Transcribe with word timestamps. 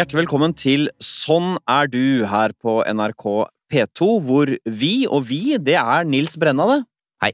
Hjertelig 0.00 0.22
velkommen 0.22 0.54
til 0.56 0.86
Sånn 1.04 1.58
er 1.68 1.88
du 1.92 2.22
her 2.24 2.54
på 2.56 2.78
NRK 2.88 3.24
P2, 3.68 4.06
hvor 4.24 4.48
vi, 4.64 4.92
og 5.04 5.26
vi, 5.28 5.58
det 5.60 5.74
er 5.76 6.06
Nils 6.08 6.38
Brenna, 6.40 6.64
det. 6.70 6.78
Hei. 7.20 7.28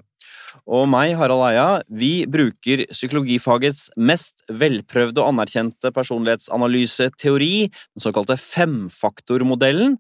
Og 0.67 0.89
meg, 0.91 1.13
Harald 1.15 1.45
Eia. 1.47 1.67
Vi 1.87 2.25
bruker 2.27 2.83
psykologifagets 2.91 3.85
mest 3.95 4.43
velprøvde 4.51 5.23
og 5.23 5.31
anerkjente 5.31 5.93
personlighetsanalyseteori, 5.95 7.53
den 7.71 8.03
såkalte 8.03 8.35
femfaktormodellen, 8.35 9.95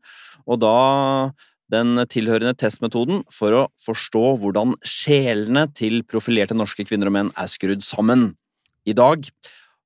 og 0.50 0.58
da 0.64 0.80
den 1.70 2.00
tilhørende 2.10 2.56
testmetoden 2.58 3.22
for 3.30 3.60
å 3.60 3.62
forstå 3.86 4.24
hvordan 4.42 4.74
sjelene 4.82 5.68
til 5.70 6.02
profilerte 6.02 6.58
norske 6.58 6.88
kvinner 6.88 7.12
og 7.12 7.16
menn 7.20 7.30
er 7.38 7.52
skrudd 7.52 7.86
sammen. 7.86 8.32
I 8.82 8.96
dag 8.98 9.30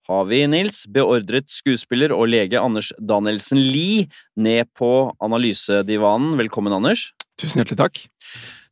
har 0.09 0.25
vi, 0.31 0.43
Nils, 0.51 0.85
beordret 0.91 1.51
skuespiller 1.53 2.15
og 2.17 2.29
lege 2.33 2.61
Anders 2.61 2.93
Danielsen 2.99 3.61
Lie 3.61 4.07
ned 4.37 4.71
på 4.79 5.11
analysedivanen. 5.23 6.37
Velkommen, 6.41 6.75
Anders. 6.75 7.11
Tusen 7.41 7.61
hjertelig 7.63 7.81
takk. 7.81 8.05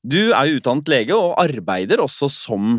Du 0.07 0.31
er 0.31 0.49
jo 0.49 0.61
utdannet 0.61 0.89
lege 0.91 1.17
og 1.17 1.37
arbeider 1.43 2.01
også 2.03 2.31
som 2.33 2.79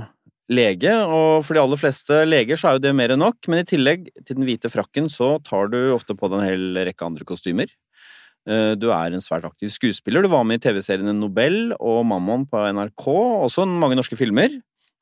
lege, 0.49 0.89
og 1.05 1.43
for 1.45 1.53
de 1.53 1.61
aller 1.61 1.77
fleste 1.77 2.23
leger 2.25 2.57
så 2.57 2.71
er 2.71 2.77
jo 2.77 2.83
det 2.87 2.95
mer 2.97 3.13
enn 3.13 3.21
nok, 3.21 3.37
men 3.51 3.61
i 3.61 3.67
tillegg 3.69 4.07
til 4.25 4.39
den 4.39 4.47
hvite 4.47 4.71
frakken 4.73 5.11
så 5.13 5.35
tar 5.45 5.69
du 5.69 5.77
ofte 5.93 6.15
på 6.17 6.29
deg 6.31 6.39
en 6.39 6.47
hel 6.47 6.81
rekke 6.89 7.05
andre 7.05 7.27
kostymer. 7.27 7.69
Eh, 8.49 8.73
Du 8.79 8.89
er 8.89 9.13
en 9.13 9.21
svært 9.21 9.45
aktiv 9.45 9.69
skuespiller. 9.69 10.25
Du 10.25 10.31
var 10.31 10.43
med 10.47 10.57
i 10.57 10.63
TV-seriene 10.65 11.13
Nobel 11.13 11.75
og 11.77 12.01
Mammon 12.07 12.47
på 12.49 12.63
NRK, 12.73 13.05
også 13.45 13.67
mange 13.69 13.99
norske 13.99 14.17
filmer. 14.17 14.49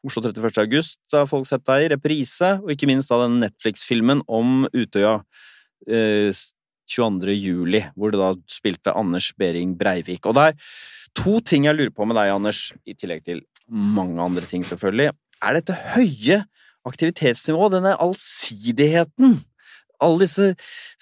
Oslo 0.05 0.21
31. 0.21 0.59
august 0.61 0.99
har 1.15 1.25
folk 1.29 1.47
sett 1.49 1.65
deg 1.67 1.85
i 1.85 1.89
reprise, 1.95 2.53
og 2.61 2.69
ikke 2.73 2.89
minst 2.89 3.09
da 3.11 3.23
den 3.23 3.39
Netflix-filmen 3.41 4.21
om 4.29 4.67
Utøya 4.75 5.17
eh, 5.89 6.29
22. 6.87 7.33
juli, 7.35 7.81
hvor 7.97 8.13
du 8.13 8.19
da 8.19 8.31
spilte 8.51 8.93
Anders 8.95 9.31
Behring 9.37 9.75
Breivik. 9.79 10.25
Og 10.29 10.37
det 10.37 10.45
er 10.51 10.69
to 11.17 11.39
ting 11.43 11.67
jeg 11.67 11.77
lurer 11.77 11.93
på 11.93 12.07
med 12.07 12.17
deg, 12.19 12.31
Anders, 12.35 12.69
i 12.87 12.95
tillegg 12.95 13.25
til 13.27 13.43
mange 13.67 14.21
andre 14.23 14.45
ting, 14.47 14.63
selvfølgelig. 14.63 15.11
Er 15.43 15.57
dette 15.57 15.75
høye 15.95 16.43
aktivitetsnivået, 16.87 17.77
denne 17.77 17.95
allsidigheten, 17.99 19.39
alle 20.03 20.21
disse 20.23 20.53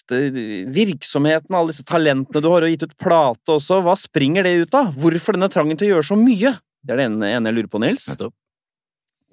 virksomhetene, 0.10 1.58
alle 1.58 1.74
disse 1.74 1.86
talentene 1.88 2.42
du 2.42 2.50
har, 2.54 2.66
og 2.66 2.74
gitt 2.74 2.88
ut 2.88 2.98
plate 3.02 3.58
også, 3.58 3.82
hva 3.86 3.98
springer 4.00 4.48
det 4.48 4.56
ut 4.64 4.80
av? 4.80 4.96
Hvorfor 4.98 5.38
denne 5.38 5.52
trangen 5.52 5.78
til 5.78 5.90
å 5.90 5.96
gjøre 5.96 6.10
så 6.14 6.18
mye? 6.20 6.56
Det 6.86 6.94
er 6.96 7.02
det 7.02 7.08
ene, 7.12 7.32
jeg 7.34 7.58
lurer 7.58 7.72
på, 7.72 7.82
Nils. 7.84 8.08
Nettopp. 8.14 8.36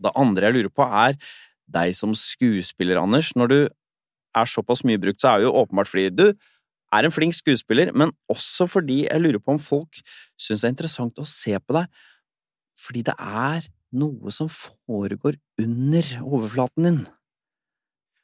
Det 0.02 0.14
andre 0.18 0.48
jeg 0.48 0.58
lurer 0.58 0.72
på, 0.74 0.86
er 0.86 1.18
deg 1.72 1.94
som 1.96 2.14
skuespiller, 2.18 3.00
Anders. 3.00 3.32
Når 3.38 3.52
du 3.52 3.58
er 4.36 4.48
såpass 4.48 4.84
mye 4.88 5.00
brukt, 5.00 5.20
så 5.22 5.32
er 5.32 5.40
det 5.40 5.48
jo 5.48 5.56
åpenbart 5.62 5.90
fordi 5.90 6.08
du 6.12 6.26
er 6.92 7.06
en 7.06 7.14
flink 7.14 7.36
skuespiller, 7.36 7.92
men 7.96 8.12
også 8.32 8.66
fordi 8.68 9.04
jeg 9.06 9.22
lurer 9.22 9.40
på 9.40 9.54
om 9.54 9.62
folk 9.62 10.00
syns 10.40 10.62
det 10.62 10.68
er 10.68 10.74
interessant 10.74 11.20
å 11.22 11.28
se 11.28 11.56
på 11.56 11.78
deg 11.78 12.02
fordi 12.82 13.02
det 13.06 13.14
er 13.20 13.66
noe 14.00 14.32
som 14.32 14.48
foregår 14.50 15.36
under 15.60 16.06
overflaten 16.24 16.88
din. 16.88 17.02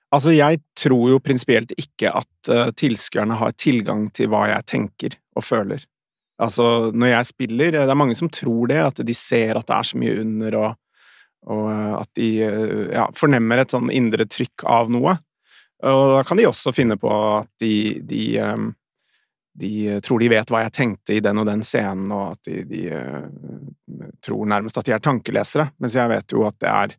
Altså, 0.08 0.32
jeg 0.32 0.62
tror 0.78 1.10
jo 1.12 1.20
prinsipielt 1.20 1.74
ikke 1.76 2.10
at 2.16 2.50
uh, 2.50 2.70
tilskuerne 2.72 3.36
har 3.36 3.52
tilgang 3.60 4.06
til 4.16 4.30
hva 4.32 4.46
jeg 4.54 4.68
tenker 4.72 5.18
og 5.36 5.44
føler. 5.44 5.84
Altså, 6.40 6.88
når 6.94 7.12
jeg 7.12 7.28
spiller 7.28 7.72
Det 7.76 7.82
er 7.82 7.98
mange 7.98 8.14
som 8.16 8.30
tror 8.30 8.70
det, 8.70 8.78
at 8.78 9.02
de 9.04 9.14
ser 9.14 9.58
at 9.58 9.66
det 9.68 9.76
er 9.76 9.88
så 9.90 9.98
mye 10.00 10.20
under, 10.22 10.56
og, 10.56 10.76
og 11.46 11.64
uh, 11.70 11.94
at 12.00 12.10
de 12.18 12.28
uh, 12.42 12.88
ja, 12.94 13.06
fornemmer 13.16 13.62
et 13.62 13.74
sånn 13.74 13.92
indre 13.94 14.26
trykk 14.28 14.66
av 14.68 14.92
noe. 14.92 15.16
Og 15.86 16.04
da 16.16 16.22
kan 16.26 16.40
de 16.40 16.48
også 16.48 16.74
finne 16.74 16.96
på 16.98 17.10
at 17.12 17.50
de, 17.62 18.00
de, 18.02 18.22
um, 18.42 18.72
de 19.54 20.00
tror 20.02 20.22
de 20.22 20.30
vet 20.32 20.50
hva 20.50 20.64
jeg 20.64 20.74
tenkte 20.74 21.14
i 21.14 21.22
den 21.22 21.38
og 21.38 21.46
den 21.46 21.62
scenen, 21.66 22.10
og 22.10 22.34
at 22.34 22.50
de, 22.50 22.64
de 22.66 24.08
tror 24.24 24.48
nærmest 24.50 24.80
at 24.80 24.88
de 24.88 24.96
er 24.96 25.04
tankelesere, 25.04 25.68
mens 25.78 25.94
jeg 25.94 26.10
vet 26.10 26.34
jo 26.34 26.42
at 26.48 26.58
det 26.58 26.72
er 26.72 26.96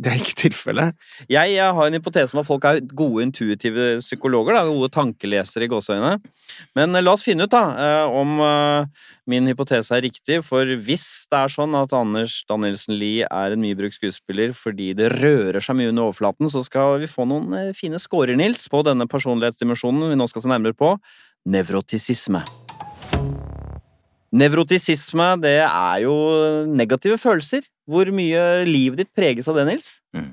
det 0.02 0.12
er 0.12 0.22
ikke 0.22 0.36
tilfellet. 0.46 0.96
Jeg, 1.28 1.52
jeg, 1.52 1.74
har 1.76 1.88
en 1.88 1.96
hypotese 1.98 2.32
om 2.34 2.40
at 2.40 2.48
folk 2.48 2.64
er 2.68 2.80
gode 2.96 3.26
intuitive 3.26 3.98
psykologer, 4.00 4.56
da, 4.56 4.64
gode 4.68 4.88
tankelesere 4.94 5.66
i 5.66 5.70
gåseøynene. 5.70 6.32
Men 6.78 6.96
eh, 6.96 7.04
la 7.04 7.12
oss 7.12 7.26
finne 7.26 7.44
ut 7.44 7.52
da, 7.52 7.62
eh, 7.76 8.16
om 8.22 8.40
eh, 8.46 9.04
min 9.30 9.50
hypotese 9.50 9.92
er 9.98 10.06
riktig, 10.06 10.40
for 10.46 10.64
hvis 10.88 11.06
det 11.30 11.42
er 11.42 11.52
sånn 11.52 11.76
at 11.78 11.92
Anders 11.96 12.40
Danielsen 12.48 12.96
Lie 12.96 13.28
er 13.28 13.54
en 13.54 13.62
mye 13.62 13.76
brukt 13.78 13.98
skuespiller 13.98 14.56
fordi 14.56 14.92
det 14.96 15.12
rører 15.18 15.60
seg 15.64 15.76
mye 15.78 15.92
under 15.92 16.08
overflaten, 16.08 16.48
så 16.52 16.64
skal 16.66 16.96
vi 17.02 17.10
få 17.10 17.28
noen 17.28 17.74
fine 17.76 18.00
scorer, 18.00 18.38
Nils, 18.38 18.66
på 18.72 18.82
denne 18.86 19.08
personlighetsdimensjonen 19.10 20.14
vi 20.14 20.18
nå 20.18 20.30
skal 20.30 20.46
se 20.46 20.54
nærmere 20.54 20.76
på 20.76 20.96
nevrotisisme. 21.50 22.44
Nevrotisisme, 24.30 25.32
det 25.42 25.56
er 25.64 26.04
jo 26.04 26.14
negative 26.70 27.18
følelser. 27.18 27.66
Hvor 27.90 28.10
mye 28.14 28.62
livet 28.68 29.02
ditt 29.02 29.12
preges 29.16 29.50
av 29.50 29.58
det, 29.58 29.66
Nils? 29.66 29.96
Mm. 30.14 30.32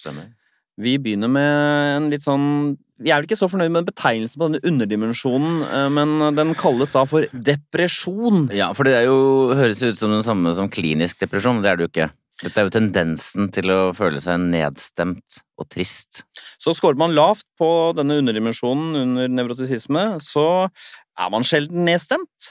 Stemmer. 0.00 0.32
Vi 0.80 0.96
begynner 1.00 1.30
med 1.32 1.52
en 1.96 2.10
litt 2.12 2.24
sånn 2.24 2.76
Jeg 3.00 3.14
er 3.14 3.20
vel 3.20 3.28
ikke 3.28 3.38
så 3.40 3.48
fornøyd 3.48 3.72
med 3.72 3.86
betegnelsen 3.88 4.40
på 4.40 4.48
denne 4.48 4.60
underdimensjonen, 4.68 5.64
men 5.92 6.36
den 6.36 6.54
kalles 6.56 6.94
da 6.96 7.02
for 7.08 7.28
depresjon. 7.32 8.46
Ja, 8.56 8.70
for 8.76 8.88
det 8.88 8.94
er 8.96 9.08
jo, 9.08 9.52
høres 9.56 9.82
ut 9.84 10.00
som 10.00 10.14
den 10.14 10.24
samme 10.24 10.52
som 10.56 10.70
klinisk 10.72 11.20
depresjon, 11.20 11.60
det 11.64 11.72
er 11.72 11.76
det 11.76 11.86
jo 11.86 11.92
ikke. 11.92 12.08
Dette 12.40 12.60
er 12.60 12.66
jo 12.66 12.72
tendensen 12.72 13.50
til 13.52 13.72
å 13.72 13.78
føle 13.96 14.20
seg 14.20 14.40
nedstemt 14.48 15.38
og 15.56 15.68
trist. 15.72 16.22
Så 16.60 16.74
scorer 16.76 16.98
man 17.00 17.14
lavt 17.16 17.46
på 17.60 17.68
denne 17.96 18.18
underdimensjonen 18.20 18.96
under 19.02 19.32
nevrotisisme, 19.32 20.04
så 20.24 20.68
er 21.16 21.32
man 21.32 21.46
sjelden 21.46 21.86
nedstemt. 21.88 22.50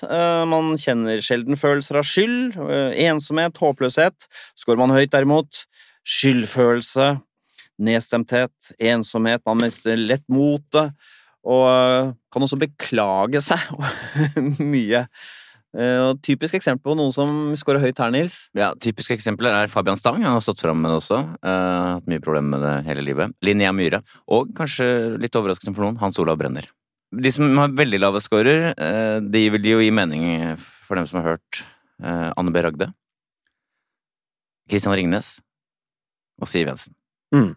Man 0.49 0.73
kjenner 0.81 1.21
sjelden 1.23 1.59
følelser 1.59 1.99
av 2.01 2.07
skyld, 2.07 2.57
ensomhet, 3.05 3.57
håpløshet. 3.61 4.27
Skårer 4.57 4.81
man 4.81 4.95
høyt, 4.95 5.11
derimot, 5.13 5.61
skyldfølelse, 6.05 7.11
nedstemthet, 7.85 8.73
ensomhet, 8.91 9.43
man 9.45 9.61
mister 9.65 9.99
lett 9.99 10.25
motet, 10.31 10.93
og 11.45 12.13
kan 12.33 12.45
også 12.45 12.59
beklage 12.61 13.41
seg 13.45 13.61
mye. 14.73 15.05
Og 15.75 16.21
typisk 16.23 16.55
eksempel 16.55 16.93
på 16.93 16.95
noen 16.95 17.11
som 17.11 17.51
scorer 17.59 17.83
høyt 17.83 17.99
her, 17.99 18.13
Nils. 18.13 18.45
Ja, 18.55 18.69
Typiske 18.79 19.17
eksempler 19.17 19.51
er 19.57 19.71
Fabian 19.71 19.99
Stang. 19.99 20.21
Han 20.23 20.37
har 20.37 20.43
stått 20.43 20.63
fram 20.63 20.79
med 20.79 20.93
det 20.93 21.01
også. 21.01 21.19
Uh, 21.43 21.97
hatt 21.97 22.07
mye 22.07 22.23
problemer 22.23 22.55
med 22.55 22.63
det 22.63 22.75
hele 22.87 23.03
livet. 23.03 23.35
Linnea 23.43 23.75
Myhre. 23.75 23.99
Og 24.31 24.55
kanskje 24.55 24.87
litt 25.19 25.35
overraskende 25.35 25.75
for 25.75 25.83
noen, 25.83 25.99
Hans 25.99 26.21
Olav 26.23 26.39
Brenner. 26.39 26.69
De 27.13 27.31
som 27.31 27.57
har 27.61 27.75
veldig 27.77 27.99
lave 28.01 28.21
scorer, 28.23 28.71
uh, 28.73 29.17
de 29.21 29.45
vil 29.53 29.69
jo 29.75 29.81
gi 29.83 29.91
mening 29.93 30.55
for 30.85 30.99
dem 30.99 31.07
som 31.09 31.21
har 31.21 31.35
hørt 31.35 31.61
uh, 32.03 32.31
Anne 32.35 32.53
B. 32.53 32.63
Ragde. 32.65 32.89
Christian 34.69 34.95
Ringnes 34.97 35.37
og 36.41 36.49
Siv 36.49 36.67
Jensen. 36.67 36.95
Mm. 37.35 37.53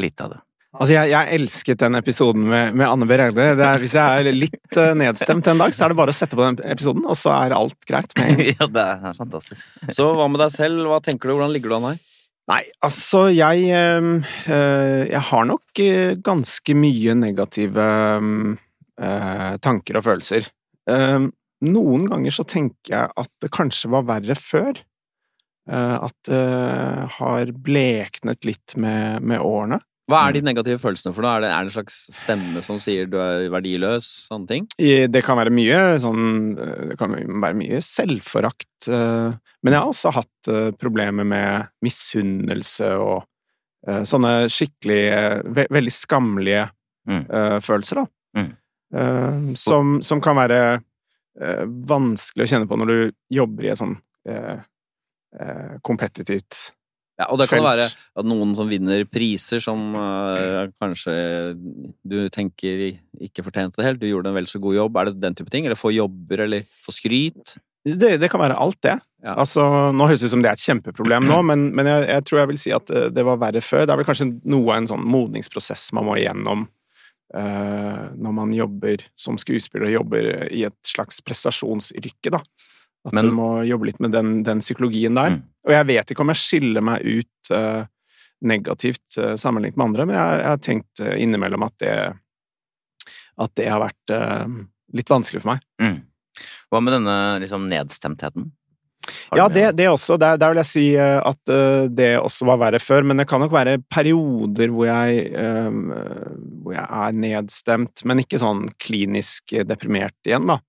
Lite 0.00 0.26
av 0.26 0.36
det. 0.36 0.40
Altså, 0.70 0.92
jeg, 0.94 1.10
jeg, 1.10 1.34
elsket 1.34 1.80
den 1.80 1.98
episoden 1.98 2.44
med, 2.46 2.76
med 2.78 2.86
Anne 2.86 3.06
B. 3.08 3.16
Ragde. 3.18 3.46
Hvis 3.82 3.96
jeg 3.98 4.22
er 4.22 4.36
litt 4.36 4.78
uh, 4.78 4.92
nedstemt 4.94 5.48
en 5.50 5.64
dag, 5.64 5.74
så 5.74 5.86
er 5.86 5.92
det 5.92 5.98
bare 5.98 6.14
å 6.14 6.16
sette 6.16 6.38
på 6.38 6.44
den 6.46 6.60
episoden, 6.70 7.02
og 7.10 7.18
så 7.18 7.32
er 7.34 7.56
alt 7.56 7.78
greit. 7.88 8.14
ja, 8.52 8.68
det 8.70 8.84
er 8.84 9.18
fantastisk. 9.18 9.66
så 9.96 10.12
hva 10.14 10.28
med 10.30 10.42
deg 10.44 10.54
selv? 10.54 10.84
Hva 10.92 11.00
tenker 11.02 11.30
du? 11.30 11.34
Hvordan 11.34 11.54
ligger 11.56 11.72
du 11.72 11.78
an 11.80 11.88
her? 11.90 12.06
Nei, 12.50 12.62
altså, 12.82 13.28
jeg 13.30 13.66
øh, 13.70 14.30
Jeg 15.06 15.20
har 15.28 15.44
nok 15.46 15.82
ganske 16.24 16.74
mye 16.74 17.14
negative 17.18 17.84
tanker 19.00 19.96
og 19.96 20.04
følelser. 20.04 20.50
noen 21.64 22.06
ganger 22.10 22.34
så 22.34 22.44
tenker 22.44 22.92
jeg 22.92 23.12
at 23.22 23.30
det 23.40 23.48
kanskje 23.54 23.88
var 23.94 24.08
verre 24.08 24.36
før. 24.36 24.80
at 25.70 26.16
det 26.26 27.08
har 27.16 27.52
bleknet 27.52 28.44
litt 28.44 28.76
med, 28.76 29.22
med 29.22 29.40
årene. 29.40 29.80
Hva 30.10 30.24
er 30.26 30.34
de 30.34 30.42
negative 30.42 30.80
følelsene 30.82 31.14
for 31.14 31.24
noe? 31.24 31.36
Er 31.38 31.44
det, 31.44 31.50
er 31.54 31.62
det 31.62 31.70
en 31.70 31.76
slags 31.76 31.98
stemme 32.16 32.62
som 32.66 32.80
sier 32.82 33.08
du 33.10 33.16
er 33.22 33.46
verdiløs? 33.52 34.08
Sånne 34.30 34.50
ting? 34.50 34.66
Det 34.76 35.22
kan 35.26 35.38
være 35.38 35.52
mye 35.54 35.78
sånn 36.02 36.54
Det 36.58 36.96
kan 36.98 37.14
være 37.14 37.58
mye 37.60 37.80
selvforakt. 37.84 38.88
Men 38.90 39.70
jeg 39.70 39.78
har 39.78 39.90
også 39.90 40.14
hatt 40.16 40.50
problemer 40.80 41.28
med 41.28 41.70
misunnelse 41.84 42.90
og 42.98 43.22
sånne 43.86 44.34
skikkelig 44.52 45.02
Veldig 45.70 45.94
skammelige 45.94 46.66
mm. 47.08 47.24
følelser, 47.64 48.02
da. 48.02 48.10
Mm. 48.90 49.52
Som, 49.54 50.00
som, 50.02 50.18
kan 50.18 50.34
være 50.34 50.80
vanskelig 51.86 52.42
å 52.42 52.50
kjenne 52.50 52.66
på 52.66 52.74
når 52.80 52.88
du 52.90 53.12
jobber 53.30 53.68
i 53.68 53.70
et 53.70 53.78
sånn 53.78 53.92
kompetitivt 55.86 56.72
ja, 57.20 57.26
og 57.28 57.36
det 57.36 57.50
kan 57.50 57.60
være 57.60 57.84
at 57.84 58.24
noen 58.26 58.54
som 58.56 58.68
vinner 58.70 59.02
priser 59.04 59.60
som 59.60 59.92
uh, 59.92 60.70
kanskje 60.80 61.14
du 62.08 62.22
tenker 62.32 62.86
ikke 63.20 63.44
fortjente 63.44 63.76
det 63.76 63.84
helt, 63.84 64.00
du 64.00 64.08
gjorde 64.08 64.32
en 64.32 64.38
vel 64.38 64.48
så 64.48 64.60
god 64.62 64.78
jobb. 64.78 64.96
Er 64.96 65.10
det 65.10 65.20
den 65.20 65.36
type 65.36 65.52
ting? 65.52 65.68
Eller 65.68 65.76
få 65.76 65.92
jobber, 65.92 66.46
eller 66.46 66.64
få 66.80 66.94
skryt? 66.96 67.58
Det, 67.84 68.14
det 68.20 68.28
kan 68.32 68.40
være 68.40 68.56
alt, 68.60 68.80
det. 68.86 68.96
Ja. 69.24 69.34
Altså, 69.36 69.66
nå 69.92 70.08
høres 70.08 70.24
det 70.24 70.30
ut 70.30 70.34
som 70.34 70.44
det 70.44 70.48
er 70.48 70.56
et 70.56 70.64
kjempeproblem 70.64 71.28
nå, 71.28 71.42
men, 71.48 71.68
men 71.76 71.88
jeg, 71.88 72.08
jeg, 72.08 72.24
tror 72.28 72.40
jeg 72.40 72.50
vil 72.54 72.60
si 72.60 72.72
at 72.76 72.92
det 73.12 73.24
var 73.28 73.40
verre 73.40 73.60
før. 73.64 73.84
Det 73.84 73.92
er 73.92 74.00
vel 74.00 74.08
kanskje 74.08 74.30
noe 74.48 74.70
av 74.70 74.80
en 74.80 74.90
sånn 74.94 75.04
modningsprosess 75.16 75.90
man 75.96 76.08
må 76.08 76.16
igjennom 76.20 76.64
eh, 76.64 76.72
når 77.30 78.32
man 78.34 78.50
jobber 78.50 79.04
som 79.14 79.36
skuespiller 79.38 79.86
og 79.86 79.92
jobber 79.92 80.24
i 80.50 80.64
et 80.66 80.78
slags 80.82 81.20
prestasjonsyrke, 81.22 82.32
da. 82.34 82.40
At 83.06 83.14
Men- 83.14 83.28
du 83.28 83.36
må 83.36 83.48
jobbe 83.68 83.86
litt 83.86 84.00
med 84.02 84.10
den, 84.12 84.42
den 84.42 84.58
psykologien 84.58 85.14
der. 85.14 85.36
Mm. 85.36 85.44
Og 85.68 85.72
jeg 85.76 85.86
vet 85.92 86.10
ikke 86.10 86.24
om 86.24 86.32
jeg 86.32 86.40
skiller 86.42 86.82
meg 86.84 87.06
ut 87.06 87.52
uh, 87.54 87.84
negativt 88.40 89.16
eh, 89.18 89.36
sammenlignet 89.36 89.76
med 89.76 89.84
andre, 89.84 90.06
men 90.06 90.16
jeg, 90.16 90.40
jeg 90.40 90.48
har 90.48 90.60
tenkt 90.64 91.02
eh, 91.04 91.16
innimellom 91.22 91.66
at 91.66 91.76
det 91.82 91.94
at 93.40 93.52
det 93.56 93.68
har 93.72 93.80
vært 93.80 94.12
eh, 94.12 94.46
litt 94.96 95.10
vanskelig 95.10 95.42
for 95.42 95.54
meg. 95.54 95.64
Mm. 95.80 96.00
Hva 96.70 96.80
med 96.84 96.94
denne 96.98 97.16
liksom 97.42 97.66
nedstemtheten? 97.70 98.50
Ja, 99.36 99.46
det, 99.52 99.64
det 99.78 99.88
også. 99.90 100.16
Der, 100.20 100.38
der 100.40 100.52
vil 100.52 100.60
jeg 100.62 100.70
si 100.70 100.84
eh, 100.98 101.18
at 101.18 101.52
eh, 101.52 101.88
det 101.92 102.10
også 102.20 102.48
var 102.48 102.60
verre 102.64 102.80
før, 102.82 103.06
men 103.06 103.20
det 103.20 103.26
kan 103.30 103.42
nok 103.42 103.54
være 103.54 103.78
perioder 103.92 104.72
hvor 104.74 104.88
jeg, 104.88 105.26
eh, 105.30 105.80
hvor 106.62 106.76
jeg 106.76 106.86
er 106.86 107.18
nedstemt, 107.26 108.04
men 108.08 108.22
ikke 108.24 108.40
sånn 108.42 108.66
klinisk 108.82 109.56
deprimert 109.68 110.16
igjen, 110.28 110.48
da. 110.50 110.60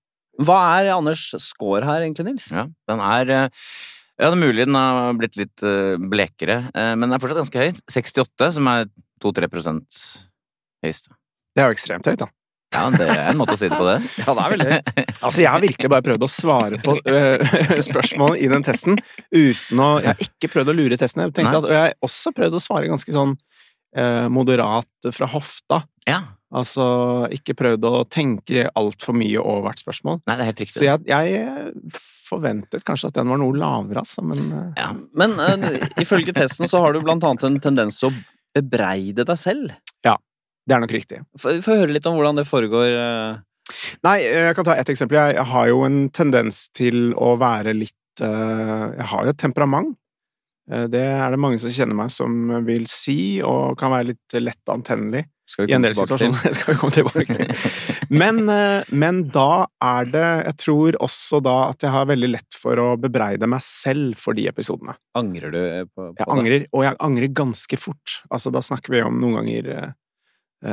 Hva 0.42 0.58
er 0.80 0.94
Anders 0.94 1.28
score 1.44 1.84
her, 1.84 2.04
egentlig, 2.04 2.30
Nils? 2.30 2.50
Ja, 2.54 2.66
den 2.88 3.02
er 3.04 3.32
Ja, 3.32 4.28
det 4.28 4.36
er 4.36 4.40
mulig 4.40 4.66
den 4.68 4.76
har 4.76 5.16
blitt 5.18 5.36
litt 5.40 5.62
blekere, 6.12 6.58
men 6.72 7.04
den 7.08 7.16
er 7.16 7.20
fortsatt 7.20 7.42
ganske 7.42 7.64
høy. 7.64 7.80
68, 7.90 8.52
som 8.56 8.68
er 8.70 8.86
2-3% 9.24 10.04
høyeste. 10.84 11.12
Det 11.52 11.62
er 11.62 11.68
jo 11.68 11.76
ekstremt 11.76 12.08
høyt, 12.08 12.22
da. 12.24 12.28
Ja, 12.72 12.86
det 12.94 13.06
er 13.06 13.30
en 13.30 13.38
måte 13.40 13.56
å 13.56 13.60
si 13.60 13.68
det 13.68 13.78
på, 13.78 13.86
det. 13.86 13.98
Ja, 14.22 14.32
det 14.32 14.44
er 14.44 14.54
veldig 14.54 14.68
høyt. 14.70 14.92
Altså, 15.20 15.38
jeg 15.42 15.52
har 15.52 15.62
virkelig 15.62 15.92
bare 15.92 16.06
prøvd 16.08 16.26
å 16.26 16.30
svare 16.32 16.80
på 16.82 16.96
spørsmålene 16.98 17.86
spørsmål 17.88 18.36
i 18.40 18.50
den 18.52 18.66
testen 18.66 19.00
uten 19.30 19.82
å 19.82 19.88
Jeg 20.02 20.10
har 20.12 20.28
ikke 20.28 20.52
prøvd 20.54 20.72
å 20.72 20.76
lure 20.80 21.00
testen. 21.00 21.24
Jeg 21.26 21.34
tenkte 21.36 21.52
Nei. 21.52 21.60
at, 21.60 21.68
og 21.68 21.74
jeg 21.76 21.82
har 21.86 22.08
også 22.08 22.32
prøvd 22.36 22.56
å 22.58 22.62
svare 22.62 22.92
ganske 22.92 23.16
sånn 23.16 23.34
eh, 23.96 24.28
moderat 24.32 25.12
fra 25.12 25.28
hofta. 25.34 25.82
Ja. 26.08 26.22
Altså 26.52 26.84
ikke 27.32 27.56
prøvd 27.56 27.86
å 27.88 28.02
tenke 28.12 28.66
altfor 28.76 29.16
mye 29.16 29.40
over 29.40 29.68
hvert 29.68 29.84
spørsmål. 29.84 30.20
Nei, 30.28 30.36
det 30.36 30.44
er 30.44 30.50
helt 30.50 30.64
riktig. 30.64 30.74
Så 30.76 30.88
jeg, 30.88 31.06
jeg 31.08 31.94
forventet 32.28 32.84
kanskje 32.88 33.08
at 33.08 33.20
den 33.20 33.32
var 33.32 33.40
noe 33.40 33.56
lavere, 33.56 34.02
altså, 34.04 34.24
men 34.26 34.42
eh, 34.48 34.82
Ja. 34.82 34.90
Men 35.16 35.36
uh, 35.40 35.88
ifølge 36.02 36.34
testen 36.36 36.68
så 36.68 36.82
har 36.84 36.92
du 36.92 37.00
blant 37.04 37.24
annet 37.28 37.48
en 37.48 37.62
tendens 37.62 38.00
til 38.00 38.10
å 38.10 38.14
bebreide 38.56 39.24
deg 39.28 39.40
selv. 39.40 39.72
Det 40.68 40.76
er 40.76 40.82
nok 40.84 40.92
riktig. 40.94 41.18
Få 41.42 41.56
høre 41.66 41.90
litt 41.94 42.06
om 42.06 42.14
hvordan 42.18 42.38
det 42.38 42.46
foregår. 42.48 42.92
eh. 42.98 43.40
Nei, 44.04 44.16
jeg 44.26 44.54
kan 44.58 44.66
ta 44.66 44.74
ett 44.76 44.90
eksempel. 44.92 45.16
Jeg, 45.18 45.36
jeg 45.38 45.48
har 45.52 45.68
jo 45.70 45.82
en 45.86 45.98
tendens 46.14 46.64
til 46.76 47.12
å 47.14 47.34
være 47.40 47.72
litt 47.78 48.22
eh, 48.22 48.86
Jeg 48.98 49.06
har 49.12 49.24
jo 49.28 49.32
et 49.34 49.38
temperament. 49.42 49.94
Eh, 50.70 50.86
Det 50.92 51.02
er 51.02 51.30
det 51.34 51.40
mange 51.42 51.58
som 51.62 51.70
kjenner 51.72 51.96
meg 51.98 52.10
som 52.14 52.34
vil 52.66 52.86
si, 52.90 53.40
og 53.42 53.78
kan 53.80 53.94
være 53.94 54.12
litt 54.12 54.36
lett 54.42 54.72
antennelig 54.72 55.24
Skal 55.48 55.70
i 55.70 55.74
en 55.74 55.82
del 55.86 55.94
situasjoner. 55.96 56.42
Det 56.46 56.54
skal 56.58 56.74
vi 56.74 56.78
komme 56.80 56.96
tilbake 56.98 57.38
til. 57.38 57.72
Men, 58.22 58.42
eh, 58.52 58.84
men 58.92 59.22
da 59.32 59.64
er 59.80 60.04
det 60.12 60.24
Jeg 60.50 60.56
tror 60.60 60.98
også 61.00 61.38
da 61.40 61.54
at 61.70 61.80
jeg 61.86 61.94
har 61.94 62.04
veldig 62.10 62.28
lett 62.34 62.58
for 62.60 62.76
å 62.76 62.90
bebreide 63.00 63.48
meg 63.48 63.62
selv 63.64 64.18
for 64.20 64.36
de 64.36 64.44
episodene. 64.50 64.92
Angrer 65.16 65.54
du 65.54 65.58
eh, 65.62 65.86
på, 65.88 66.10
på 66.12 66.20
Jeg 66.20 66.28
angrer, 66.34 66.66
og 66.76 66.84
jeg 66.84 66.98
angrer 67.08 67.32
ganske 67.32 67.78
fort. 67.80 68.18
Altså, 68.28 68.52
da 68.52 68.60
snakker 68.60 68.92
vi 68.92 69.00
om 69.06 69.16
noen 69.22 69.38
ganger 69.40 69.70
eh, 69.72 69.86
eh, 69.86 69.96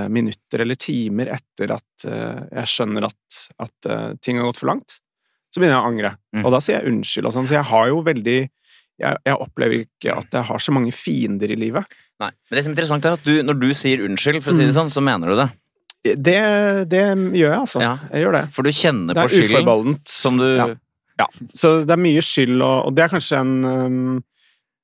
minutter 0.09 0.61
eller 0.61 0.75
timer 0.75 1.31
etter 1.33 1.71
at 1.75 2.05
eh, 2.05 2.41
jeg 2.59 2.67
skjønner 2.73 3.07
at, 3.09 3.37
at 3.65 3.89
eh, 3.89 4.09
ting 4.21 4.37
har 4.37 4.45
gått 4.49 4.59
for 4.61 4.69
langt. 4.71 4.99
Så 5.49 5.57
begynner 5.61 5.79
jeg 5.79 5.83
å 5.85 5.89
angre, 5.93 6.11
Mm. 6.35 6.43
og 6.45 6.51
da 6.53 6.59
sier 6.61 6.77
jeg 6.83 6.91
unnskyld 6.93 7.25
og 7.25 7.33
sånn. 7.33 7.47
Så 7.49 7.55
jeg 7.57 7.65
har 7.71 7.87
jo 7.89 8.03
veldig 8.05 8.39
jeg, 8.99 9.15
jeg 9.25 9.37
opplever 9.39 9.79
ikke 9.85 10.11
at 10.19 10.35
jeg 10.35 10.43
har 10.49 10.59
så 10.59 10.73
mange 10.75 10.91
fiender 10.91 11.49
i 11.49 11.55
livet. 11.57 11.85
Nei. 12.19 12.29
Men 12.51 12.57
det 12.57 12.63
som 12.65 12.71
er 12.71 12.75
interessant, 12.75 13.05
er 13.07 13.15
at 13.15 13.23
du, 13.23 13.41
når 13.47 13.57
du 13.61 13.69
sier 13.73 14.03
unnskyld, 14.05 14.43
for 14.43 14.51
å 14.51 14.57
si 14.59 14.65
det 14.67 14.73
Mm. 14.73 14.77
sånn, 14.81 14.91
så 14.91 15.01
mener 15.01 15.31
du 15.31 15.35
det. 15.39 15.49
Det, 16.19 16.35
det 16.91 17.01
gjør 17.35 17.49
jeg, 17.49 17.59
altså. 17.63 17.81
Ja. 17.81 17.93
Jeg 18.11 18.23
gjør 18.25 18.35
det. 18.37 18.43
For 18.55 18.63
du 18.63 18.69
kjenner 18.75 19.13
Det 19.15 19.23
på 19.23 19.25
er 19.25 19.33
skylden 19.37 19.55
uforbeholdent. 19.57 20.07
som 20.07 20.37
du 20.37 20.45
Ja. 20.57 20.67
Ja, 21.19 21.25
så 21.51 21.71
det 21.83 21.91
er 21.91 21.99
mye 21.99 22.21
skyld, 22.23 22.61
og, 22.63 22.85
og 22.87 22.95
det 22.95 23.03
er 23.03 23.09
kanskje 23.11 23.39
en 23.41 23.65
um, 23.65 24.23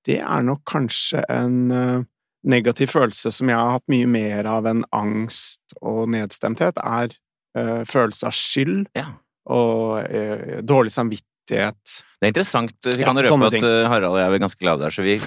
Det 0.06 0.18
er 0.20 0.42
nok 0.44 0.64
kanskje 0.68 1.22
en 1.30 1.72
øh, 1.72 2.04
negativ 2.46 2.92
følelse 2.94 3.32
som 3.34 3.50
jeg 3.52 3.58
har 3.60 3.76
hatt 3.78 3.86
mye 3.92 4.08
mer 4.10 4.50
av 4.50 4.68
enn 4.70 4.84
angst 4.96 5.78
og 5.82 6.06
nedstemthet, 6.14 6.78
er 6.82 7.16
uh, 7.58 7.82
følelse 7.90 8.28
av 8.30 8.36
skyld 8.38 8.84
Ja. 8.98 9.08
og 9.50 10.04
uh, 10.06 10.60
dårlig 10.66 10.94
samvittighet. 10.94 11.96
Det 12.22 12.28
er 12.30 12.34
interessant. 12.34 12.76
Vi 12.86 13.02
kan 13.04 13.18
ja, 13.18 13.26
røpe 13.28 13.50
at 13.52 13.58
uh, 13.66 13.88
Harald 13.92 14.14
og 14.14 14.22
jeg 14.22 14.30
er 14.30 14.44
ganske 14.46 14.62
glade 14.62 14.86
der, 14.86 14.94
så 14.94 15.06
vi, 15.06 15.18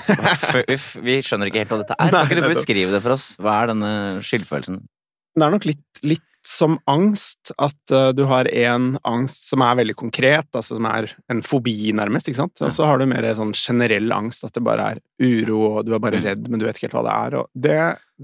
vi, 0.70 0.78
vi 1.10 1.18
skjønner 1.26 1.50
ikke 1.50 1.64
helt 1.64 1.74
hva 1.74 1.82
dette 1.82 1.98
er. 1.98 2.14
Kan 2.14 2.38
ikke 2.38 2.46
du 2.46 2.54
beskrive 2.54 2.94
det 2.94 3.02
for 3.04 3.16
oss? 3.18 3.32
Hva 3.42 3.60
er 3.62 3.72
denne 3.74 3.92
skyldfølelsen? 4.26 4.80
Det 5.38 5.46
er 5.46 5.54
nok 5.54 5.68
litt, 5.68 5.84
litt 6.02 6.24
som 6.48 6.78
angst, 6.88 7.50
at 7.60 7.92
uh, 7.92 8.08
du 8.16 8.22
har 8.30 8.48
en 8.48 8.94
angst 9.08 9.50
som 9.50 9.62
er 9.64 9.76
veldig 9.82 9.96
konkret, 10.00 10.48
altså 10.56 10.78
som 10.78 10.86
er 10.88 11.10
en 11.28 11.42
fobi, 11.44 11.92
nærmest, 11.96 12.30
ikke 12.30 12.40
sant? 12.40 12.62
Og 12.64 12.72
så 12.72 12.86
har 12.88 13.00
du 13.00 13.04
mer 13.10 13.26
sånn 13.36 13.52
generell 13.56 14.08
angst, 14.16 14.46
at 14.46 14.56
det 14.56 14.64
bare 14.64 14.94
er 14.94 15.02
uro, 15.20 15.60
og 15.68 15.84
du 15.84 15.92
er 15.92 16.02
bare 16.02 16.22
redd, 16.24 16.48
men 16.48 16.60
du 16.60 16.64
vet 16.64 16.78
ikke 16.78 16.88
helt 16.88 16.98
hva 17.00 17.04
det 17.04 17.16
er. 17.18 17.38
Og 17.42 17.62
det, 17.66 17.78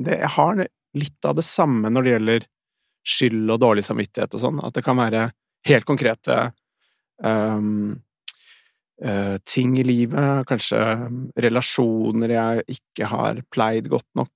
det 0.06 0.18
Jeg 0.22 0.32
har 0.38 0.64
litt 1.04 1.28
av 1.28 1.36
det 1.36 1.44
samme 1.44 1.90
når 1.92 2.06
det 2.06 2.14
gjelder 2.14 2.48
skyld 3.04 3.52
og 3.52 3.60
dårlig 3.60 3.84
samvittighet 3.84 4.38
og 4.38 4.44
sånn, 4.46 4.64
at 4.64 4.76
det 4.78 4.84
kan 4.86 4.96
være 4.96 5.26
helt 5.68 5.88
konkrete 5.88 6.38
øh, 7.24 7.68
ting 9.44 9.72
i 9.80 9.82
livet, 9.84 10.44
kanskje 10.46 10.78
relasjoner 11.42 12.30
jeg 12.30 12.62
ikke 12.76 13.08
har 13.10 13.40
pleid 13.50 13.88
godt 13.90 14.06
nok. 14.14 14.30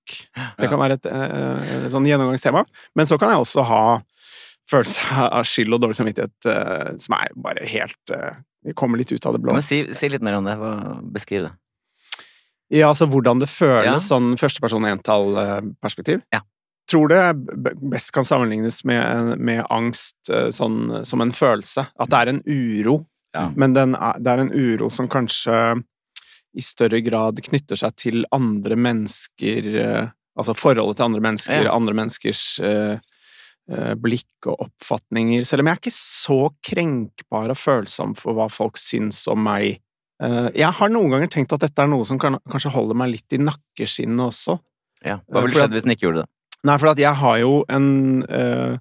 Det 0.59 0.69
kan 0.69 0.81
være 0.81 0.97
et 0.99 1.07
et 1.07 1.93
sånn 1.93 2.09
gjennomgangstema. 2.09 2.65
Men 2.99 3.07
så 3.07 3.19
kan 3.21 3.31
jeg 3.31 3.45
også 3.45 3.63
ha 3.69 3.83
følelse 4.69 5.15
av 5.39 5.47
skyld 5.49 5.77
og 5.79 5.81
dårlig 5.85 5.97
samvittighet 6.01 6.49
eh, 6.51 6.91
som 7.01 7.15
er 7.21 7.31
bare 7.39 7.65
helt 7.71 8.13
eh, 8.13 8.35
Vi 8.67 8.75
kommer 8.77 8.99
litt 8.99 9.13
ut 9.15 9.25
av 9.31 9.33
det 9.37 9.41
blå. 9.45 9.55
Men 9.55 9.63
si, 9.65 9.85
si 9.95 10.11
litt 10.11 10.25
mer 10.27 10.41
om 10.41 10.45
det. 10.51 10.57
Beskriv 11.15 11.47
det. 11.47 11.53
Ja, 12.75 12.91
altså 12.91 13.07
hvordan 13.09 13.39
det 13.41 13.49
føles, 13.49 13.87
Ja. 13.87 13.95
sånn 14.03 14.35
førsteperson-entall-perspektiv. 14.37 16.21
Ja. 16.35 16.43
Tror 16.91 17.09
det 17.09 17.23
best 17.93 18.13
kan 18.13 18.25
sammenlignes 18.25 18.83
med, 18.89 19.39
med 19.39 19.65
angst 19.71 20.31
eh, 20.33 20.49
sånn 20.53 21.05
som 21.05 21.21
en 21.25 21.33
følelse. 21.33 21.87
At 22.01 22.11
det 22.13 22.19
er 22.21 22.31
en 22.33 22.43
uro, 22.49 23.03
Ja. 23.37 23.51
men 23.57 23.75
den 23.77 23.93
er, 23.95 24.17
det 24.25 24.33
er 24.33 24.41
en 24.41 24.53
uro 24.55 24.89
som 24.91 25.09
kanskje 25.11 25.55
i 26.57 26.63
større 26.65 27.03
grad 27.05 27.43
knytter 27.45 27.77
seg 27.77 27.97
til 28.01 28.25
andre 28.35 28.79
mennesker 28.79 29.69
eh, 29.83 30.15
Altså 30.39 30.55
forholdet 30.55 31.01
til 31.01 31.03
andre 31.09 31.21
mennesker, 31.21 31.65
Ja. 31.67 31.73
andre 31.75 31.97
menneskers 31.99 32.43
eh, 32.63 33.01
eh, 33.75 33.95
blikk 33.99 34.47
og 34.47 34.69
oppfatninger. 34.69 35.43
Selv 35.43 35.65
om 35.65 35.67
jeg 35.67 35.75
er 35.75 35.81
ikke 35.81 35.93
så 35.97 36.37
krenkbar 36.63 37.51
og 37.51 37.59
følsom 37.59 38.13
for 38.15 38.39
hva 38.39 38.47
folk 38.47 38.79
syns 38.79 39.25
om 39.27 39.43
meg. 39.43 39.81
Jeg 40.23 40.71
har 40.79 40.93
noen 40.95 41.11
ganger 41.11 41.33
tenkt 41.35 41.57
at 41.57 41.65
dette 41.67 41.83
er 41.83 41.91
noe 41.91 42.07
som 42.07 42.21
kan, 42.23 42.39
kanskje 42.51 42.71
holder 42.71 42.95
meg 43.03 43.17
litt 43.17 43.35
i 43.35 43.43
nakkeskinnet 43.43 44.31
også. 44.31 44.61
Ja. 45.03 45.19
Hva 45.27 45.43
ville 45.43 45.59
skjedd 45.59 45.75
hvis 45.75 45.89
den 45.89 45.97
ikke 45.97 46.07
gjorde 46.07 46.23
det? 46.23 46.31
Nei, 46.67 46.79
for 46.79 47.03
jeg 47.03 47.15
har 47.21 47.37
jo 47.43 47.53
en 47.71 47.91
uh, 48.27 48.79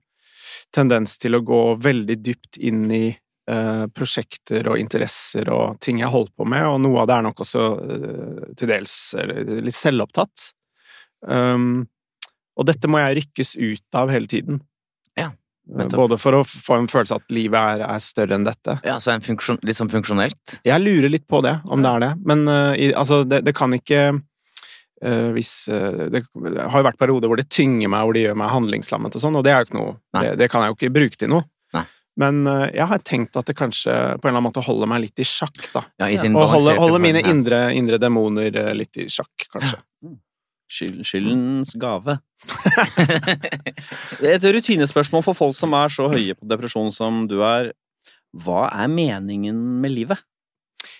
tendens 0.73 1.17
til 1.21 1.37
å 1.37 1.43
gå 1.45 1.61
veldig 1.81 2.17
dypt 2.21 2.57
inn 2.57 2.85
i 2.93 3.05
prosjekter 3.95 4.67
og 4.67 4.79
interesser 4.81 5.47
og 5.53 5.77
ting 5.83 6.01
jeg 6.01 6.11
holder 6.11 6.33
på 6.35 6.47
med, 6.51 6.65
og 6.67 6.81
noe 6.83 7.03
av 7.03 7.07
det 7.07 7.17
er 7.17 7.27
nok 7.29 7.43
også 7.45 7.67
eh, 7.83 8.41
til 8.59 8.71
dels 8.73 8.95
eh, 9.15 9.35
litt 9.63 9.77
selvopptatt. 9.77 10.49
Um, 11.27 11.87
og 12.57 12.67
dette 12.67 12.89
må 12.91 12.99
jeg 13.01 13.21
rykkes 13.21 13.55
ut 13.55 13.97
av 13.97 14.11
hele 14.11 14.29
tiden. 14.29 14.59
Ja, 15.17 15.31
Eh. 15.75 15.87
Både 15.91 16.17
for 16.21 16.37
å 16.37 16.43
få 16.47 16.77
en 16.79 16.87
følelse 16.91 17.17
av 17.17 17.23
at 17.25 17.33
livet 17.35 17.59
er, 17.59 17.83
er 17.87 18.03
større 18.03 18.37
enn 18.37 18.47
dette. 18.47 18.77
Ja, 18.87 18.97
så 19.03 19.11
en 19.13 19.25
funksjon, 19.25 19.59
litt 19.67 19.79
sånn 19.79 19.91
funksjonelt? 19.91 20.59
Jeg 20.67 20.83
lurer 20.83 21.11
litt 21.11 21.27
på 21.27 21.41
det, 21.45 21.57
om 21.67 21.83
det 21.83 21.91
er 21.91 22.05
det. 22.05 22.11
Men 22.29 22.45
uh, 22.47 22.73
i, 22.77 22.91
altså, 22.95 23.23
det, 23.27 23.43
det 23.47 23.55
kan 23.57 23.75
ikke 23.75 24.01
uh, 24.15 25.29
hvis 25.35 25.51
uh, 25.73 26.07
Det 26.13 26.23
har 26.31 26.79
jo 26.79 26.87
vært 26.87 27.01
perioder 27.01 27.31
hvor 27.31 27.39
det 27.39 27.49
tynger 27.53 27.91
meg, 27.91 28.07
hvor 28.07 28.17
det 28.17 28.25
gjør 28.27 28.39
meg 28.39 28.53
handlingslammet 28.53 29.19
og 29.19 29.23
sånn, 29.23 29.39
og 29.39 29.45
det 29.47 29.53
er 29.53 29.61
jo 29.61 29.69
ikke 29.69 29.79
noe 29.79 29.95
det, 30.21 30.33
det 30.43 30.51
kan 30.53 30.63
jeg 30.63 30.73
jo 30.73 30.79
ikke 30.79 30.95
bruke 30.99 31.19
til 31.19 31.33
noe. 31.35 31.47
Men 32.17 32.47
eh, 32.49 32.67
jeg 32.73 32.87
har 32.89 33.01
tenkt 33.05 33.37
at 33.37 33.45
det 33.49 33.53
kanskje 33.59 33.91
på 33.93 34.25
en 34.25 34.31
eller 34.31 34.39
annen 34.39 34.47
måte 34.49 34.63
holder 34.65 34.89
meg 34.89 35.03
litt 35.05 35.21
i 35.21 35.25
sjakk, 35.27 35.59
da. 35.73 35.83
Ja, 36.01 36.07
i 36.09 36.17
sin 36.17 36.35
Og 36.37 36.47
holder, 36.49 36.79
holder 36.81 37.03
mine 37.03 37.21
ja. 37.21 37.29
indre, 37.29 37.59
indre 37.77 37.99
demoner 38.01 38.55
eh, 38.57 38.71
litt 38.77 38.97
i 38.97 39.05
sjakk, 39.11 39.47
kanskje. 39.53 39.77
Skyld, 40.67 41.03
skyldens 41.07 41.75
gave. 41.79 42.17
Et 44.21 44.43
rutinespørsmål 44.43 45.23
for 45.25 45.37
folk 45.37 45.55
som 45.55 45.75
er 45.77 45.93
så 45.93 46.07
høye 46.11 46.35
på 46.35 46.47
depresjon 46.49 46.89
som 46.91 47.21
du 47.29 47.37
er. 47.45 47.69
Hva 48.37 48.65
er 48.75 48.89
meningen 48.91 49.59
med 49.81 49.93
livet? 49.95 50.19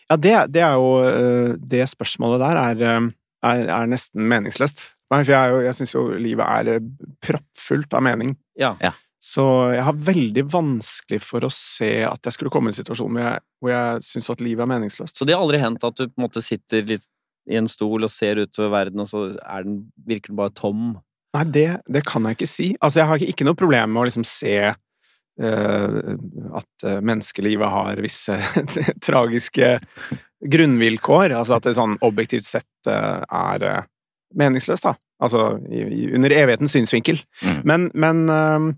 Ja, 0.08 0.16
det, 0.16 0.36
det 0.56 0.62
er 0.64 0.78
jo 0.80 0.94
eh, 1.04 1.50
Det 1.60 1.84
spørsmålet 1.92 2.40
der 2.40 2.60
er, 2.62 3.10
er, 3.44 3.66
er 3.68 3.90
nesten 3.92 4.24
meningsløst. 4.32 4.86
Nei, 5.12 5.22
For 5.24 5.34
jeg, 5.34 5.52
jo- 5.54 5.66
jeg 5.66 5.76
syns 5.78 5.94
jo 5.96 6.06
livet 6.20 6.48
er 6.48 6.80
proppfullt 7.24 7.94
av 7.96 8.04
mening. 8.08 8.34
Ja. 8.60 8.74
Ja. 8.84 8.94
Så 9.28 9.44
jeg 9.74 9.84
har 9.84 10.06
veldig 10.08 10.46
vanskelig 10.48 11.20
for 11.26 11.44
å 11.44 11.52
se 11.52 11.92
at 12.08 12.30
jeg 12.30 12.36
skulle 12.38 12.52
komme 12.54 12.72
i 12.72 12.74
en 12.74 12.78
situasjon 12.78 13.12
hvor 13.12 13.26
jeg, 13.26 13.44
hvor 13.60 13.74
jeg 13.74 14.06
syns 14.08 14.30
at 14.32 14.44
livet 14.46 14.64
er 14.64 14.72
meningsløst. 14.72 15.18
Så 15.18 15.28
det 15.28 15.36
har 15.36 15.44
aldri 15.44 15.60
hendt 15.60 15.84
at 15.84 15.98
du 15.98 16.06
på 16.06 16.16
en 16.16 16.28
måte 16.30 16.44
sitter 16.46 16.86
litt 16.88 17.08
i 17.48 17.58
en 17.60 17.68
stol 17.72 18.04
og 18.04 18.12
ser 18.12 18.40
utover 18.44 18.72
verden, 18.74 19.04
og 19.04 19.10
så 19.10 19.28
er 19.40 19.68
den, 19.68 19.82
virker 20.08 20.32
den 20.32 20.40
bare 20.40 20.56
tom? 20.56 20.98
Nei, 21.36 21.44
det, 21.54 21.68
det 21.92 22.04
kan 22.08 22.28
jeg 22.28 22.38
ikke 22.38 22.50
si. 22.50 22.70
Altså, 22.80 23.02
jeg 23.02 23.10
har 23.12 23.26
ikke 23.34 23.48
noe 23.48 23.60
problem 23.60 23.94
med 23.94 24.02
å 24.02 24.08
liksom 24.08 24.26
se 24.28 24.56
uh, 24.72 26.00
at 26.58 26.88
eh, 26.88 27.00
menneskelivet 27.06 27.72
har 27.72 28.02
visse 28.04 28.36
tragiske 29.08 29.76
grunnvilkår. 30.56 31.36
Altså 31.36 31.58
at 31.58 31.68
det 31.68 31.78
sånn 31.78 32.00
objektivt 32.06 32.48
sett 32.48 32.90
uh, 32.92 33.24
er 33.28 33.68
uh, 33.68 33.86
meningsløst, 34.40 34.88
da. 34.88 34.96
Altså 35.24 35.50
i, 35.68 35.84
i, 35.84 36.02
under 36.16 36.36
evighetens 36.36 36.76
synsvinkel. 36.78 37.24
Mm. 37.42 37.62
Men, 37.68 37.88
men 37.98 38.76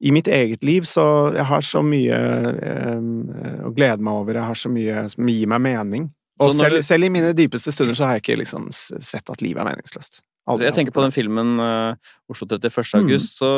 i 0.00 0.10
mitt 0.14 0.28
eget 0.32 0.62
liv 0.64 0.86
så 0.88 1.02
Jeg 1.34 1.44
har 1.44 1.60
så 1.60 1.82
mye 1.84 2.16
eh, 2.16 3.66
å 3.66 3.72
glede 3.76 4.00
meg 4.00 4.14
over. 4.22 4.38
Jeg 4.38 4.48
har 4.48 4.58
så 4.58 4.70
mye 4.72 5.04
som 5.12 5.28
gir 5.28 5.50
meg 5.52 5.60
mening. 5.60 6.08
Og 6.40 6.54
selv, 6.56 6.78
du- 6.80 6.86
selv 6.86 7.04
i 7.04 7.10
mine 7.12 7.34
dypeste 7.36 7.72
stunder 7.72 7.94
så 7.98 8.06
har 8.08 8.16
jeg 8.16 8.22
ikke 8.24 8.38
liksom 8.40 8.70
sett 8.72 9.28
at 9.28 9.42
livet 9.44 9.60
er 9.60 9.68
meningsløst. 9.68 10.22
Aldri 10.48 10.64
Jeg 10.70 10.74
tenker 10.78 10.94
på 10.96 11.02
den 11.04 11.12
filmen 11.12 11.60
uh, 11.60 11.92
Oslo 12.32 12.46
31. 12.48 12.94
Mm. 12.96 13.02
august, 13.04 13.36
så 13.36 13.50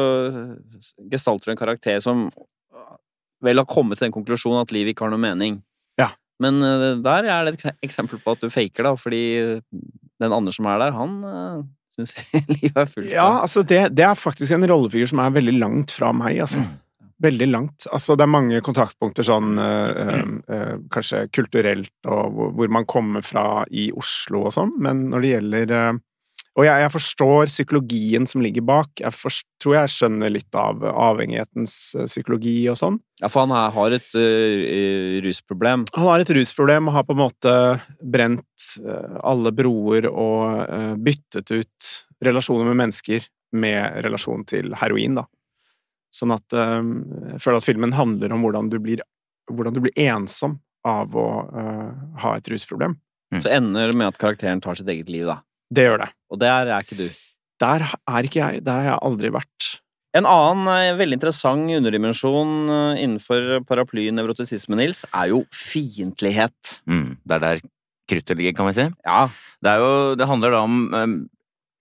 gestalter 1.13 1.47
du 1.47 1.53
en 1.55 1.61
karakter 1.61 2.01
som 2.03 2.27
vel 3.43 3.59
har 3.59 3.67
kommet 3.71 3.99
til 3.99 4.09
den 4.09 4.15
konklusjonen 4.15 4.63
at 4.63 4.75
livet 4.75 4.93
ikke 4.95 5.07
har 5.07 5.15
noe 5.15 5.23
mening. 5.23 5.61
Ja. 5.99 6.11
Men 6.43 6.59
uh, 6.59 6.99
der 7.03 7.31
er 7.31 7.47
det 7.47 7.55
et 7.61 7.87
eksempel 7.87 8.19
på 8.23 8.35
at 8.35 8.43
du 8.43 8.51
faker, 8.51 8.83
da, 8.91 8.97
fordi 8.99 9.23
den 10.23 10.35
andre 10.35 10.53
som 10.55 10.67
er 10.67 10.83
der, 10.83 10.93
han 10.99 11.17
uh, 11.23 11.63
syns 11.97 12.15
livet 12.57 12.79
er 12.85 12.89
fullt 12.91 13.11
Ja, 13.13 13.29
altså 13.43 13.65
det, 13.67 13.83
det 13.97 14.07
er 14.07 14.19
faktisk 14.19 14.55
en 14.57 14.69
rollefigur 14.69 15.11
som 15.11 15.23
er 15.25 15.35
veldig 15.35 15.59
langt 15.59 15.95
fra 15.95 16.13
meg, 16.17 16.41
altså. 16.47 16.65
Veldig 17.23 17.47
langt. 17.53 17.85
Altså, 17.95 18.17
det 18.19 18.25
er 18.25 18.33
mange 18.35 18.61
kontaktpunkter 18.67 19.27
sånn 19.27 19.53
øh, 19.63 19.91
øh, 20.03 20.31
øh, 20.51 20.73
kanskje 20.91 21.29
kulturelt 21.31 22.09
og 22.11 22.41
hvor 22.57 22.73
man 22.75 22.89
kommer 22.91 23.23
fra 23.23 23.63
i 23.71 23.93
Oslo 23.95 24.49
og 24.49 24.57
sånn, 24.57 24.73
men 24.83 25.05
når 25.13 25.23
det 25.23 25.31
gjelder 25.37 25.75
øh, 25.79 26.01
Og 26.53 26.67
jeg, 26.67 26.83
jeg 26.85 26.93
forstår 26.93 27.49
psykologien 27.49 28.27
som 28.29 28.43
ligger 28.45 28.65
bak. 28.69 28.91
Jeg 29.01 29.17
forst, 29.17 29.47
tror 29.63 29.79
jeg 29.79 29.93
skjønner 29.95 30.33
litt 30.35 30.53
av 30.59 30.83
avhengighetens 30.85 31.77
øh, 31.97 32.09
psykologi 32.11 32.57
og 32.69 32.77
sånn. 32.77 32.99
Ja, 33.23 33.31
for 33.33 33.47
han 33.47 33.55
her 33.57 33.71
har 33.73 33.95
et 33.97 34.17
uh, 34.19 35.21
rusproblem. 35.25 35.87
Han 35.97 36.09
har 36.11 36.25
et 36.25 36.33
rusproblem 36.37 36.91
og 36.91 36.97
har 36.99 37.07
på 37.09 37.17
en 37.17 37.23
måte 37.23 37.55
brent 38.03 38.67
øh, 38.83 39.15
alle 39.23 39.53
broer 39.57 40.11
og 40.11 40.59
uh, 40.67 40.93
byttet 41.01 41.55
ut 41.55 41.93
relasjoner 42.27 42.69
med 42.69 42.83
mennesker 42.83 43.25
med 43.57 44.03
relasjon 44.05 44.45
til 44.49 44.75
heroin, 44.81 45.23
da. 45.23 45.25
Sånn 46.13 46.33
at 46.35 46.53
jeg 46.53 47.39
føler 47.41 47.57
at 47.57 47.65
filmen 47.65 47.95
handler 47.97 48.35
om 48.35 48.43
hvordan 48.45 48.67
du 48.69 48.77
blir, 48.85 49.01
hvordan 49.49 49.73
du 49.73 49.81
blir 49.81 49.95
ensom 49.97 50.59
av 50.89 51.17
å 51.17 51.25
ha 52.21 52.33
et 52.37 52.51
rusproblem. 52.53 52.99
Så 53.41 53.49
ender 53.49 53.89
det 53.89 53.97
med 53.97 54.11
at 54.13 54.21
karakteren 54.21 54.61
tar 54.61 54.77
sitt 54.77 54.91
eget 54.93 55.09
liv, 55.13 55.25
da. 55.29 55.39
Det 55.73 55.87
gjør 55.89 56.03
det. 56.05 56.11
Og 56.33 56.41
der 56.43 56.73
er 56.73 56.85
ikke 56.85 56.99
du. 56.99 57.07
Der 57.63 57.87
er 57.89 58.27
ikke 58.29 58.41
jeg. 58.43 58.65
Der 58.67 58.81
har 58.81 58.91
jeg 58.91 59.05
aldri 59.09 59.33
vært. 59.33 59.69
En 60.13 60.29
annen 60.29 60.69
eh, 60.69 60.95
veldig 60.99 61.17
interessant 61.17 61.73
underdimensjon 61.73 62.57
eh, 62.69 63.03
innenfor 63.05 63.63
paraplyen 63.69 64.19
nevrotisisme, 64.19 64.77
Nils, 64.77 65.07
er 65.09 65.31
jo 65.33 65.45
fiendtlighet. 65.57 66.75
Mm. 66.85 67.15
Det 67.25 67.39
er 67.39 67.45
der 67.47 67.63
kruttet 68.13 68.37
ligger, 68.37 68.59
kan 68.59 68.69
vi 68.69 68.75
si. 68.77 68.89
Ja, 69.07 69.23
Det, 69.63 69.73
er 69.73 69.81
jo, 69.81 69.93
det 70.21 70.29
handler 70.29 70.53
da 70.53 70.61
om 70.67 70.83
eh, 70.99 71.15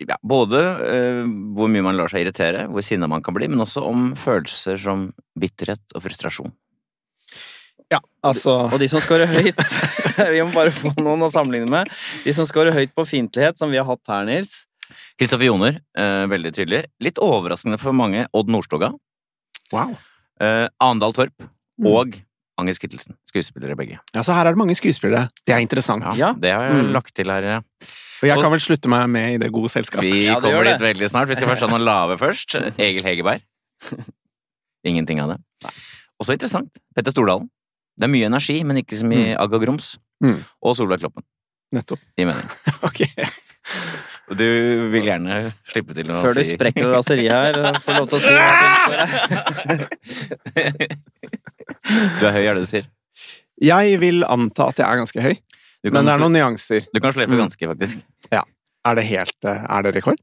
ja, 0.08 0.18
både 0.26 0.62
uh, 0.80 1.28
hvor 1.54 1.70
mye 1.70 1.84
man 1.86 1.98
lar 2.00 2.10
seg 2.10 2.24
irritere, 2.24 2.64
hvor 2.72 2.82
sinna 2.86 3.06
man 3.12 3.22
kan 3.22 3.36
bli, 3.36 3.50
men 3.52 3.62
også 3.62 3.84
om 3.86 4.12
følelser 4.18 4.80
som 4.82 5.10
bitterhet 5.38 5.94
og 5.94 6.06
frustrasjon. 6.08 6.56
Ja, 7.92 8.00
altså 8.24 8.54
Og 8.72 8.80
de 8.80 8.88
som 8.88 9.02
scorer 9.04 9.28
høyt 9.28 9.58
Vi 10.36 10.42
må 10.46 10.52
bare 10.54 10.72
få 10.72 10.94
noen 11.02 11.26
å 11.28 11.32
sammenligne 11.34 11.68
med. 11.70 11.90
De 12.24 12.34
som 12.34 12.46
scorer 12.48 12.72
høyt 12.76 12.94
på 12.96 13.04
fiendtlighet, 13.08 13.58
som 13.60 13.72
vi 13.72 13.78
har 13.82 13.86
hatt 13.90 14.08
her, 14.08 14.26
Nils. 14.30 14.66
Kristoffer 15.20 15.46
Joner, 15.48 15.78
eh, 15.98 16.26
veldig 16.32 16.52
tydelig. 16.56 16.82
Litt 17.04 17.20
overraskende 17.24 17.78
for 17.80 17.96
mange, 17.96 18.26
Odd 18.36 18.50
Nordstoga. 18.52 18.92
Wow. 19.72 19.96
Eh, 20.42 20.68
Andal 20.84 21.14
Torp 21.16 21.34
Mm. 21.82 21.88
og 21.88 22.18
Agnes 22.60 22.78
Kittelsen. 22.78 23.16
Skuespillere 23.26 23.74
begge. 23.80 23.98
Ja, 24.14 24.22
så 24.22 24.36
her 24.36 24.46
er 24.46 24.54
det 24.54 24.60
mange 24.62 24.76
skuespillere. 24.78 25.30
Det 25.48 25.56
er 25.56 25.62
interessant. 25.64 26.04
Ja, 26.14 26.28
Ja. 26.28 26.34
Det 26.34 26.52
har 26.54 26.68
jeg 26.70 26.84
Mm. 26.86 26.92
lagt 26.94 27.14
til 27.16 27.26
her. 27.32 27.42
ja. 27.42 27.58
Og 28.22 28.28
jeg 28.28 28.38
Og- 28.38 28.44
kan 28.44 28.52
vel 28.52 28.60
slutte 28.60 28.88
meg 28.90 29.10
med 29.10 29.34
i 29.34 29.38
det 29.38 29.52
gode 29.52 29.70
selskapet. 29.70 30.04
Vi 30.12 30.28
Ja, 30.28 30.40
kommer 30.40 30.64
dit 30.64 30.80
veldig 30.80 31.10
snart. 31.10 31.28
Vi 31.28 31.36
skal 31.36 31.48
først 31.48 31.62
ha 31.62 31.68
noen 31.68 31.84
lave 31.86 32.18
først. 32.20 32.56
Egil 32.78 33.04
Hegerberg. 33.04 33.42
Ingenting 34.86 35.20
av 35.22 35.30
det. 35.30 35.40
Også 36.22 36.34
interessant. 36.36 36.70
Petter 36.96 37.12
Stordalen. 37.12 37.50
Det 38.02 38.08
er 38.08 38.14
mye 38.16 38.26
energi, 38.32 38.56
men 38.66 38.80
ikke 38.82 38.98
så 38.98 39.06
mye 39.06 39.36
agg 39.38 39.54
og 39.54 39.62
grums. 39.62 39.92
Mm. 40.26 40.40
Og 40.66 40.74
Solveig 40.78 41.04
Kloppen, 41.04 41.24
Nettopp. 41.78 42.02
i 42.18 42.26
mening. 42.26 42.50
Ok. 42.88 43.04
Du 44.32 44.46
vil 44.94 45.04
gjerne 45.06 45.36
slippe 45.70 45.94
til 45.94 46.08
å 46.10 46.16
si 46.16 46.22
Før 46.24 46.38
du 46.38 46.44
sprekker 46.48 46.88
raseriet 46.96 47.34
her, 47.36 47.78
får 47.84 47.98
lov 48.00 48.08
til 48.10 48.18
å 48.18 48.22
si 48.24 48.32
hva 48.32 48.46
du. 49.76 49.86
Du 52.20 52.26
er 52.28 52.36
høy, 52.36 52.44
er 52.48 52.56
det 52.58 52.64
du 52.66 52.70
sier? 52.70 52.88
Jeg 53.62 53.98
vil 54.02 54.24
anta 54.26 54.70
at 54.72 54.80
jeg 54.82 54.88
er 54.88 55.02
ganske 55.02 55.22
høy, 55.26 55.36
men 55.92 56.08
det 56.08 56.14
er 56.16 56.22
noen 56.24 56.36
nyanser. 56.38 56.88
Du 56.96 57.00
kan 57.04 57.14
slepe 57.14 57.34
Mm. 57.36 57.44
ganske, 57.46 57.70
faktisk. 57.74 58.02
Er 58.82 58.96
det 58.98 59.04
helt 59.12 59.46
eh, 59.46 59.60
Er 59.70 59.84
det 59.86 59.92
rekord? 60.00 60.18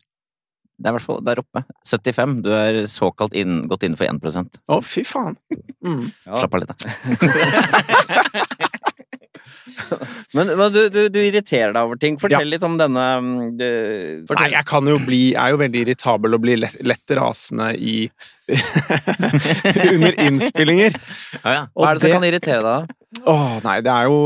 Det 0.78 0.86
er 0.86 0.92
i 0.92 0.94
hvert 0.94 1.08
fall 1.08 1.24
der 1.26 1.40
oppe. 1.42 1.60
75. 1.90 2.42
Du 2.44 2.50
er 2.54 2.86
såkalt 2.90 3.34
inn, 3.34 3.66
gått 3.70 3.82
innenfor 3.86 4.06
1 4.06 4.22
Å, 4.70 4.72
fy 4.86 5.02
faen. 5.06 5.34
Mm. 5.82 6.06
Ja. 6.22 6.38
Slapp 6.38 6.54
av 6.54 6.60
litt, 6.62 6.70
da. 6.70 6.76
Men, 10.32 10.46
men 10.58 10.72
du, 10.72 10.80
du, 10.92 11.00
du 11.08 11.18
irriterer 11.22 11.72
deg 11.72 11.86
over 11.86 11.98
ting. 12.00 12.18
Fortell 12.20 12.50
litt 12.52 12.64
om 12.66 12.76
denne 12.78 13.04
mm, 13.24 13.36
du, 13.58 13.68
Nei, 14.28 14.48
jeg 14.52 14.64
kan 14.68 14.90
jo 14.90 14.98
bli 15.00 15.20
Jeg 15.30 15.40
er 15.40 15.54
jo 15.54 15.60
veldig 15.62 15.82
irritabel 15.84 16.36
og 16.36 16.42
blir 16.44 16.60
lett, 16.60 16.76
lett 16.84 17.14
rasende 17.16 17.70
i 17.76 17.96
Under 19.88 20.14
innspillinger. 20.24 20.96
Ja, 21.42 21.52
ja. 21.52 21.62
Hva 21.72 21.90
er 21.90 21.98
det 21.98 22.04
som 22.04 22.14
kan 22.16 22.28
irritere 22.28 22.62
deg? 22.64 22.94
Åh, 23.08 23.54
nei, 23.64 23.78
det 23.80 23.88
er 23.88 24.04
jo 24.04 24.16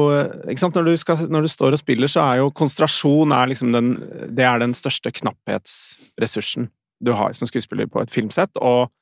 Ikke 0.51 0.59
sant, 0.59 0.75
når 0.75 0.89
du, 0.91 0.97
skal, 0.99 1.21
når 1.31 1.45
du 1.47 1.51
står 1.53 1.77
og 1.77 1.79
spiller, 1.79 2.11
så 2.11 2.25
er 2.25 2.41
jo 2.41 2.49
konsentrasjon 2.51 3.31
er 3.31 3.53
liksom 3.53 3.71
den 3.71 3.93
Det 4.35 4.43
er 4.43 4.59
den 4.59 4.75
største 4.75 5.13
knapphetsressursen 5.15 6.67
du 7.03 7.11
har 7.19 7.35
som 7.35 7.49
skuespiller 7.51 7.89
på 7.91 7.99
et 7.99 8.13
filmsett, 8.15 8.59
og, 8.63 8.93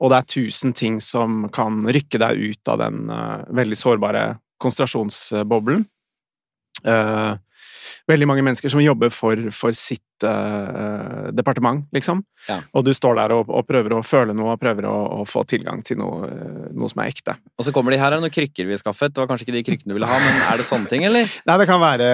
og 0.00 0.08
det 0.08 0.18
er 0.18 0.28
tusen 0.32 0.72
ting 0.72 0.94
som 1.04 1.42
kan 1.52 1.82
rykke 1.84 2.16
deg 2.22 2.38
ut 2.40 2.70
av 2.72 2.78
den 2.80 3.10
uh, 3.12 3.42
veldig 3.52 3.76
sårbare 3.76 4.22
konsentrasjonsboblen. 4.56 5.82
Eh, 6.84 7.32
veldig 8.10 8.28
mange 8.28 8.44
mennesker 8.46 8.72
som 8.72 8.82
jobber 8.82 9.12
for, 9.14 9.48
for 9.54 9.76
sitt 9.76 10.04
uh, 10.24 11.28
departement, 11.36 11.86
liksom. 11.94 12.22
Ja. 12.48 12.60
Og 12.76 12.86
du 12.86 12.92
står 12.96 13.18
der 13.18 13.34
og, 13.36 13.50
og 13.50 13.66
prøver 13.68 13.96
å 13.96 14.02
føle 14.06 14.36
noe, 14.36 14.54
og 14.54 14.62
prøver 14.62 14.88
å, 14.88 14.96
å 15.20 15.26
få 15.28 15.44
tilgang 15.48 15.82
til 15.86 15.98
noe, 16.00 16.30
eh, 16.30 16.66
noe 16.76 16.90
som 16.92 17.02
er 17.02 17.10
ekte. 17.10 17.36
Og 17.58 17.66
så 17.66 17.74
kommer 17.74 17.94
de 17.94 18.00
her 18.00 18.12
er 18.12 18.18
det 18.20 18.26
noen 18.26 18.34
krykker 18.34 18.68
vi 18.68 18.76
har 18.76 18.82
skaffet. 18.82 19.14
Det 19.14 19.22
var 19.22 19.30
kanskje 19.30 19.48
ikke 19.48 19.56
de 19.58 19.64
krykkene 19.66 19.92
du 19.92 19.98
ville 19.98 20.10
ha, 20.10 20.18
men 20.22 20.42
er 20.52 20.60
det 20.60 20.68
sånne 20.68 20.90
ting, 20.92 21.06
eller? 21.08 21.30
Nei, 21.48 21.58
det 21.62 21.68
kan 21.68 21.82
være 21.82 22.10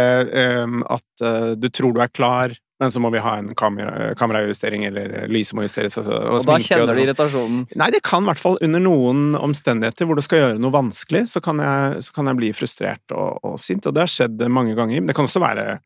um, 0.65 0.83
at 0.89 1.25
uh, 1.27 1.53
du 1.59 1.69
tror 1.73 1.97
du 1.97 2.03
er 2.05 2.13
klar, 2.13 2.57
men 2.83 2.91
så 2.91 2.99
må 2.99 3.13
vi 3.15 3.21
ha 3.23 3.37
en 3.39 3.53
kamera, 3.55 4.11
kamerajustering, 4.19 4.85
eller 4.89 5.13
eh, 5.21 5.29
lyset 5.31 5.55
må 5.55 5.63
justeres. 5.63 5.95
Altså, 6.01 6.17
og, 6.19 6.41
Og 6.41 6.47
da 6.49 6.57
kjenner 6.59 6.91
og 6.91 6.99
du 6.99 7.03
irritasjonen. 7.05 7.61
Nei, 7.79 7.91
det 7.95 8.01
kan 8.03 8.25
i 8.25 8.31
hvert 8.33 8.43
fall 8.43 8.59
under 8.67 8.83
noen 8.83 9.37
omstendigheter 9.39 10.09
hvor 10.09 10.19
du 10.19 10.25
skal 10.27 10.41
gjøre 10.41 10.59
noe 10.59 10.75
vanskelig, 10.75 11.29
så 11.31 11.43
kan 11.45 11.63
jeg, 11.63 12.03
så 12.03 12.17
kan 12.17 12.31
jeg 12.33 12.41
bli 12.41 12.51
frustrert 12.59 13.15
og, 13.15 13.39
og 13.47 13.55
sint, 13.63 13.87
og 13.87 13.95
det 13.95 14.03
har 14.03 14.11
skjedd 14.11 14.43
mange 14.51 14.75
ganger. 14.79 14.99
Men 14.99 15.13
det 15.13 15.17
kan 15.19 15.31
også 15.31 15.45
være 15.45 15.77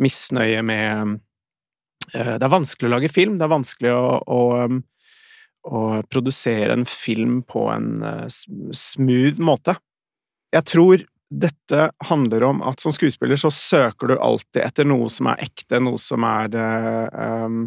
misnøye 0.00 0.64
med 0.64 1.18
eh, 2.14 2.34
Det 2.38 2.48
er 2.48 2.54
vanskelig 2.56 2.88
å 2.88 2.94
lage 2.96 3.12
film, 3.12 3.36
det 3.36 3.44
er 3.44 3.52
vanskelig 3.52 3.92
å, 3.92 4.08
å, 4.24 4.40
um, 4.64 4.80
å 5.68 5.84
produsere 6.08 6.78
en 6.78 6.88
film 6.88 7.42
på 7.44 7.68
en 7.74 7.92
eh, 8.08 8.26
smooth 8.72 9.44
måte. 9.44 9.76
Jeg 10.56 10.64
tror 10.72 11.04
dette 11.28 11.90
handler 12.08 12.42
om 12.42 12.62
at 12.64 12.80
som 12.80 12.92
skuespiller 12.92 13.36
så 13.36 13.50
søker 13.52 14.08
du 14.08 14.16
alltid 14.16 14.62
etter 14.64 14.86
noe 14.88 15.10
som 15.12 15.28
er 15.28 15.42
ekte, 15.44 15.80
noe 15.84 16.00
som 16.00 16.24
er 16.24 16.54
um, 17.44 17.66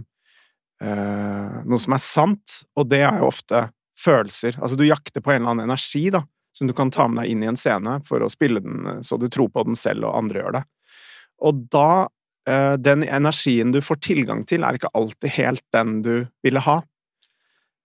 uh, 0.82 1.62
Noe 1.62 1.82
som 1.82 1.94
er 1.94 2.01
sant, 2.01 2.62
og 2.74 2.89
det 2.89 3.03
er 3.06 3.22
jo 3.22 3.30
ofte 3.30 3.68
følelser. 4.01 4.58
Altså 4.58 4.80
du 4.80 4.88
jakter 4.88 5.22
på 5.22 5.34
en 5.34 5.44
eller 5.44 5.53
annen 5.53 5.70
energi, 5.70 6.08
da, 6.13 6.24
som 6.58 6.68
du 6.68 6.74
kan 6.77 6.89
ta 6.94 7.06
med 7.08 7.22
deg 7.22 7.34
inn 7.36 7.46
i 7.46 7.51
en 7.51 7.60
scene 7.60 8.00
for 8.08 8.25
å 8.25 8.32
spille 8.34 8.63
den 8.63 9.03
så 9.06 9.20
du 9.22 9.27
tror 9.30 9.51
på 9.53 9.65
den 9.68 9.77
selv, 9.77 10.08
og 10.10 10.18
andre 10.24 10.41
gjør 10.41 10.58
det. 10.58 10.63
Og 11.46 11.65
da 11.74 11.91
uh, 12.50 12.75
Den 12.82 13.06
energien 13.06 13.74
du 13.75 13.82
får 13.86 14.01
tilgang 14.01 14.41
til, 14.50 14.65
er 14.65 14.80
ikke 14.80 14.94
alltid 14.98 15.38
helt 15.38 15.65
den 15.75 16.00
du 16.01 16.15
ville 16.41 16.65
ha. 16.65 16.82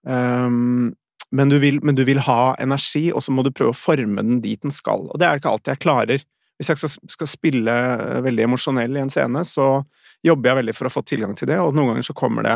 Um, 0.07 0.95
men, 1.31 1.49
du 1.51 1.57
vil, 1.59 1.79
men 1.83 1.97
du 1.97 2.03
vil 2.07 2.21
ha 2.23 2.55
energi, 2.61 3.09
og 3.11 3.23
så 3.23 3.33
må 3.35 3.43
du 3.43 3.51
prøve 3.51 3.73
å 3.73 3.77
forme 3.77 4.23
den 4.23 4.41
dit 4.43 4.61
den 4.63 4.73
skal. 4.73 5.07
Og 5.11 5.19
det 5.19 5.27
er 5.27 5.41
ikke 5.41 5.51
alltid 5.51 5.73
jeg 5.75 5.83
klarer. 5.83 6.25
Hvis 6.57 6.71
jeg 6.71 6.89
skal, 7.13 7.29
spille 7.29 7.73
eh, 7.73 8.21
veldig 8.25 8.47
emosjonell 8.47 8.97
i 8.97 9.03
en 9.03 9.13
scene, 9.13 9.43
så 9.45 9.83
jobber 10.25 10.51
jeg 10.51 10.59
veldig 10.63 10.75
for 10.77 10.89
å 10.89 10.93
få 10.93 11.03
tilgang 11.05 11.35
til 11.37 11.51
det, 11.51 11.59
og 11.61 11.75
noen 11.77 11.93
ganger 11.93 12.07
så 12.07 12.15
kommer 12.17 12.47
det 12.47 12.55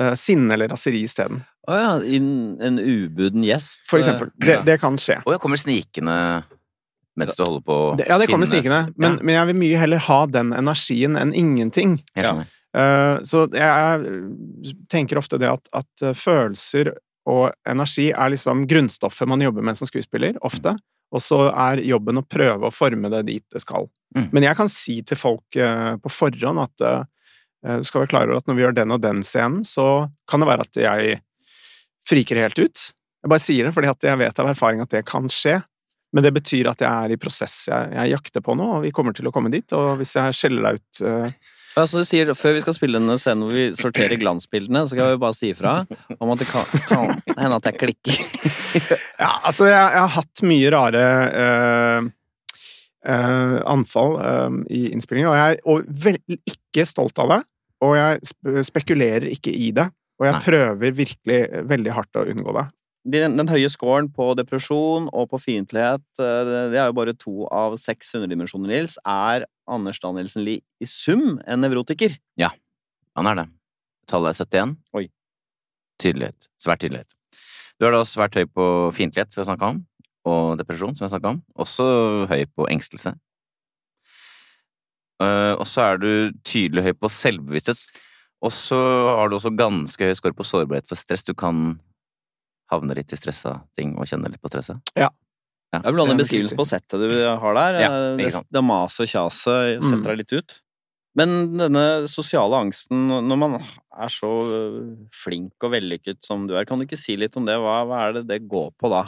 uh, 0.00 0.14
sinne 0.16 0.54
eller 0.56 0.70
raseri 0.72 1.02
isteden. 1.04 1.42
Å 1.68 1.76
ja, 1.76 1.90
inn 2.16 2.30
en 2.62 2.78
ubuden 2.80 3.44
gjest. 3.44 3.82
For 3.90 4.00
eksempel. 4.00 4.30
Det, 4.40 4.62
det 4.64 4.78
kan 4.80 4.96
skje. 5.00 5.18
Å 5.20 5.28
oh, 5.28 5.34
ja, 5.34 5.42
kommer 5.42 5.60
snikende 5.60 6.16
mens 7.16 7.36
du 7.36 7.42
holder 7.46 7.62
på 7.64 7.74
å 7.74 7.92
Det, 7.96 8.06
ja, 8.10 8.18
det 8.20 8.28
kommer 8.28 8.48
snikende, 8.48 8.82
men, 8.96 9.16
Ja. 9.16 9.24
men 9.24 9.34
jeg 9.38 9.48
vil 9.50 9.58
mye 9.62 9.80
heller 9.80 10.02
ha 10.04 10.18
den 10.28 10.52
energien 10.52 11.16
enn 11.16 11.32
ingenting. 11.32 11.98
Jeg 12.14 12.26
skjønner. 12.26 12.52
Eh, 12.76 13.18
Så 13.24 13.46
jeg 13.56 14.24
tenker 14.92 15.20
ofte 15.20 15.38
det 15.40 15.48
at, 15.48 15.68
at 15.72 16.04
eh, 16.04 16.12
følelser 16.12 16.92
og 17.26 17.50
energi 17.68 18.10
er 18.12 18.30
liksom 18.32 18.64
grunnstoffet 18.70 19.28
man 19.28 19.42
jobber 19.42 19.64
med 19.66 19.78
som 19.78 19.88
skuespiller, 19.88 20.38
ofte. 20.46 20.76
Og 21.14 21.22
så 21.22 21.46
er 21.50 21.82
jobben 21.86 22.20
å 22.20 22.26
prøve 22.26 22.68
å 22.68 22.74
forme 22.74 23.10
det 23.12 23.24
dit 23.28 23.44
det 23.52 23.62
skal. 23.62 23.88
Mm. 24.16 24.28
Men 24.34 24.46
jeg 24.48 24.58
kan 24.58 24.70
si 24.70 25.00
til 25.06 25.18
folk 25.18 25.58
eh, 25.58 25.94
på 26.02 26.12
forhånd 26.12 26.62
at 26.62 26.86
eh, 26.86 27.78
du 27.80 27.86
skal 27.86 28.04
være 28.04 28.12
klar 28.12 28.28
over 28.30 28.40
at 28.40 28.50
når 28.50 28.58
vi 28.58 28.64
gjør 28.64 28.76
den 28.78 28.94
og 28.94 29.02
den 29.02 29.22
scenen, 29.26 29.64
så 29.66 30.06
kan 30.30 30.42
det 30.42 30.50
være 30.50 30.66
at 30.68 30.78
jeg 30.82 31.16
friker 32.06 32.42
helt 32.42 32.60
ut. 32.62 32.84
Jeg 33.22 33.32
bare 33.32 33.42
sier 33.42 33.66
det 33.66 33.74
fordi 33.74 33.90
at 33.90 34.06
jeg 34.06 34.22
vet 34.22 34.42
av 34.42 34.52
erfaring 34.52 34.84
at 34.84 34.94
det 34.94 35.02
kan 35.08 35.26
skje. 35.32 35.58
Men 36.14 36.22
det 36.22 36.30
betyr 36.36 36.70
at 36.70 36.80
jeg 36.80 36.88
er 36.88 37.12
i 37.12 37.18
prosess. 37.18 37.64
Jeg, 37.66 37.90
jeg 37.96 38.12
jakter 38.14 38.44
på 38.44 38.54
noe, 38.56 38.78
og 38.78 38.84
vi 38.86 38.92
kommer 38.94 39.16
til 39.16 39.26
å 39.26 39.32
komme 39.34 39.50
dit. 39.52 39.66
Og 39.74 39.98
hvis 39.98 40.14
jeg 40.16 40.36
skjeller 40.38 40.68
deg 40.68 40.78
ut 40.78 41.00
eh, 41.76 41.86
så 41.86 42.02
du 42.02 42.08
sier, 42.08 42.32
Før 42.36 42.56
vi 42.56 42.62
skal 42.64 42.76
spille 42.76 43.00
denne 43.00 43.18
scenen 43.20 43.46
hvor 43.46 43.56
vi 43.56 43.66
sorterer 43.78 44.18
glansbildene, 44.22 44.86
så 44.88 44.98
kan 44.98 45.12
vi 45.12 45.22
bare 45.22 45.36
si 45.36 45.52
ifra 45.54 45.78
om 46.18 46.34
at 46.34 46.42
det 46.42 46.48
kan, 46.50 46.68
kan 46.88 47.16
hende 47.36 47.60
at 47.60 47.70
jeg 47.70 47.80
klikker. 47.84 48.22
Ja, 49.16 49.30
altså, 49.48 49.64
jeg, 49.70 49.80
jeg 49.80 50.00
har 50.02 50.10
hatt 50.12 50.40
mye 50.44 50.70
rare 50.74 51.04
uh, 51.32 52.08
uh, 53.08 53.54
anfall 53.72 54.18
uh, 54.20 54.58
i 54.68 54.90
innspillinger, 54.92 55.30
og 55.30 55.38
jeg 55.38 55.54
er 55.54 55.62
og 55.72 55.86
vel, 56.04 56.18
ikke 56.44 56.84
stolt 56.84 57.16
av 57.24 57.32
det. 57.32 57.38
Og 57.86 57.94
jeg 57.96 58.66
spekulerer 58.68 59.24
ikke 59.32 59.52
i 59.52 59.70
det. 59.76 59.86
Og 60.20 60.28
jeg 60.28 60.36
Nei. 60.36 60.42
prøver 60.44 60.98
virkelig 61.00 61.40
veldig 61.72 61.94
hardt 61.96 62.20
å 62.20 62.26
unngå 62.28 62.52
det. 62.56 62.66
Den, 63.16 63.36
den 63.38 63.48
høye 63.48 63.68
scoren 63.72 64.08
på 64.12 64.32
depresjon 64.36 65.08
og 65.14 65.28
på 65.30 65.40
fiendtlighet, 65.40 66.04
det, 66.18 66.62
det 66.72 66.80
er 66.80 66.88
jo 66.88 66.96
bare 66.96 67.16
to 67.16 67.48
av 67.54 67.76
seks 67.80 68.12
underdimensjoner, 68.18 68.72
Nils. 68.72 68.96
Er 69.06 69.46
Anders 69.66 70.00
Danielsen 70.02 70.44
Lie 70.46 70.62
i 70.80 70.86
sum 70.88 71.40
en 71.46 71.62
nevrotiker? 71.64 72.16
Ja, 72.38 72.52
Han 73.16 73.26
er 73.26 73.34
det. 73.34 73.46
Tallet 74.06 74.36
er 74.36 74.44
71. 74.44 74.76
Oi. 74.94 75.06
Tydelighet. 75.98 76.48
Svært 76.60 76.82
tydelighet. 76.84 77.14
Du 77.80 77.86
er 77.86 77.94
da 77.94 78.02
svært 78.04 78.36
høy 78.36 78.44
på 78.44 78.66
fiendtlighet, 78.96 79.32
som 79.32 79.40
vi 79.40 79.44
har 79.44 79.48
snakka 79.50 79.70
om, 79.72 79.78
og 80.28 80.58
depresjon, 80.60 80.94
som 80.94 81.04
vi 81.04 81.08
har 81.08 81.14
snakka 81.14 81.32
om. 81.34 81.40
Også 81.64 81.86
høy 82.28 82.44
på 82.52 82.68
engstelse. 82.72 83.14
Eh, 85.24 85.54
og 85.56 85.64
så 85.68 85.86
er 85.90 86.00
du 86.02 86.10
tydelig 86.44 86.84
høy 86.86 86.92
på 87.00 87.10
selvbevissthet. 87.12 87.86
Og 88.44 88.52
så 88.52 88.78
har 89.16 89.30
du 89.32 89.38
også 89.38 89.54
ganske 89.56 90.08
høy 90.10 90.16
score 90.16 90.36
på 90.36 90.44
sårbarhet 90.46 90.88
for 90.88 91.00
stress. 91.00 91.24
Du 91.24 91.32
kan 91.34 91.78
havne 92.72 92.96
litt 92.98 93.12
i 93.14 93.18
stressa 93.18 93.60
ting 93.78 93.94
og 93.96 94.08
kjenne 94.10 94.30
litt 94.32 94.42
på 94.42 94.52
stresset. 94.52 94.80
Det 95.82 95.88
er 95.88 95.92
vel 95.92 96.00
noe 96.00 96.06
av 96.06 96.12
den 96.14 96.20
beskrivelsen 96.22 96.56
på 96.60 96.66
settet 96.68 97.00
du 97.02 97.10
har 97.42 97.54
der. 97.58 97.80
Ja, 97.82 97.90
Eh, 97.96 98.16
det, 98.20 98.44
det 98.52 98.62
maset 98.64 99.04
og 99.06 99.10
kjaset 99.12 99.80
Mm. 99.80 99.90
setter 99.90 100.08
deg 100.12 100.18
litt 100.24 100.32
ut. 100.40 100.56
Men 101.16 101.30
denne 101.56 101.84
sosiale 102.12 102.58
angsten, 102.60 103.06
når 103.08 103.38
man 103.40 103.54
er 103.56 104.08
så 104.12 104.28
øh, 104.28 104.96
flink 105.16 105.52
og 105.64 105.72
vellykket 105.72 106.18
som 106.26 106.46
du 106.46 106.52
er, 106.58 106.66
kan 106.68 106.78
du 106.78 106.84
ikke 106.84 106.98
si 107.00 107.16
litt 107.16 107.36
om 107.40 107.46
det? 107.48 107.56
Hva, 107.56 107.78
hva 107.88 108.02
er 108.08 108.12
det 108.18 108.26
det 108.28 108.42
går 108.48 108.74
på 108.76 108.90
da? 108.92 109.06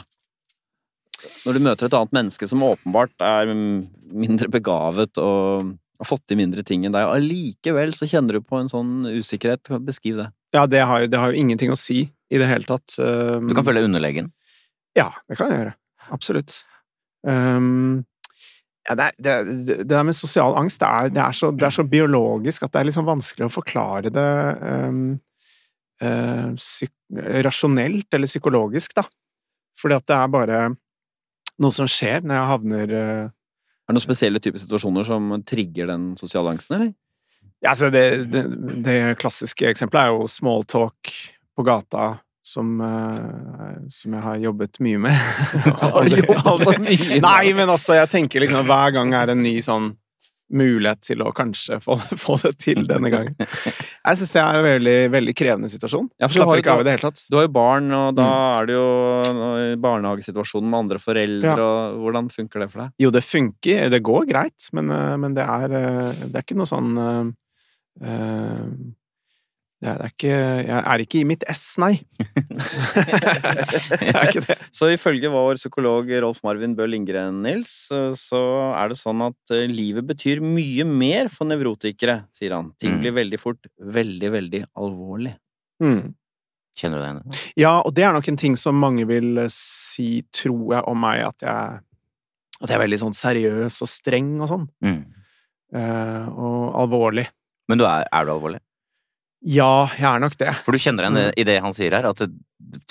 Når 1.45 1.53
du 1.53 1.59
møter 1.59 1.85
et 1.89 1.93
annet 1.97 2.13
menneske 2.15 2.47
som 2.47 2.63
åpenbart 2.63 3.11
er 3.21 3.49
mindre 3.53 4.47
begavet 4.49 5.19
og 5.19 5.73
har 5.99 6.07
fått 6.07 6.23
til 6.31 6.39
mindre 6.39 6.63
ting 6.63 6.85
enn 6.87 6.93
deg, 6.95 7.05
og 7.09 7.17
allikevel 7.19 7.91
så 7.93 8.07
kjenner 8.07 8.37
du 8.39 8.41
på 8.47 8.55
en 8.61 8.69
sånn 8.71 9.03
usikkerhet. 9.19 9.67
Beskriv 9.83 10.15
det. 10.21 10.29
Ja, 10.55 10.63
det 10.65 10.79
har, 10.87 11.01
jo- 11.03 11.07
det 11.11 11.19
har 11.19 11.33
jo 11.33 11.37
ingenting 11.43 11.69
å 11.73 11.77
si 11.77 12.05
i 12.31 12.37
det 12.39 12.47
hele 12.47 12.63
tatt. 12.63 12.95
Du 12.95 13.53
kan 13.53 13.65
føle 13.67 13.81
deg 13.83 13.89
underlegen. 13.91 14.31
Ja, 14.97 15.09
det 15.27 15.37
kan 15.37 15.51
jeg 15.51 15.59
gjøre. 15.59 15.75
Absolutt. 16.13 16.61
Um, 17.27 18.05
ja, 18.87 18.95
det, 18.95 19.05
er- 19.05 19.17
det, 19.19 19.55
det, 19.67 19.77
der 19.89 20.03
med 20.07 20.17
sosial 20.17 20.55
angst, 20.57 20.79
det 20.81 20.87
er, 20.89 21.09
det, 21.13 21.21
er 21.23 21.35
så, 21.35 21.51
det 21.51 21.67
er 21.67 21.75
så 21.75 21.83
biologisk 21.85 22.63
at 22.65 22.73
det 22.73 22.81
er 22.81 22.89
liksom 22.89 23.07
vanskelig 23.09 23.47
å 23.49 23.53
forklare 23.53 24.11
det 24.13 24.29
um, 24.87 25.01
uh, 26.03 26.53
psyk 26.57 26.93
rasjonelt 27.45 28.13
eller 28.13 28.29
psykologisk, 28.29 28.95
da. 28.97 29.03
Fordi 29.79 29.97
at 29.97 30.07
det 30.09 30.15
er 30.15 30.31
bare 30.33 30.61
noe 31.59 31.75
som 31.75 31.89
skjer 31.89 32.23
når 32.23 32.35
jeg 32.37 32.49
havner 32.53 32.95
uh, 32.95 33.27
Er 33.27 33.91
det 33.91 33.97
noen 33.97 34.05
spesielle 34.05 34.41
typer 34.43 34.61
situasjoner 34.61 35.07
som 35.07 35.31
trigger 35.49 35.89
den 35.89 36.11
sosiale 36.19 36.55
angsten, 36.55 36.75
eller? 36.79 36.91
Ja, 37.59 37.73
altså 37.73 37.89
det, 37.91 38.03
det, 38.31 38.43
det 38.85 38.97
klassiske 39.19 39.67
eksempelet 39.67 40.07
er 40.07 40.13
jo 40.15 40.27
small 40.31 40.63
talk 40.69 41.09
på 41.57 41.65
gata, 41.67 42.13
som, 42.49 42.73
eh, 42.81 43.79
som 43.93 44.17
jeg 44.17 44.25
har 44.25 44.41
jobbet 44.49 44.81
mye 44.85 44.99
med. 45.05 45.15
Har 45.85 46.03
du 46.09 46.17
jobbet 46.19 46.45
altså, 46.55 46.75
mye? 46.81 47.21
Nei, 47.23 47.53
men 47.53 47.69
altså, 47.69 47.95
jeg 48.01 48.09
tenker 48.17 48.45
liksom 48.45 48.65
hver 48.69 48.93
gang 48.97 49.13
er 49.13 49.35
en 49.35 49.43
ny 49.45 49.59
sånn 49.65 49.91
mulighet 50.49 51.03
til 51.05 51.19
å 51.21 51.29
kanskje 51.37 51.75
få, 51.77 51.93
få 52.23 52.35
det 52.41 52.55
til 52.63 52.79
denne 52.89 53.11
gangen. 53.13 53.35
Jeg 53.37 54.17
syns 54.17 54.31
det 54.33 54.39
er 54.41 54.55
en 54.57 54.65
veldig, 54.65 54.95
veldig 55.13 55.35
krevende 55.37 55.69
situasjon. 55.69 56.07
Ja, 56.17 56.25
du 56.33 56.39
har 56.41 56.57
ikke 56.57 56.73
av 56.73 56.81
i 56.81 56.87
det 56.87 56.95
hele 56.95 57.03
tatt. 57.05 57.21
Du 57.29 57.37
har 57.37 57.45
jo 57.45 57.51
barn, 57.53 57.91
og 57.93 58.15
da 58.17 58.25
Mm. 58.25 58.39
er 58.57 58.65
det 58.71 58.77
jo 58.79 58.87
i 59.61 59.75
barnehagesituasjonen 59.83 60.71
med 60.73 60.79
andre 60.79 60.97
foreldre, 61.03 61.53
Ja. 61.53 61.67
og 61.69 62.01
hvordan 62.01 62.31
funker 62.33 62.63
det 62.65 62.69
for 62.73 62.81
deg? 62.81 62.95
Jo, 63.05 63.11
det 63.13 63.21
funker, 63.27 63.89
det 63.93 64.01
går 64.09 64.25
greit, 64.31 64.69
men, 64.73 64.89
eh, 64.89 65.13
men 65.21 65.37
det, 65.37 65.45
er, 65.45 65.69
eh, 65.83 66.25
det 66.25 66.33
er 66.41 66.47
ikke 66.47 66.57
noe 66.57 66.71
sånn 66.73 66.97
det 66.97 68.09
er, 69.87 69.95
det 69.95 70.03
er 70.03 70.11
ikke 70.11 70.31
Jeg 70.67 70.79
er 70.91 71.01
ikke 71.05 71.19
i 71.21 71.27
mitt 71.29 71.43
ess, 71.47 71.63
nei. 71.79 71.93
jeg 72.99 74.11
er 74.13 74.29
ikke 74.29 74.43
det. 74.47 74.57
Så 74.75 74.89
ifølge 74.91 75.31
vår 75.31 75.59
psykolog 75.59 76.09
Rolf 76.25 76.41
Marvin 76.43 76.75
Bø 76.75 76.87
Lindgren, 76.89 77.41
Nils, 77.45 77.71
så 78.19 78.41
er 78.75 78.91
det 78.91 78.97
sånn 78.99 79.23
at 79.29 79.53
eh, 79.55 79.65
livet 79.71 80.07
betyr 80.09 80.41
mye 80.43 80.85
mer 80.87 81.29
for 81.31 81.47
nevrotikere, 81.49 82.21
sier 82.35 82.55
han. 82.57 82.73
Ting 82.79 82.97
Mm. 82.97 83.01
blir 83.03 83.13
veldig 83.15 83.39
fort 83.39 83.67
veldig, 83.79 84.29
veldig 84.33 84.63
alvorlig. 84.81 85.35
Mm. 85.83 86.15
Kjenner 86.79 86.97
du 86.99 87.03
deg 87.03 87.09
igjen 87.13 87.21
det? 87.31 87.43
Ja, 87.61 87.73
og 87.85 87.93
det 87.95 88.03
er 88.07 88.13
nok 88.15 88.27
en 88.31 88.39
ting 88.39 88.55
som 88.59 88.75
mange 88.79 89.05
vil 89.07 89.37
eh, 89.45 89.51
si, 89.53 90.23
tror 90.35 90.73
jeg, 90.75 90.83
om 90.89 90.99
meg, 90.99 91.21
at 91.27 91.45
jeg, 91.45 91.79
at 92.59 92.67
jeg 92.67 92.75
er 92.75 92.83
veldig 92.83 92.99
sånn 93.05 93.15
seriøs 93.15 93.79
og 93.85 93.89
streng 93.91 94.33
og 94.43 94.49
sånn. 94.51 94.65
Mm. 94.83 94.99
Uh, 95.69 96.25
og 96.33 96.63
alvorlig. 96.81 97.27
Men 97.69 97.77
du 97.77 97.83
er, 97.85 98.07
er 98.09 98.25
du 98.25 98.31
alvorlig? 98.33 98.57
Ja, 99.45 99.87
jeg 99.95 100.07
er 100.09 100.19
nok 100.19 100.35
det. 100.39 100.51
For 100.65 100.75
du 100.75 100.81
kjenner 100.81 101.05
igjen 101.07 101.19
Mm. 101.29 101.33
i 101.37 101.43
det 101.47 101.61
han 101.63 101.73
sier 101.73 101.95
her, 101.95 102.09
at 102.09 102.21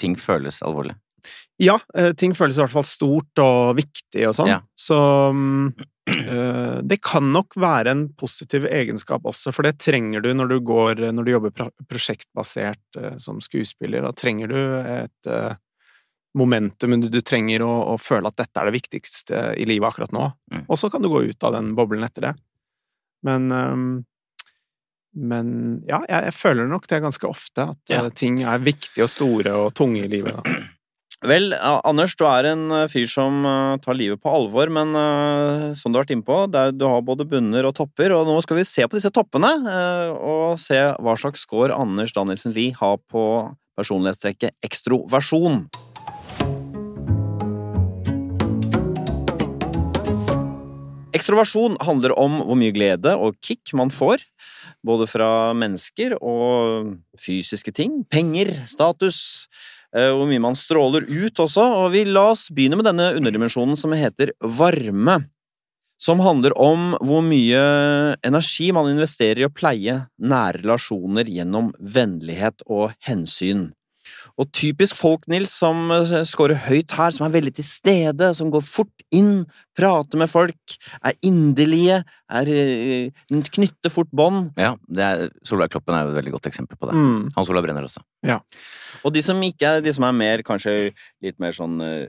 ting 0.00 0.16
føles 0.16 0.62
alvorlig. 0.64 0.96
Ja, 1.58 1.78
eh, 1.94 2.12
ting 2.14 2.32
føles 2.34 2.56
i 2.56 2.62
hvert 2.62 2.72
fall 2.72 2.86
stort 2.86 3.40
og 3.42 3.76
viktig 3.76 4.28
og 4.28 4.34
sånn. 4.38 4.48
Ja. 4.48 4.60
Så 4.78 4.96
mm, 5.34 5.74
eh, 6.14 6.80
det 6.86 7.00
kan 7.02 7.32
nok 7.34 7.56
være 7.58 7.90
en 7.90 8.04
positiv 8.16 8.64
egenskap 8.64 9.26
også, 9.26 9.52
for 9.52 9.66
det 9.66 9.76
trenger 9.82 10.22
du 10.22 10.30
når 10.32 10.48
du 10.48 10.60
går 10.60 11.02
Når 11.12 11.24
du 11.26 11.30
jobber 11.32 11.70
prosjektbasert 11.90 12.96
eh, 13.02 13.16
som 13.18 13.40
skuespiller. 13.44 14.06
Da 14.06 14.12
trenger 14.12 14.48
du 14.48 14.60
et 14.86 15.58
momentum, 16.38 17.00
du, 17.00 17.08
du 17.10 17.20
trenger 17.20 17.64
å, 17.66 17.72
å 17.94 17.98
føle 17.98 18.28
at 18.30 18.36
dette 18.38 18.60
er 18.60 18.68
det 18.68 18.76
viktigste 18.78 19.40
i 19.58 19.66
livet 19.66 19.88
akkurat 19.90 20.12
nå. 20.14 20.28
Mm. 20.52 20.66
Og 20.68 20.78
så 20.78 20.90
kan 20.92 21.02
du 21.02 21.08
gå 21.10 21.24
ut 21.26 21.42
av 21.44 21.56
den 21.56 21.74
boblen 21.74 22.06
etter 22.06 22.28
det. 22.28 22.34
Men 23.26 23.50
ehm, 23.50 23.86
men 25.14 25.82
ja, 25.88 26.00
jeg, 26.08 26.28
jeg 26.28 26.34
føler 26.36 26.68
nok 26.70 26.86
det 26.90 27.02
ganske 27.04 27.28
ofte, 27.28 27.68
at 27.72 27.92
Ja. 27.92 28.04
eh, 28.04 28.10
ting 28.14 28.42
er 28.42 28.58
viktige 28.58 29.04
og 29.06 29.12
store 29.12 29.54
og 29.66 29.72
tunge 29.74 30.04
i 30.04 30.08
livet. 30.10 30.34
Da. 30.36 30.42
Vel, 31.26 31.50
Anders, 31.58 32.12
du 32.14 32.22
er 32.30 32.46
en 32.52 32.70
eh, 32.70 32.84
fyr 32.92 33.08
som 33.10 33.40
eh, 33.48 33.76
tar 33.82 33.96
livet 33.98 34.20
på 34.22 34.30
alvor, 34.30 34.70
men 34.70 34.92
som 35.74 35.90
du 35.90 35.98
har 35.98 36.04
vært 36.04 36.14
inne 36.14 36.26
på, 36.26 36.36
er, 36.54 36.70
du 36.76 36.84
har 36.86 37.02
både 37.02 37.26
bunner 37.28 37.66
og 37.66 37.74
topper, 37.74 38.12
og 38.14 38.26
nå 38.28 38.36
skal 38.44 38.60
vi 38.60 38.66
se 38.68 38.86
på 38.86 38.98
disse 39.00 39.10
toppene, 39.10 39.50
og 40.14 40.58
se 40.62 40.78
hva 41.02 41.16
slags 41.18 41.42
score 41.46 41.74
Anders 41.74 42.14
Danielsen 42.14 42.54
Lie 42.54 42.76
har 42.78 42.98
på 43.10 43.24
personlighetstrekket 43.78 44.56
ekstroversjon. 44.66 45.64
Ekstroversjon 51.18 51.78
handler 51.82 52.14
om 52.18 52.38
hvor 52.44 52.58
mye 52.58 52.74
glede 52.74 53.14
og 53.18 53.38
kick 53.42 53.72
man 53.76 53.90
får, 53.90 54.22
både 54.86 55.08
fra 55.10 55.52
mennesker 55.56 56.14
og 56.18 56.92
fysiske 57.18 57.74
ting, 57.74 58.04
penger, 58.10 58.52
status, 58.70 59.48
eh, 59.96 60.12
hvor 60.14 60.28
mye 60.30 60.42
man 60.42 60.58
stråler 60.58 61.08
ut 61.08 61.42
også, 61.42 61.64
og 61.82 61.90
vi 61.96 62.04
la 62.06 62.28
oss 62.34 62.48
begynne 62.54 62.78
med 62.78 62.86
denne 62.86 63.10
underdimensjonen 63.18 63.78
som 63.80 63.96
heter 63.98 64.32
varme, 64.38 65.18
som 65.98 66.22
handler 66.22 66.54
om 66.62 66.92
hvor 67.02 67.24
mye 67.26 67.62
energi 68.22 68.70
man 68.74 68.92
investerer 68.92 69.42
i 69.42 69.48
å 69.48 69.54
pleie 69.54 69.96
nære 70.22 70.62
relasjoner 70.62 71.26
gjennom 71.26 71.72
vennlighet 71.82 72.62
og 72.70 72.92
hensyn. 73.08 73.72
Og 74.38 74.46
typisk 74.54 74.94
folk, 74.94 75.24
Nils, 75.26 75.50
som 75.50 75.90
eh, 75.90 76.22
scorer 76.28 76.54
høyt 76.68 76.92
her, 76.94 77.10
som 77.10 77.26
er 77.26 77.32
veldig 77.34 77.52
til 77.58 77.64
stede, 77.66 78.28
som 78.38 78.52
går 78.54 78.62
fort 78.62 79.02
inn, 79.10 79.46
prater 79.78 80.18
med 80.20 80.30
folk, 80.30 80.76
er 81.02 81.16
inderlige, 81.26 82.04
er, 82.30 82.46
eh, 82.46 83.10
knytter 83.50 83.90
fort 83.90 84.10
bånd. 84.14 84.52
Ja, 84.58 84.76
er, 84.94 85.28
Solveig 85.46 85.70
Kloppen 85.74 85.94
er 85.98 86.04
jo 86.06 86.12
et 86.14 86.20
veldig 86.20 86.34
godt 86.36 86.46
eksempel 86.52 86.78
på 86.78 86.86
det. 86.90 86.94
Mm. 86.94 87.32
Hans 87.34 87.50
Olav 87.50 87.66
Brenner 87.66 87.82
også. 87.88 88.02
Ja. 88.26 88.38
Og 89.06 89.12
de 89.14 89.22
som 89.22 89.42
ikke 89.42 89.66
er, 89.78 89.80
de 89.82 89.92
som 89.94 90.06
er 90.06 90.12
mer, 90.12 90.42
kanskje 90.46 90.92
litt 91.22 91.38
mer 91.42 91.50
sånn 91.54 91.76
uh, 91.82 92.06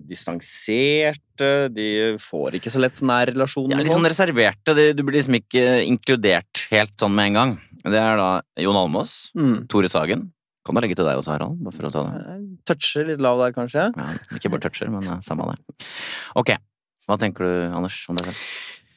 distanserte, 0.00 1.50
de 1.72 1.88
får 2.20 2.56
ikke 2.58 2.72
så 2.72 2.80
lett 2.82 3.00
nær 3.04 3.30
relasjoner. 3.32 3.74
Ja, 3.76 3.80
de 3.82 3.88
litt 3.88 3.96
sånn 3.96 4.08
reserverte. 4.08 4.74
det- 4.74 4.96
Du 4.96 5.02
blir 5.02 5.16
liksom 5.20 5.34
ikke 5.40 5.84
inkludert 5.86 6.68
helt 6.70 6.96
sånn 6.96 7.14
med 7.14 7.26
en 7.26 7.34
gang. 7.34 7.60
Det 7.84 7.94
er 8.00 8.16
da 8.16 8.40
Jon 8.58 8.74
Almås, 8.76 9.30
Mm. 9.36 9.68
Tore 9.68 9.88
Sagen. 9.88 10.32
Kan 10.66 10.76
du 10.76 10.82
legge 10.82 10.96
til 10.98 11.06
deg 11.06 11.20
også, 11.20 11.36
Harald, 11.36 11.58
bare 11.62 11.76
for 11.76 11.88
å 11.88 11.92
ta 11.94 12.06
det. 12.08 12.22
Eh, 12.22 12.46
Toucher 12.66 13.06
litt 13.06 13.22
lav 13.22 13.42
der, 13.42 13.52
kanskje. 13.54 13.90
Ja, 13.94 14.06
ikke 14.34 14.50
bare 14.50 14.64
toucher, 14.66 14.90
men 14.90 15.06
eh, 15.06 15.20
samme 15.24 15.46
det. 15.52 15.86
Ok. 16.38 16.56
Hva 17.06 17.18
tenker 17.22 17.46
du, 17.46 17.52
Anders, 17.70 18.00
om 18.10 18.18
det? 18.18 18.34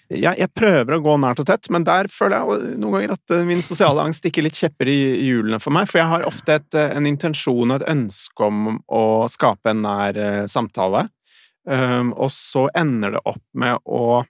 Jeg, 0.10 0.34
jeg 0.41 0.49
prøver 0.58 0.95
å 0.95 1.01
gå 1.05 1.13
nært 1.21 1.43
og 1.43 1.45
tett, 1.45 1.69
men 1.69 1.86
der 1.86 2.10
føler 2.10 2.41
jeg 2.41 2.79
noen 2.82 2.97
ganger 2.97 3.13
at 3.13 3.36
eh, 3.36 3.45
min 3.45 3.62
sosiale 3.65 4.01
angst 4.01 4.23
stikker 4.23 4.47
litt 4.47 4.58
kjepper 4.58 4.89
i 4.89 4.97
hjulene 5.27 5.62
for 5.62 5.75
meg. 5.75 5.86
For 5.91 6.01
jeg 6.01 6.10
har 6.10 6.25
ofte 6.25 6.58
et, 6.58 6.79
en 6.82 7.10
intensjon 7.10 7.69
og 7.69 7.77
et 7.77 7.88
ønske 7.93 8.49
om 8.49 8.82
å 8.89 9.05
skape 9.29 9.75
en 9.75 9.86
nær 9.86 10.21
samtale. 10.49 11.05
Um, 11.69 12.15
og 12.17 12.32
så 12.34 12.65
ender 12.73 13.13
det 13.13 13.19
opp 13.29 13.43
med 13.53 13.77
å 13.86 14.23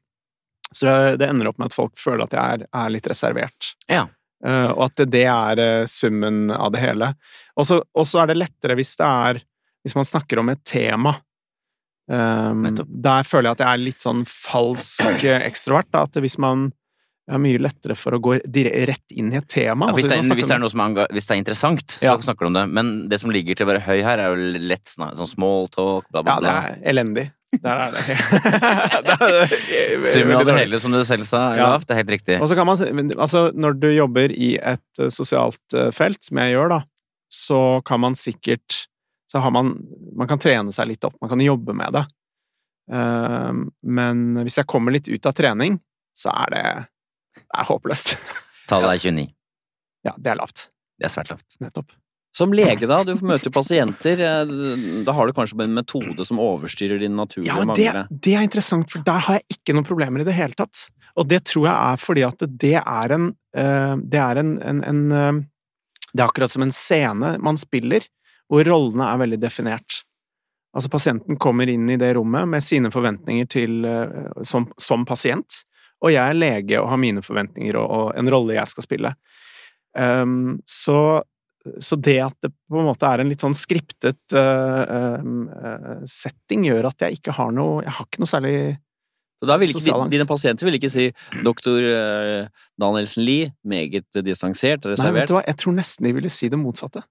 Så 0.75 0.85
det, 0.85 1.19
det 1.21 1.29
ender 1.29 1.47
opp 1.49 1.59
med 1.61 1.69
at 1.71 1.75
folk 1.77 1.95
føler 1.97 2.25
at 2.25 2.33
jeg 2.35 2.57
er, 2.57 2.63
er 2.77 2.89
litt 2.93 3.07
reservert. 3.07 3.71
Ja. 3.89 4.03
Eh, 4.45 4.71
og 4.71 4.85
at 4.87 5.03
det 5.11 5.25
er 5.27 5.59
eh, 5.63 5.85
summen 5.89 6.47
av 6.55 6.71
det 6.71 6.83
hele. 6.83 7.13
Og 7.59 7.67
så 7.67 8.21
er 8.21 8.31
det 8.31 8.39
lettere 8.39 8.77
hvis 8.79 8.95
det 8.99 9.07
er 9.07 9.41
Hvis 9.83 9.95
man 9.95 10.03
snakker 10.03 10.39
om 10.41 10.49
et 10.51 10.59
tema. 10.67 11.13
Um, 12.11 12.65
der 12.75 13.23
føler 13.23 13.47
jeg 13.47 13.55
at 13.55 13.61
jeg 13.63 13.69
er 13.69 13.79
litt 13.79 14.03
sånn 14.03 14.25
falsk 14.27 15.23
eh, 15.23 15.45
ekstrovert. 15.45 15.87
Da, 15.93 16.01
at 16.03 16.19
hvis 16.19 16.35
man 16.41 16.65
det 17.29 17.37
er 17.37 17.41
mye 17.43 17.61
lettere 17.61 17.93
for 17.93 18.17
å 18.17 18.19
gå 18.25 18.39
rett 18.89 19.13
inn 19.13 19.27
i 19.29 19.37
et 19.37 19.47
tema. 19.47 19.91
Ja, 19.91 19.93
hvis, 19.93 20.07
Altså, 20.09 20.09
det 20.09 20.33
er, 20.33 20.37
hvis, 20.39 20.47
det 20.49 20.55
er 20.55 20.61
noe 20.63 20.71
som 20.73 20.81
er, 20.81 21.11
hvis 21.13 21.27
det 21.29 21.35
er 21.35 21.39
interessant, 21.43 21.97
Ja. 22.01 22.15
så 22.17 22.25
snakker 22.25 22.47
du 22.47 22.49
om 22.49 22.55
det. 22.57 22.63
Men 22.73 22.87
det 23.07 23.19
som 23.21 23.29
ligger 23.29 23.53
til 23.53 23.67
å 23.67 23.69
være 23.69 23.83
høy 23.85 24.01
her, 24.01 24.17
er 24.17 24.33
jo 24.33 24.63
lett 24.65 24.89
sånn 24.89 25.13
small 25.29 25.69
talk, 25.69 26.09
bla, 26.09 26.23
bla, 26.25 26.39
Ja, 26.39 26.41
det 26.41 26.55
er 26.57 26.89
elendig. 26.89 27.27
Der 27.57 27.79
er 27.81 27.95
det. 27.95 28.03
det 30.03 30.11
Summen 30.13 30.37
av 30.37 30.45
det 30.45 30.55
hele, 30.59 30.79
som 30.79 30.93
du 30.93 30.99
selv 31.05 31.25
sa, 31.25 31.55
Ja. 31.57 31.69
Det 31.81 31.95
er 31.95 32.01
helt 32.03 32.13
riktig. 32.13 32.37
Og 32.41 32.49
så 32.51 32.55
kan 32.57 32.67
man 32.69 32.77
Altså, 33.17 33.49
når 33.57 33.79
du 33.81 33.87
jobber 33.89 34.31
i 34.31 34.51
et 34.57 35.01
eh, 35.01 35.09
sosialt 35.13 35.73
eh, 35.73 35.89
felt, 35.95 36.21
som 36.23 36.37
jeg 36.43 36.53
gjør, 36.53 36.69
da, 36.75 36.79
så 37.29 37.61
kan 37.85 38.01
man 38.01 38.15
sikkert 38.17 38.85
Så 39.29 39.41
har 39.41 39.51
man 39.53 39.75
Man 40.17 40.27
kan 40.29 40.41
trene 40.41 40.71
seg 40.73 40.87
litt 40.89 41.05
opp, 41.05 41.17
man 41.21 41.29
kan 41.29 41.41
jobbe 41.41 41.73
med 41.77 41.93
det. 41.97 42.05
Eh, 42.93 43.53
men 43.97 44.23
hvis 44.43 44.59
jeg 44.61 44.69
kommer 44.69 44.93
litt 44.93 45.09
ut 45.09 45.25
av 45.25 45.33
trening, 45.37 45.79
så 46.17 46.33
er 46.45 46.53
det 46.53 46.63
Det 47.39 47.57
er 47.63 47.69
håpløst. 47.69 48.15
Tallet 48.69 48.93
er 48.93 49.03
29. 49.09 49.29
Ja, 50.05 50.13
det 50.17 50.31
er 50.31 50.39
lavt. 50.39 50.69
Det 50.99 51.09
er 51.09 51.13
svært 51.13 51.33
lavt. 51.33 51.57
Nettopp. 51.63 51.91
Som 52.35 52.53
lege, 52.53 52.85
da. 52.87 53.01
Du 53.03 53.15
møter 53.25 53.49
jo 53.49 53.51
pasienter. 53.55 54.19
eh, 54.21 55.03
Da 55.05 55.11
har 55.17 55.27
du 55.27 55.33
kanskje 55.33 55.63
en 55.63 55.73
metode 55.73 56.25
som 56.27 56.37
overstyrer 56.39 56.99
din 57.01 57.15
naturlige 57.17 57.47
Ja, 57.49 57.57
men 57.65 57.75
det, 57.75 57.87
mangler. 57.93 58.07
det 58.11 58.35
er 58.35 58.41
interessant, 58.45 58.89
for 58.91 58.99
der 59.03 59.19
har 59.25 59.39
jeg 59.39 59.57
ikke 59.57 59.73
noen 59.73 59.87
problemer 59.87 60.21
i 60.21 60.27
det 60.27 60.35
hele 60.37 60.53
tatt. 60.53 60.87
Og 61.17 61.27
det 61.27 61.43
tror 61.49 61.65
jeg 61.65 61.75
er 61.93 61.97
fordi 61.97 62.23
at 62.27 62.45
det 62.61 62.75
er 62.77 63.11
en 63.15 63.31
eh, 63.57 63.95
Det 63.97 64.19
er 64.21 64.37
en, 64.37 64.51
en, 64.61 64.83
en 64.83 65.11
eh, 65.11 65.31
Det 66.13 66.21
er 66.21 66.27
akkurat 66.29 66.51
som 66.51 66.61
en 66.63 66.71
scene 66.71 67.37
man 67.41 67.57
spiller, 67.57 68.05
hvor 68.49 68.63
rollene 68.65 69.05
er 69.09 69.17
veldig 69.21 69.39
definert. 69.41 70.03
Altså, 70.73 70.89
pasienten 70.89 71.37
kommer 71.37 71.67
inn 71.69 71.89
i 71.89 71.97
det 71.97 72.13
rommet 72.15 72.47
med 72.47 72.61
sine 72.63 72.89
forventninger 72.93 73.45
til 73.49 73.85
som, 74.45 74.67
som 74.77 75.03
pasient, 75.05 75.63
og 76.01 76.11
jeg 76.13 76.21
er 76.29 76.33
lege 76.37 76.79
og 76.81 76.89
har 76.89 76.97
mine 76.97 77.21
forventninger 77.25 77.75
og, 77.77 77.89
og 77.89 78.11
en 78.17 78.29
rolle 78.29 78.53
jeg 78.53 78.67
skal 78.67 78.83
spille. 78.85 79.11
Um, 79.97 80.59
så 80.69 81.21
så 81.79 81.97
det 81.99 82.19
at 82.23 82.35
det 82.43 82.51
på 82.71 82.79
en 82.79 82.87
måte 82.87 83.07
er 83.07 83.21
en 83.21 83.31
litt 83.31 83.43
sånn 83.43 83.55
skriptet 83.57 84.35
uh, 84.35 85.19
uh, 85.19 86.05
setting, 86.07 86.63
gjør 86.69 86.87
at 86.91 87.07
jeg 87.07 87.19
ikke 87.19 87.35
har 87.35 87.51
noe 87.55 87.81
Jeg 87.83 87.95
har 87.97 88.07
ikke 88.07 88.23
noe 88.23 88.31
særlig 88.31 88.53
Så 89.41 89.49
da 89.49 89.57
vil 89.59 89.73
ikke, 89.73 89.81
Sosial 89.83 90.05
dine 90.13 90.27
pasienter 90.29 90.69
vil 90.69 90.79
ikke 90.79 90.91
si 90.93 91.09
doktor 91.43 91.83
Danielsen 92.79 93.25
Lie, 93.27 93.51
meget 93.67 94.07
distansert 94.23 94.87
reservert'? 94.87 95.11
Nei, 95.11 95.19
vet 95.19 95.31
du 95.31 95.35
hva, 95.35 95.43
jeg 95.47 95.59
tror 95.59 95.75
nesten 95.75 96.07
de 96.07 96.15
ville 96.15 96.31
si 96.31 96.51
det 96.51 96.59
motsatte. 96.59 97.03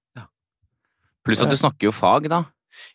Pluss 1.24 1.44
at 1.44 1.52
du 1.52 1.60
snakker 1.60 1.90
jo 1.90 1.92
fag, 1.92 2.28
da. 2.32 2.42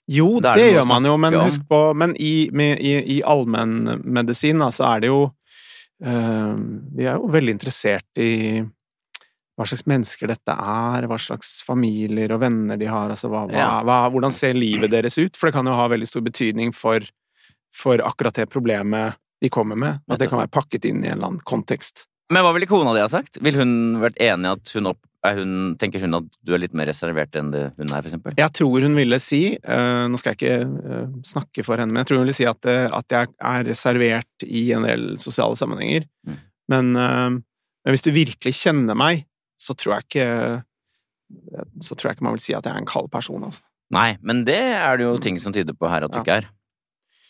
Jo, 0.10 0.28
det 0.42 0.54
det 0.58 0.68
gjør 0.74 0.86
man 0.90 1.06
jo, 1.06 1.16
men 1.20 1.36
om. 1.38 1.48
husk 1.50 1.66
på 1.70 1.80
Men 1.98 2.14
i, 2.16 2.50
med, 2.56 2.80
i, 2.80 2.94
i 3.18 3.24
allmennmedisin, 3.26 4.62
så 4.74 4.86
er 4.94 5.04
det 5.04 5.12
jo 5.12 5.26
Vi 6.04 7.06
er 7.06 7.18
jo 7.18 7.30
veldig 7.34 7.58
interessert 7.58 8.22
i 8.22 8.64
hva 9.54 9.68
slags 9.70 9.86
mennesker 9.90 10.32
dette 10.32 10.54
er, 10.54 11.06
hva 11.10 11.18
slags 11.22 11.60
familier 11.66 12.32
og 12.34 12.42
venner 12.42 12.80
de 12.80 12.88
har, 12.90 13.12
altså 13.14 13.30
hva, 13.30 13.46
hva, 13.52 13.68
hva, 13.86 13.98
hvordan 14.14 14.34
ser 14.34 14.58
livet 14.58 14.92
deres 14.94 15.20
ut? 15.20 15.38
For 15.38 15.50
det 15.50 15.58
kan 15.58 15.70
jo 15.70 15.76
ha 15.78 15.86
veldig 15.94 16.10
stor 16.10 16.24
betydning 16.26 16.74
for, 16.74 17.06
for 17.76 18.02
akkurat 18.02 18.42
det 18.42 18.50
problemet 18.54 19.20
de 19.44 19.52
kommer 19.54 19.78
med, 19.78 20.02
at 20.10 20.22
det 20.22 20.32
kan 20.32 20.42
være 20.42 20.54
pakket 20.54 20.88
inn 20.90 21.04
i 21.04 21.12
en 21.12 21.18
eller 21.18 21.34
annen 21.34 21.46
kontekst. 21.46 22.08
Men 22.34 22.46
hva 22.46 22.54
ville 22.56 22.70
kona 22.70 22.94
di 22.96 23.02
ha 23.04 23.10
sagt? 23.12 23.38
Vil 23.44 23.60
hun 23.60 23.74
vært 24.02 24.18
enig 24.24 24.56
at 24.56 24.72
hun, 24.78 24.88
opp, 24.94 25.02
er 25.28 25.42
hun 25.42 25.76
Tenker 25.80 26.02
hun 26.02 26.18
at 26.18 26.38
du 26.42 26.54
er 26.56 26.64
litt 26.64 26.74
mer 26.78 26.88
reservert 26.90 27.36
enn 27.38 27.52
det 27.54 27.66
hun 27.76 27.92
er, 27.92 28.00
for 28.00 28.10
eksempel? 28.10 28.38
Jeg 28.40 28.56
tror 28.58 28.88
hun 28.88 28.98
ville 28.98 29.20
si, 29.22 29.42
uh, 29.60 30.06
nå 30.10 30.20
skal 30.20 30.34
jeg 30.34 30.40
ikke 30.40 30.70
uh, 30.72 31.12
snakke 31.28 31.68
for 31.68 31.78
henne, 31.78 31.94
men 31.94 32.02
jeg 32.02 32.10
tror 32.10 32.22
hun 32.22 32.26
ville 32.26 32.38
si 32.40 32.48
at, 32.50 32.70
uh, 32.72 32.88
at 32.96 33.18
jeg 33.18 33.34
er 33.52 33.68
reservert 33.68 34.48
i 34.48 34.64
en 34.74 34.88
del 34.88 35.06
sosiale 35.22 35.60
sammenhenger. 35.60 36.08
Mm. 36.26 36.40
Men, 36.72 36.94
men 36.96 37.92
hvis 37.92 38.06
du 38.06 38.14
virkelig 38.16 38.54
kjenner 38.56 38.96
meg, 38.96 39.26
så 39.64 39.76
tror 39.80 39.96
jeg 39.98 40.08
ikke 40.10 40.28
så 41.82 41.96
tror 41.98 42.10
jeg 42.12 42.18
ikke 42.18 42.26
man 42.28 42.36
vil 42.36 42.44
si 42.44 42.54
at 42.54 42.66
jeg 42.68 42.76
er 42.76 42.82
en 42.84 42.90
kald 42.90 43.08
person, 43.14 43.46
altså. 43.48 43.64
Nei, 43.94 44.18
men 44.26 44.44
det 44.48 44.58
er 44.60 44.98
det 45.00 45.06
jo 45.08 45.16
ting 45.22 45.40
som 45.42 45.54
tyder 45.56 45.74
på 45.78 45.90
her 45.90 46.06
at 46.06 46.12
du 46.14 46.18
Ja. 46.20 46.24
ikke 46.26 46.36
er. 46.42 46.48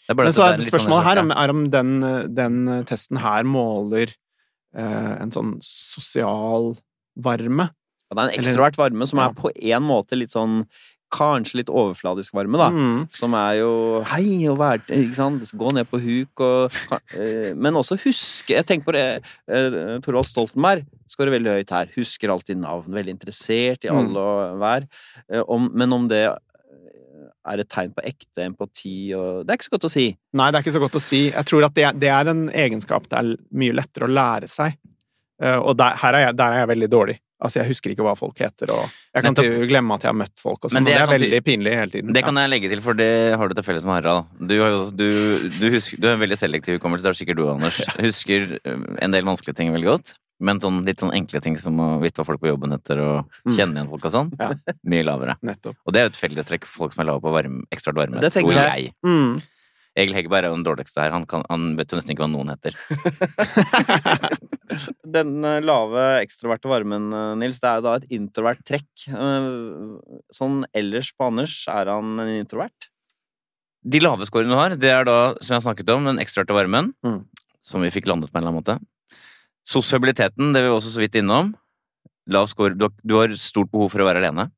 Det 0.04 0.12
er 0.12 0.18
bare 0.20 0.28
Men 0.28 0.34
så 0.36 0.44
det 0.44 0.54
er 0.54 0.58
det 0.60 0.68
spørsmålet 0.68 1.04
sånn- 1.04 1.08
her 1.08 1.20
om, 1.22 1.32
er 1.32 1.50
om 1.54 1.62
den, 1.72 1.92
den 2.36 2.58
testen 2.90 3.20
her 3.24 3.44
måler 3.48 4.12
eh, 4.76 5.14
en 5.22 5.32
sånn 5.32 5.54
sosial 5.64 6.74
varme. 7.16 7.70
Ja, 8.12 8.16
det 8.18 8.24
er 8.24 8.34
en 8.34 8.44
ekstrovert 8.44 8.78
varme 8.78 9.08
som 9.08 9.20
er 9.24 9.34
på 9.38 9.52
en 9.56 9.84
måte 9.88 10.18
litt 10.20 10.32
sånn 10.36 10.66
Kanskje 11.14 11.60
litt 11.62 11.70
overfladisk 11.70 12.34
varme, 12.34 12.58
da. 12.58 12.68
Mm. 12.74 13.04
Som 13.14 13.36
er 13.38 13.60
jo 13.60 13.72
Hei, 14.10 14.48
og 14.50 14.58
vær 14.62 14.82
Ikke 14.90 15.14
sant? 15.18 15.46
Gå 15.54 15.74
ned 15.78 15.86
på 15.92 16.00
huk 16.02 16.42
og 16.42 16.74
eh, 17.14 17.52
Men 17.54 17.78
også 17.80 18.00
huske 18.02 18.56
Jeg 18.58 18.66
tenker 18.70 18.88
på 18.88 18.96
det 18.98 19.06
Torvald 19.46 20.02
Thorvald 20.08 20.30
Stoltenberg 20.32 20.86
skårer 21.14 21.30
veldig 21.36 21.52
høyt 21.60 21.70
her. 21.76 21.90
Husker 21.94 22.32
alltid 22.34 22.58
navn. 22.58 22.88
Veldig 22.96 23.12
interessert 23.14 23.84
i 23.86 23.92
Mm. 23.92 24.00
alle 24.00 24.22
og 24.24 24.56
hver. 24.64 24.86
Eh, 25.30 25.44
om, 25.46 25.68
men 25.78 25.94
om 25.94 26.08
det 26.10 26.24
eh, 26.26 27.28
er 27.54 27.62
et 27.62 27.70
tegn 27.70 27.92
på 27.94 28.02
ekte 28.10 28.48
empati 28.48 28.96
og 29.14 29.44
Det 29.46 29.54
er 29.54 29.60
ikke 29.60 29.68
så 29.70 29.76
godt 29.76 29.86
å 29.90 29.92
si. 29.94 30.08
Nei, 30.34 30.48
det 30.50 30.58
er 30.58 30.64
ikke 30.66 30.74
så 30.74 30.82
godt 30.82 30.98
å 30.98 31.04
si. 31.04 31.20
Jeg 31.30 31.46
tror 31.52 31.68
at 31.68 31.76
det, 31.78 31.86
det 32.02 32.10
er 32.10 32.32
en 32.34 32.48
egenskap 32.50 33.06
det 33.12 33.20
er 33.20 33.30
mye 33.62 33.76
lettere 33.78 34.08
å 34.10 34.14
lære 34.16 34.50
seg. 34.50 34.80
Eh, 35.44 35.60
og 35.60 35.78
der, 35.78 36.00
her 36.02 36.18
er 36.18 36.26
jeg, 36.30 36.38
der 36.40 36.56
er 36.58 36.64
jeg 36.64 36.72
veldig 36.74 36.90
dårlig. 36.96 37.20
Altså, 37.44 37.60
jeg 37.62 37.74
husker 37.76 37.94
ikke 37.94 38.06
hva 38.08 38.16
folk 38.18 38.40
heter, 38.40 38.72
og 38.74 38.90
jeg 39.14 39.24
kan 39.24 39.34
Nettopp. 39.34 39.46
til, 39.46 39.68
glemme 39.70 39.94
at 39.94 40.02
jeg 40.02 40.10
har 40.10 40.18
møtt 40.18 40.40
folk, 40.42 40.60
og 40.66 40.72
sånn, 40.72 40.74
Men 40.80 40.84
det 40.86 40.94
det 40.94 41.02
er 41.02 41.06
sånn 41.06 41.16
veldig 41.22 41.42
pinlig 41.46 41.74
hele 41.78 41.92
tiden. 41.92 42.14
Det 42.14 42.24
kan 42.26 42.36
jeg 42.36 42.50
legge 42.50 42.70
til, 42.72 42.82
for 42.82 42.94
det 42.98 43.10
har 43.38 43.48
du 43.48 43.54
til 43.54 43.64
felles 43.64 43.86
med 43.86 43.94
Harald. 44.00 44.26
Du, 44.42 44.56
har 44.62 44.70
jo, 44.74 44.80
du, 44.90 45.08
du, 45.60 45.70
husker, 45.70 45.98
du 46.02 46.08
har 46.08 46.16
en 46.18 46.24
veldig 46.24 46.38
selektiv 46.40 46.80
hukommelse, 46.80 47.04
det 47.06 47.12
har 47.14 47.20
sikkert 47.22 47.38
du, 47.38 47.46
Anders. 47.52 47.78
Husker 48.02 48.60
eh, 48.64 48.78
en 49.06 49.12
del 49.12 49.24
vanskelige 49.24 49.56
ting 49.62 49.72
veldig 49.72 49.86
godt, 49.92 50.16
men 50.44 50.60
sånn, 50.60 50.82
litt 50.84 51.00
sånn 51.00 51.14
enkle 51.14 51.40
ting 51.46 51.56
som 51.62 51.78
å 51.80 52.02
vite 52.02 52.18
hva 52.20 52.26
folk 52.26 52.42
på 52.42 52.50
jobben 52.50 52.74
heter, 52.74 53.00
og 53.00 53.30
Mm. 53.46 53.54
kjenne 53.58 53.76
igjen 53.78 53.90
folk 53.94 54.06
og 54.06 54.12
sånn, 54.12 54.30
Ja. 54.40 54.50
mye 54.84 55.04
lavere. 55.06 55.38
Nettopp. 55.44 55.76
Og 55.86 55.94
det 55.94 56.00
er 56.02 56.06
jo 56.10 56.12
et 56.16 56.22
fellestrekk 56.24 56.66
for 56.66 56.86
folk 56.88 56.94
som 56.94 57.04
er 57.06 57.12
lave 57.12 57.22
på 57.22 57.32
varme, 57.32 57.62
ekstravert 57.72 58.08
varme, 58.10 58.20
Det 58.22 58.34
tenker 58.34 58.52
tror 58.52 58.74
jeg. 58.74 58.84
jeg. 58.90 58.94
Mm. 59.06 59.42
Egil 59.96 60.16
Heggeberg 60.18 60.48
er 60.48 60.50
jo 60.50 60.56
den 60.58 60.66
dårligste 60.66 61.04
her. 61.04 61.12
Han, 61.14 61.26
kan, 61.30 61.44
han 61.52 61.76
vet 61.78 61.92
jo 61.94 62.00
nesten 62.00 62.16
ikke 62.16 62.24
hva 62.26 62.32
noen 62.34 62.50
heter. 62.50 62.74
Den 65.16 65.36
eh, 65.46 65.60
lave 65.62 66.06
ekstroverte 66.24 66.70
varmen, 66.72 67.12
eh, 67.14 67.34
Nils, 67.38 67.60
det 67.62 67.70
er 67.70 67.78
jo 67.78 67.86
da 67.86 67.94
et 68.00 68.08
introvert 68.18 68.64
trekk. 68.66 68.90
Eh, 69.14 69.50
Sånn 70.34 70.64
ellers 70.74 71.12
på 71.14 71.28
Anders, 71.30 71.54
er 71.70 71.92
han 71.94 72.16
en 72.24 72.32
introvert? 72.40 72.90
De 73.84 74.00
lave 74.02 74.26
scorene 74.26 74.56
du 74.56 74.58
har, 74.58 74.74
det 74.80 74.90
er 74.96 75.06
da, 75.06 75.18
som 75.44 75.54
jeg 75.54 75.60
har 75.60 75.66
snakket 75.68 75.92
om, 75.94 76.08
den 76.10 76.22
ekstroverte 76.24 76.56
varmen, 76.58 76.94
Mm. 77.06 77.22
som 77.62 77.84
vi 77.84 77.92
fikk 77.94 78.08
landet 78.10 78.32
på 78.32 78.40
en 78.40 78.44
eller 78.48 78.54
annen 78.54 78.64
måte. 78.64 78.80
Sosialiteten, 79.68 80.54
det 80.56 80.64
vi 80.66 80.72
også 80.74 80.90
så 80.96 81.04
vidt 81.04 81.16
innom. 81.22 81.54
Lav 82.28 82.48
score. 82.48 82.74
Du 82.76 82.86
har, 82.88 82.94
du 83.04 83.14
har 83.20 83.36
stort 83.40 83.70
behov 83.72 83.92
for 83.92 84.00
å 84.04 84.08
være 84.08 84.24
alene. 84.24 84.50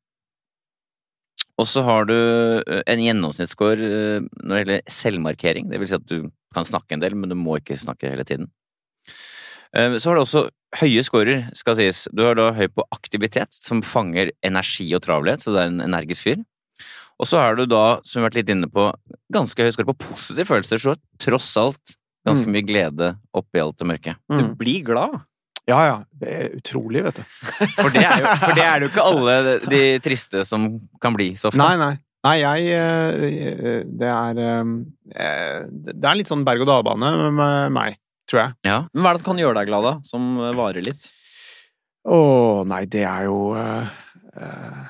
Og 1.57 1.67
så 1.71 1.83
har 1.87 2.05
du 2.09 2.13
eh, 2.67 2.81
en 2.91 2.99
gjennomsnittsscore 2.99 3.87
eh, 3.87 4.25
når 4.43 4.55
det 4.55 4.63
gjelder 4.65 4.81
selvmarkering. 4.91 5.69
Det 5.71 5.79
vil 5.79 5.87
si 5.87 5.95
at 5.95 6.05
du 6.09 6.29
kan 6.55 6.67
snakke 6.67 6.91
en 6.97 6.99
del, 7.03 7.15
men 7.15 7.29
du 7.31 7.35
må 7.39 7.57
ikke 7.61 7.77
snakke 7.79 8.09
hele 8.11 8.25
tiden. 8.27 8.49
Eh, 9.75 9.97
Så 9.99 10.09
har 10.09 10.15
du 10.19 10.23
også 10.25 10.49
høye 10.81 11.03
scorer, 11.07 11.45
skal 11.55 11.77
sies. 11.79 12.07
Du 12.13 12.23
har 12.27 12.35
da 12.35 12.49
høy 12.55 12.67
på 12.67 12.83
aktivitet, 12.91 13.53
som 13.55 13.81
fanger 13.85 14.31
energi 14.43 14.89
og 14.95 15.03
travelhet, 15.05 15.39
så 15.43 15.53
du 15.55 15.59
er 15.61 15.69
en 15.71 15.79
energisk 15.85 16.27
fyr. 16.27 16.43
Og 17.19 17.29
så 17.29 17.39
er 17.39 17.55
du 17.55 17.65
da, 17.71 18.01
som 18.03 18.19
vi 18.19 18.23
har 18.25 18.29
vært 18.29 18.39
litt 18.41 18.49
inne 18.51 18.67
på, 18.67 18.89
ganske 19.31 19.63
høy 19.63 19.71
score 19.71 19.87
på 19.93 19.99
positive 20.09 20.49
følelser, 20.49 20.81
så 20.83 20.97
tross 21.23 21.53
alt 21.61 21.95
ganske 22.27 22.47
Mm. 22.49 22.51
mye 22.51 22.67
glede 22.67 23.07
oppi 23.37 23.61
alt 23.61 23.77
det 23.77 23.87
mørke. 23.87 24.15
Du 24.27 24.43
Mm. 24.43 24.55
blir 24.57 24.83
glad. 24.83 25.21
Ja, 25.65 25.79
ja. 25.87 25.93
Det 26.21 26.31
er 26.31 26.57
utrolig, 26.59 27.01
vet 27.07 27.21
du. 27.21 27.23
For 27.81 27.93
det 27.93 28.03
er 28.05 28.21
jo, 28.21 28.33
for 28.43 28.57
det, 28.57 28.65
er 28.65 28.83
jo 28.83 28.89
ikke 28.91 29.05
alle 29.05 29.37
de 29.65 29.83
triste 30.05 30.43
som 30.45 30.67
kan 31.01 31.15
bli 31.17 31.31
så 31.39 31.49
ofte. 31.49 31.61
Nei, 31.61 31.73
nei. 31.81 31.95
Nei, 32.25 32.35
jeg 32.41 32.69
eh, 32.73 33.81
Det 33.85 34.07
er 34.09 34.39
eh, 34.41 34.69
Det 35.69 36.07
er 36.09 36.17
litt 36.17 36.29
sånn 36.29 36.45
berg-og-dal-bane 36.45 37.11
med 37.37 37.75
meg, 37.75 37.99
tror 38.29 38.41
jeg. 38.41 38.55
Ja. 38.65 38.79
Men 38.93 39.03
hva 39.05 39.11
er 39.11 39.17
det 39.17 39.23
som 39.23 39.29
kan 39.31 39.41
gjøre 39.43 39.59
deg 39.59 39.69
glad, 39.69 39.85
da? 39.85 39.93
Som 40.05 40.31
eh, 40.41 40.55
varer 40.57 40.85
litt? 40.85 41.09
Å, 42.05 42.19
nei, 42.69 42.83
det 42.89 43.01
er 43.09 43.25
jo 43.25 43.37
uh, 43.57 43.85
eh, 44.37 44.81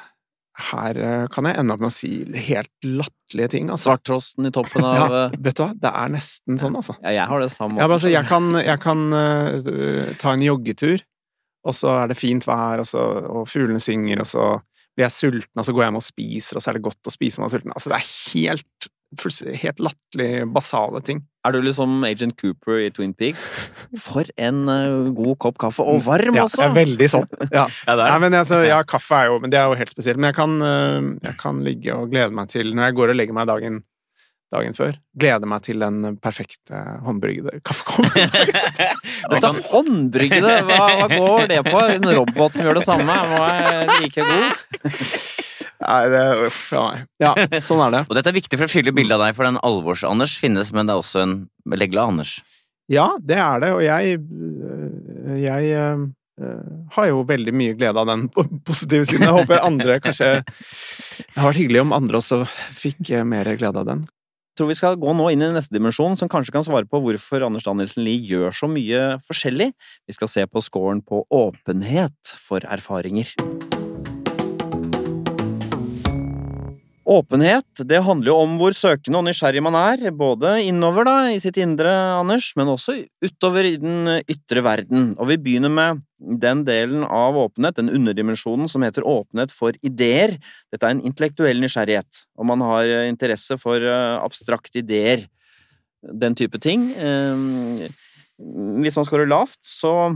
Her 0.55 0.95
eh, 0.95 1.25
kan 1.33 1.47
jeg 1.49 1.59
ende 1.59 1.75
opp 1.75 1.81
med 1.83 1.91
å 1.91 1.93
si 1.93 2.09
helt 2.47 2.87
latterlige 2.87 3.49
ting, 3.57 3.71
altså. 3.73 3.91
Svarttrosten 3.91 4.47
i 4.47 4.51
toppen 4.55 4.85
av 4.87 4.95
Ja, 4.95 5.07
eh, 5.25 5.35
vet 5.43 5.57
du 5.57 5.65
hva? 5.65 5.71
Det 5.83 5.91
er 5.91 6.13
nesten 6.13 6.61
sånn, 6.61 6.77
altså. 6.79 6.95
Ja, 7.01 7.11
jeg 7.17 7.27
har 7.31 7.43
det 7.43 7.49
samme. 7.51 7.81
Ja, 7.81 7.89
altså, 7.89 8.11
jeg 8.13 8.29
kan, 8.29 8.47
jeg 8.63 8.81
kan 8.83 9.03
uh, 9.11 10.13
ta 10.21 10.31
en 10.31 10.45
joggetur, 10.45 11.03
og 11.65 11.75
så 11.75 11.97
er 11.99 12.13
det 12.13 12.19
fint 12.19 12.47
vær, 12.47 12.85
og, 12.85 12.87
så, 12.87 13.03
og 13.27 13.49
fuglene 13.51 13.83
synger, 13.83 14.23
og 14.23 14.31
så 14.31 14.47
blir 14.95 15.09
jeg 15.09 15.15
sulten, 15.17 15.59
og 15.59 15.67
så 15.67 15.75
går 15.75 15.83
jeg 15.83 15.91
hjem 15.91 15.99
og 15.99 16.07
spiser, 16.07 16.55
og 16.55 16.63
så 16.63 16.71
er 16.71 16.77
det 16.77 16.85
godt 16.87 17.11
å 17.11 17.15
spise 17.17 17.41
når 17.41 17.43
man 17.43 17.49
er 17.49 17.55
sulten. 17.57 17.75
Altså, 17.75 17.91
det 17.91 17.99
er 17.99 18.11
helt, 18.31 18.89
helt 19.65 19.85
latterlig 19.89 20.31
basale 20.55 21.03
ting. 21.03 21.25
Er 21.45 21.53
du 21.53 21.61
liksom 21.61 22.03
Agent 22.07 22.33
Cooper 22.41 22.79
i 22.81 22.89
Twin 22.93 23.13
Peaks? 23.13 23.43
For 24.01 24.25
en 24.41 24.63
uh, 24.65 25.11
god 25.13 25.35
kopp 25.43 25.59
kaffe, 25.61 25.85
og 25.85 26.01
varm 26.07 26.37
Ja, 26.39 26.47
også! 26.47 26.63
Ja, 26.63 26.69
er 26.71 26.77
veldig 26.79 27.09
sånn. 27.11 27.27
Ja. 27.51 27.67
Ja, 27.85 27.97
Nei, 28.01 28.15
men 28.23 28.37
altså, 28.37 28.63
ja, 28.65 28.79
kaffe 28.87 29.19
er 29.19 29.29
jo 29.29 29.41
Men 29.43 29.53
det 29.53 29.59
er 29.61 29.69
jo 29.69 29.77
helt 29.77 29.91
spesielt. 29.93 30.17
Men 30.17 30.31
jeg 30.31 30.39
kan, 30.39 30.55
uh, 30.63 31.11
jeg 31.27 31.37
kan 31.41 31.61
ligge 31.65 31.93
og 31.93 32.09
glede 32.13 32.33
meg 32.35 32.49
til 32.53 32.73
Når 32.73 32.89
jeg 32.89 32.97
går 32.97 33.13
og 33.13 33.19
legger 33.19 33.37
meg 33.37 33.51
dagen, 33.51 33.83
dagen 34.55 34.77
før, 34.77 34.97
glede 35.19 35.49
meg 35.49 35.63
til 35.65 35.85
den 35.85 36.17
perfekte 36.23 36.81
håndbryggede 37.05 37.61
kaffekoppen. 37.65 38.09
Dette 39.33 39.53
håndbryggede, 39.69 40.59
hva, 40.69 40.81
hva 41.01 41.07
går 41.13 41.49
det 41.51 41.61
på? 41.69 41.79
En 41.99 42.11
robot 42.21 42.57
som 42.57 42.69
gjør 42.69 42.81
det 42.81 42.85
samme? 42.87 43.21
Må 43.33 43.47
jeg 43.53 43.89
like 44.01 44.29
god? 44.29 45.33
Nei, 45.85 46.01
det 46.09 46.23
Uff 46.47 46.59
a 46.73 46.83
meg. 46.87 47.05
Ja, 47.21 47.33
sånn 47.61 47.83
er 47.85 47.93
det. 47.93 48.03
Og 48.09 48.17
dette 48.17 48.31
er 48.31 48.37
viktig 48.39 48.57
for 48.57 48.67
å 48.67 48.71
fylle 48.71 48.93
bildet 48.95 49.17
av 49.17 49.25
deg, 49.27 49.37
for 49.37 49.47
den 49.47 49.61
alvors-Anders 49.65 50.35
finnes, 50.41 50.71
men 50.73 50.89
det 50.89 50.95
er 50.95 51.01
også 51.03 51.23
en 51.23 51.35
legla-Anders. 51.69 52.39
Ja, 52.91 53.11
det 53.21 53.37
er 53.41 53.61
det, 53.63 53.71
og 53.73 53.81
jeg 53.81 54.19
øh, 54.21 55.37
Jeg 55.41 55.77
øh, 55.77 56.03
har 56.93 57.07
jo 57.09 57.23
veldig 57.25 57.53
mye 57.55 57.77
glede 57.77 58.01
av 58.01 58.09
den 58.09 58.27
på 58.29 58.45
positive 58.65 59.07
siden. 59.09 59.25
Jeg 59.25 59.37
håper 59.39 59.63
andre 59.65 59.99
kanskje 60.05 60.43
Det 60.43 61.39
har 61.39 61.49
vært 61.49 61.61
hyggelig 61.61 61.81
om 61.85 61.95
andre 61.97 62.21
også 62.21 62.43
fikk 62.77 63.09
øh, 63.09 63.25
mer 63.25 63.49
glede 63.55 63.81
av 63.81 63.89
den. 63.89 64.05
Jeg 64.05 64.61
tror 64.61 64.69
vi 64.69 64.77
skal 64.79 64.99
gå 65.01 65.13
nå 65.17 65.25
inn 65.33 65.41
i 65.43 65.51
neste 65.51 65.75
dimensjon, 65.75 66.13
som 66.15 66.29
kanskje 66.31 66.53
kan 66.55 66.63
svare 66.63 66.87
på 66.87 67.01
hvorfor 67.03 67.43
Anders 67.43 67.65
Danielsen 67.67 68.05
Lie 68.05 68.23
gjør 68.23 68.55
så 68.55 68.69
mye 68.71 69.17
forskjellig. 69.27 69.73
Vi 70.07 70.15
skal 70.15 70.31
se 70.31 70.45
på 70.47 70.63
scoren 70.63 71.03
på 71.03 71.25
åpenhet 71.27 72.37
for 72.39 72.63
erfaringer. 72.63 73.33
Åpenhet 77.05 77.83
det 77.85 77.99
handler 78.01 78.31
jo 78.31 78.35
om 78.41 78.55
hvor 78.57 78.73
søkende 78.73 79.19
og 79.19 79.27
nysgjerrig 79.27 79.61
man 79.61 79.75
er, 79.77 80.07
både 80.09 80.55
innover 80.65 81.05
da, 81.05 81.15
i 81.29 81.37
sitt 81.41 81.59
indre, 81.61 81.91
Anders, 82.17 82.47
men 82.57 82.71
også 82.71 82.95
utover 83.21 83.67
i 83.69 83.75
den 83.77 84.09
ytre 84.25 84.63
verden. 84.65 85.11
Og 85.21 85.29
vi 85.29 85.37
begynner 85.37 85.69
med 85.69 86.01
den 86.17 86.63
delen 86.65 87.03
av 87.05 87.37
åpenhet, 87.37 87.77
den 87.77 87.91
underdimensjonen 87.93 88.71
som 88.71 88.81
heter 88.81 89.05
åpenhet 89.05 89.53
for 89.53 89.77
ideer. 89.85 90.33
Dette 90.73 90.89
er 90.89 90.95
en 90.95 91.03
intellektuell 91.05 91.61
nysgjerrighet, 91.61 92.23
og 92.39 92.49
man 92.49 92.65
har 92.65 92.89
eh, 92.89 93.09
interesse 93.11 93.59
for 93.61 93.85
eh, 93.85 94.17
abstrakte 94.17 94.81
ideer, 94.81 95.27
den 96.01 96.37
type 96.37 96.57
ting. 96.63 96.89
Eh, 96.97 97.85
Hvis 98.81 98.97
man 98.97 99.05
scorer 99.05 99.29
lavt, 99.29 99.61
så 99.61 100.15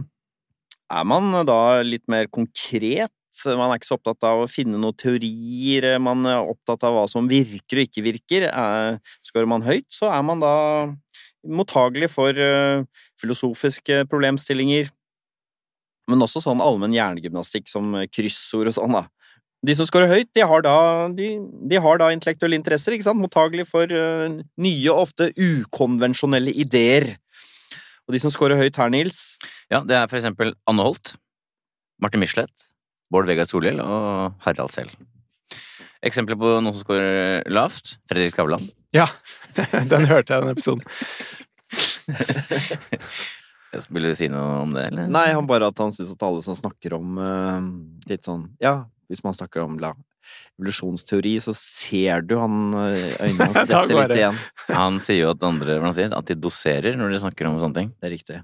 er 0.90 1.06
man 1.06 1.32
da 1.46 1.84
litt 1.86 2.08
mer 2.10 2.26
konkret. 2.34 3.14
Man 3.48 3.72
er 3.72 3.80
ikke 3.80 3.90
så 3.90 3.98
opptatt 4.00 4.26
av 4.28 4.44
å 4.44 4.50
finne 4.50 4.80
noen 4.80 4.98
teorier, 4.98 5.92
man 6.04 6.26
er 6.28 6.42
opptatt 6.42 6.84
av 6.88 6.96
hva 6.96 7.06
som 7.12 7.30
virker 7.30 7.82
og 7.82 7.88
ikke 7.88 8.06
virker. 8.06 8.48
Eh, 8.50 9.14
Skårer 9.26 9.50
man 9.50 9.66
høyt, 9.66 9.88
så 9.94 10.12
er 10.12 10.26
man 10.26 10.44
da 10.44 10.54
mottagelig 11.48 12.12
for 12.12 12.36
eh, 12.36 12.84
filosofiske 13.22 14.04
problemstillinger, 14.12 14.92
men 16.10 16.26
også 16.26 16.42
sånn 16.44 16.64
allmenn 16.64 16.96
hjernegymnastikk 16.96 17.70
som 17.70 17.94
kryssord 18.12 18.72
og 18.72 18.78
sånn, 18.80 18.98
da. 18.98 19.06
De 19.66 19.76
som 19.76 19.88
scorer 19.88 20.08
høyt, 20.08 20.30
de 20.36 20.44
har 20.48 20.64
da, 20.64 20.76
de, 21.12 21.34
de 21.68 21.80
har 21.84 22.00
da 22.00 22.14
intellektuelle 22.16 22.56
interesser, 22.56 22.96
ikke 22.96 23.10
sant? 23.10 23.20
Mottagelig 23.20 23.66
for 23.68 23.92
uh, 23.92 24.32
nye 24.56 24.94
og 24.94 25.02
ofte 25.04 25.28
ukonvensjonelle 25.36 26.54
ideer. 26.64 27.12
Og 28.08 28.16
de 28.16 28.22
som 28.24 28.32
scorer 28.32 28.60
høyt 28.60 28.80
her, 28.80 28.92
Nils, 28.94 29.36
Ja, 29.70 29.84
det 29.84 29.98
er 29.98 30.08
for 30.08 30.18
eksempel 30.18 30.56
Anne 30.70 30.86
Holt, 30.88 31.12
Martin 32.02 32.24
Michelet, 32.24 32.70
Bård 33.10 33.30
Vegar 33.30 33.48
Solhjell 33.50 33.82
og 33.84 34.36
Harald 34.46 34.74
selv. 34.74 34.94
Eksempler 36.06 36.38
på 36.40 36.52
noen 36.60 36.72
som 36.72 36.84
scorer 36.84 37.44
lavt. 37.52 37.98
Fredrik 38.10 38.32
Skavlan. 38.36 38.64
Ja, 38.96 39.08
den 39.92 40.08
hørte 40.10 40.34
jeg, 40.34 40.46
den 40.46 40.54
episoden. 40.54 40.84
Vil 43.94 44.08
du 44.10 44.14
si 44.18 44.30
noe 44.32 44.62
om 44.64 44.72
det, 44.74 44.88
eller? 44.90 45.10
Nei, 45.12 45.28
han 45.36 45.50
bare 45.50 45.68
at 45.70 45.82
han 45.82 45.92
syns 45.94 46.16
at 46.16 46.24
alle 46.26 46.42
som 46.46 46.58
snakker 46.58 46.96
om 46.98 47.20
eh, 47.22 47.60
litt 48.10 48.26
sånn 48.26 48.48
Ja, 48.64 48.90
hvis 49.12 49.22
man 49.26 49.38
snakker 49.38 49.62
om 49.62 49.78
la, 49.82 49.92
evolusjonsteori, 50.60 51.34
så 51.44 51.54
ser 51.56 52.24
du 52.28 52.36
han 52.40 52.74
eh, 52.76 53.16
øynene 53.24 53.46
hans 53.48 53.58
dette 53.58 53.68
detter 53.72 54.00
litt 54.02 54.16
igjen. 54.18 54.40
Han 54.80 55.00
sier 55.04 55.24
jo 55.24 55.34
at 55.34 55.44
andre 55.48 55.78
hvordan 55.80 55.96
sier, 55.98 56.14
at 56.16 56.30
de 56.30 56.38
doserer 56.38 56.98
når 57.00 57.16
de 57.16 57.22
snakker 57.24 57.50
om 57.50 57.58
sånne 57.62 57.80
ting. 57.80 57.92
Det 57.98 58.10
er 58.10 58.14
riktig. 58.14 58.40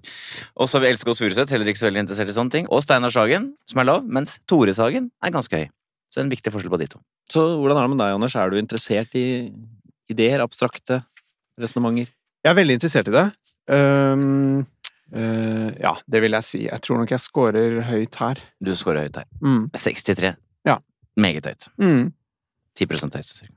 Og 0.55 0.69
så 0.69 0.79
har 0.79 0.85
vi 0.85 0.91
Elske 0.93 1.11
og 1.11 1.19
Furuseth, 1.19 1.51
heller 1.53 1.69
ikke 1.69 1.83
så 1.83 1.89
veldig 1.89 2.05
interessert 2.05 2.31
i 2.31 2.37
sånne 2.37 2.55
ting. 2.55 2.69
Og 2.73 2.83
Steinar 2.85 3.13
Sagen, 3.13 3.51
som 3.69 3.81
er 3.83 3.89
lav, 3.91 4.05
mens 4.07 4.39
Tore 4.49 4.73
Sagen 4.77 5.11
er 5.23 5.35
ganske 5.35 5.61
høy. 5.61 5.67
Så 6.13 6.23
en 6.23 6.31
viktig 6.31 6.53
forskjell 6.53 6.71
på 6.71 6.79
de 6.81 6.89
to. 6.95 7.01
Så 7.31 7.43
hvordan 7.59 7.79
er 7.79 7.87
det 7.87 7.93
med 7.93 8.01
deg, 8.01 8.15
Anders? 8.15 8.37
Er 8.39 8.51
du 8.51 8.59
interessert 8.59 9.17
i 9.19 9.25
ideer, 10.11 10.43
abstrakte 10.43 11.01
resonnementer? 11.59 12.13
Jeg 12.45 12.53
er 12.53 12.57
veldig 12.59 12.77
interessert 12.77 13.09
i 13.09 13.15
det. 13.15 13.25
Um, 13.73 14.65
uh, 15.15 15.69
ja, 15.81 15.95
det 16.05 16.21
vil 16.21 16.37
jeg 16.37 16.45
si. 16.45 16.61
Jeg 16.67 16.83
tror 16.85 17.01
nok 17.01 17.13
jeg 17.15 17.23
scorer 17.23 17.79
høyt 17.89 18.19
her. 18.21 18.41
Du 18.63 18.71
scorer 18.77 19.07
høyt 19.07 19.17
her. 19.17 19.29
Mm. 19.41 19.63
63. 19.73 20.35
Ja. 20.69 20.77
Meget 21.19 21.47
høyt. 21.47 21.69
Mm. 21.81 22.09
10 22.75 22.87
høyeste, 22.91 23.37
cirka. 23.37 23.55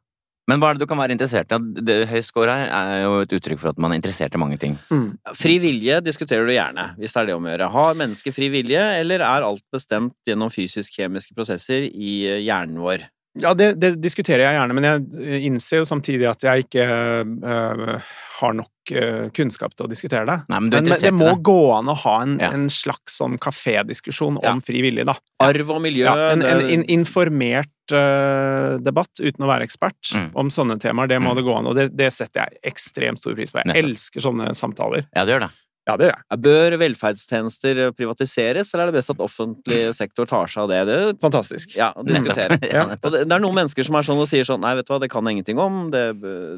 Men 0.48 0.62
hva 0.62 0.70
er 0.70 0.78
det 0.78 0.86
du 0.86 0.88
kan 0.88 0.96
være 0.96 1.12
interessert 1.12 1.50
i? 1.52 1.58
Det, 1.84 1.96
høy 2.08 2.22
score 2.24 2.54
her 2.56 2.70
er 2.72 3.02
jo 3.02 3.18
et 3.20 3.32
uttrykk 3.36 3.60
for 3.60 3.74
at 3.74 3.80
man 3.82 3.92
er 3.92 3.98
interessert 4.00 4.32
i 4.32 4.40
mange 4.40 4.56
ting. 4.60 4.78
Mm. 4.88 5.10
Fri 5.36 5.58
vilje 5.60 5.98
diskuterer 6.06 6.48
du 6.48 6.54
gjerne, 6.54 6.86
hvis 6.96 7.12
det 7.12 7.20
er 7.20 7.28
det 7.28 7.36
om 7.36 7.44
å 7.44 7.52
gjøre. 7.52 7.68
Har 7.74 7.98
mennesket 8.00 8.36
fri 8.36 8.48
vilje, 8.54 8.80
eller 9.02 9.20
er 9.20 9.44
alt 9.44 9.64
bestemt 9.74 10.16
gjennom 10.28 10.52
fysisk-kjemiske 10.54 11.36
prosesser 11.36 11.84
i 11.84 12.14
eh, 12.30 12.40
hjernen 12.46 12.80
vår? 12.80 13.04
Ja, 13.40 13.54
det, 13.54 13.68
det 13.80 13.92
diskuterer 14.02 14.44
jeg 14.46 14.56
gjerne, 14.58 14.74
men 14.74 14.84
jeg 14.88 15.42
innser 15.48 15.80
jo 15.82 15.84
samtidig 15.88 16.26
at 16.30 16.42
jeg 16.42 16.64
ikke 16.66 16.84
øh, 16.88 18.00
har 18.40 18.52
nok 18.58 18.92
øh, 18.92 19.28
kunnskap 19.36 19.74
til 19.76 19.86
å 19.86 19.90
diskutere 19.90 20.26
det. 20.28 20.36
Nei, 20.50 20.60
men 20.64 20.70
Men, 20.72 20.90
det 21.00 21.12
må 21.14 21.30
det. 21.32 21.42
gå 21.46 21.56
an 21.76 21.90
å 21.92 21.96
ha 22.04 22.14
en, 22.22 22.36
Ja. 22.40 22.50
en 22.54 22.68
slags 22.72 23.18
sånn 23.20 23.38
kafédiskusjon 23.38 24.38
Ja. 24.42 24.52
om 24.52 24.60
fri 24.64 24.82
vilje, 24.82 25.04
da. 25.06 25.14
Arv 25.40 25.70
og 25.70 25.82
miljø 25.82 26.04
Ja, 26.06 26.30
en, 26.32 26.42
en 26.42 26.60
en 26.78 26.84
informert 26.84 27.70
øh, 27.92 28.78
debatt 28.84 29.20
uten 29.20 29.44
å 29.44 29.48
være 29.50 29.64
ekspert 29.68 30.12
Mm. 30.14 30.30
om 30.34 30.48
sånne 30.50 30.78
temaer, 30.80 31.08
det 31.08 31.20
må 31.20 31.30
Mm. 31.32 31.36
det 31.36 31.44
gå 31.44 31.56
an, 31.58 31.66
og 31.66 31.74
det, 31.76 31.96
det 31.96 32.12
setter 32.12 32.46
jeg 32.48 32.58
ekstremt 32.74 33.18
stor 33.18 33.34
pris 33.34 33.50
på. 33.50 33.58
Jeg 33.64 33.66
Nettopp. 33.66 33.84
elsker 33.90 34.20
sånne 34.20 34.54
samtaler. 34.54 35.06
Ja, 35.14 35.24
det 35.24 35.34
gjør 35.34 35.40
det. 35.48 35.50
Ja, 35.88 35.94
det 35.96 36.10
gjør 36.10 36.14
jeg. 36.18 36.38
Bør 36.44 36.74
velferdstjenester 36.82 37.78
privatiseres, 37.96 38.74
eller 38.74 38.84
er 38.86 38.92
det 38.92 38.98
best 39.00 39.12
at 39.14 39.22
offentlig 39.24 39.78
sektor 39.96 40.28
tar 40.28 40.50
seg 40.52 40.66
av 40.66 40.68
det? 40.68 40.80
Det 40.90 41.20
Fantastisk. 41.24 41.72
ja, 41.78 41.90
å 41.96 42.04
diskutere. 42.04 42.58
Ja, 42.68 42.84
det, 43.00 43.24
det 43.24 43.34
er 43.38 43.40
noen 43.40 43.56
mennesker 43.56 43.86
som 43.88 43.96
er 43.96 44.04
sånn 44.04 44.20
og 44.20 44.28
sier 44.28 44.44
sånn 44.44 44.60
Nei, 44.60 44.74
vet 44.76 44.86
du 44.88 44.92
hva, 44.92 44.98
det 45.00 45.08
kan 45.12 45.24
jeg 45.24 45.38
ingenting 45.38 45.58
om. 45.64 45.86
Det, 45.94 46.02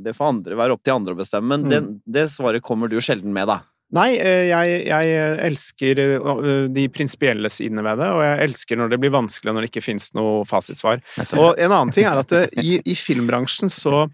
det 0.02 0.16
får 0.18 0.32
andre 0.34 0.58
være 0.58 0.74
opp 0.74 0.82
til 0.82 0.96
andre 0.98 1.14
å 1.14 1.20
bestemme. 1.22 1.54
Men 1.54 1.60
Mm. 1.60 1.70
det, 1.70 1.80
det 2.18 2.26
svaret 2.34 2.62
kommer 2.66 2.90
du 2.90 2.96
sjelden 3.04 3.30
med, 3.36 3.46
da. 3.46 3.60
Nei, 3.94 4.14
eh, 4.22 4.46
jeg, 4.50 4.74
jeg 4.86 5.14
elsker 5.46 5.98
eh, 6.04 6.50
de 6.70 6.84
prinsipielle 6.94 7.50
sidene 7.50 7.82
ved 7.86 7.98
det, 7.98 8.08
og 8.14 8.20
jeg 8.22 8.44
elsker 8.48 8.78
når 8.78 8.92
det 8.92 8.98
blir 9.02 9.10
vanskelig, 9.14 9.50
og 9.50 9.56
når 9.58 9.66
det 9.66 9.70
ikke 9.72 9.82
fins 9.82 10.06
noe 10.14 10.44
fasitsvar. 10.46 11.02
Og 11.38 11.58
en 11.58 11.74
annen 11.74 11.90
ting 11.94 12.06
er 12.06 12.20
at 12.22 12.30
det, 12.30 12.44
i, 12.62 12.76
i 12.86 12.94
filmbransjen 12.98 13.70
så 13.70 14.04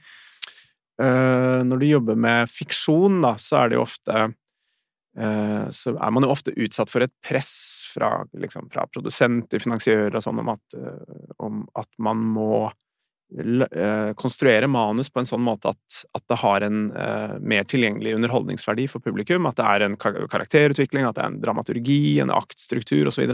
øh, 1.02 1.61
Når 1.68 1.79
du 1.83 1.87
jobber 1.90 2.16
med 2.16 2.48
fiksjon, 2.52 3.20
da, 3.24 3.35
så 3.40 3.62
er 3.64 3.68
det 3.72 3.79
jo 3.81 3.85
ofte 3.85 4.16
eh, 4.16 4.35
Så 5.16 5.94
er 5.96 6.11
man 6.12 6.26
jo 6.26 6.33
ofte 6.33 6.52
utsatt 6.61 6.90
for 6.92 7.05
et 7.05 7.12
press 7.24 7.87
fra, 7.88 8.18
liksom, 8.37 8.66
fra 8.72 8.85
produsenter, 8.92 9.62
finansiører 9.62 10.18
og 10.18 10.24
sånn 10.24 10.42
om 10.42 10.50
at, 10.52 10.76
eh, 10.76 11.31
om 11.40 11.62
at 11.79 11.88
man 12.05 12.20
må 12.35 12.66
eh, 12.66 14.11
konstruere 14.20 14.68
manus 14.68 15.09
på 15.09 15.22
en 15.22 15.31
sånn 15.31 15.44
måte 15.46 15.72
at, 15.72 16.00
at 16.18 16.24
det 16.29 16.38
har 16.42 16.66
en 16.66 16.83
uh, 16.92 17.38
mer 17.40 17.64
tilgjengelig 17.64 18.12
underholdningsverdi 18.18 18.88
for 18.92 19.05
publikum. 19.05 19.48
At 19.48 19.57
det 19.61 19.70
er 19.70 19.87
en 19.87 19.96
karakterutvikling, 19.96 21.09
at 21.09 21.16
det 21.16 21.24
er 21.24 21.33
en 21.33 21.40
dramaturgi, 21.44 22.02
en 22.20 22.35
aktstruktur 22.37 23.09
osv. 23.09 23.33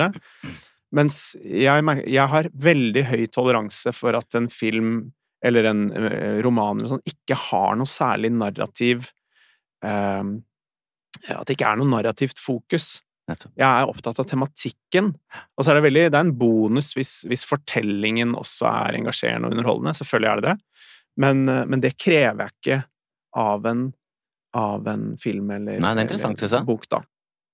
Mens 0.92 1.18
jeg, 1.40 1.85
merker, 1.88 2.07
jeg 2.12 2.29
har 2.35 2.51
veldig 2.53 3.05
høy 3.09 3.27
toleranse 3.33 3.95
for 3.97 4.14
at 4.18 4.38
en 4.38 4.51
film 4.53 5.12
eller 5.42 5.66
en 5.66 5.87
eh, 5.97 6.38
roman 6.45 6.79
eller 6.79 6.92
sånn 6.92 7.09
ikke 7.09 7.37
har 7.49 7.75
noe 7.79 7.90
særlig 7.90 8.31
narrativ 8.37 9.09
eh, 9.85 10.23
At 11.31 11.47
det 11.47 11.57
ikke 11.57 11.71
er 11.71 11.79
noe 11.79 11.91
narrativt 11.91 12.41
fokus. 12.43 12.97
Jeg 13.31 13.65
er 13.65 13.89
opptatt 13.89 14.19
av 14.19 14.27
tematikken. 14.29 15.13
Og 15.57 15.65
så 15.65 15.73
er 15.73 15.79
det 15.79 15.87
veldig 15.87 16.05
Det 16.11 16.19
er 16.19 16.27
en 16.27 16.35
bonus 16.37 16.93
hvis, 16.99 17.23
hvis 17.31 17.47
fortellingen 17.49 18.35
også 18.39 18.67
er 18.71 18.99
engasjerende 18.99 19.49
og 19.49 19.57
underholdende. 19.57 19.95
Selvfølgelig 19.97 20.31
er 20.33 20.43
det 20.43 20.51
det. 20.51 20.57
Men, 21.23 21.45
men 21.45 21.83
det 21.85 21.95
krever 22.01 22.47
jeg 22.47 22.57
ikke 22.59 22.79
av 23.39 23.67
en, 23.69 23.87
av 24.57 24.87
en 24.89 25.09
film 25.21 25.51
eller, 25.53 25.81
Nei, 25.81 25.95
det 25.95 26.03
er 26.03 26.07
interessant, 26.09 26.45
eller 26.45 26.69
bok, 26.69 26.87
da. 26.91 27.03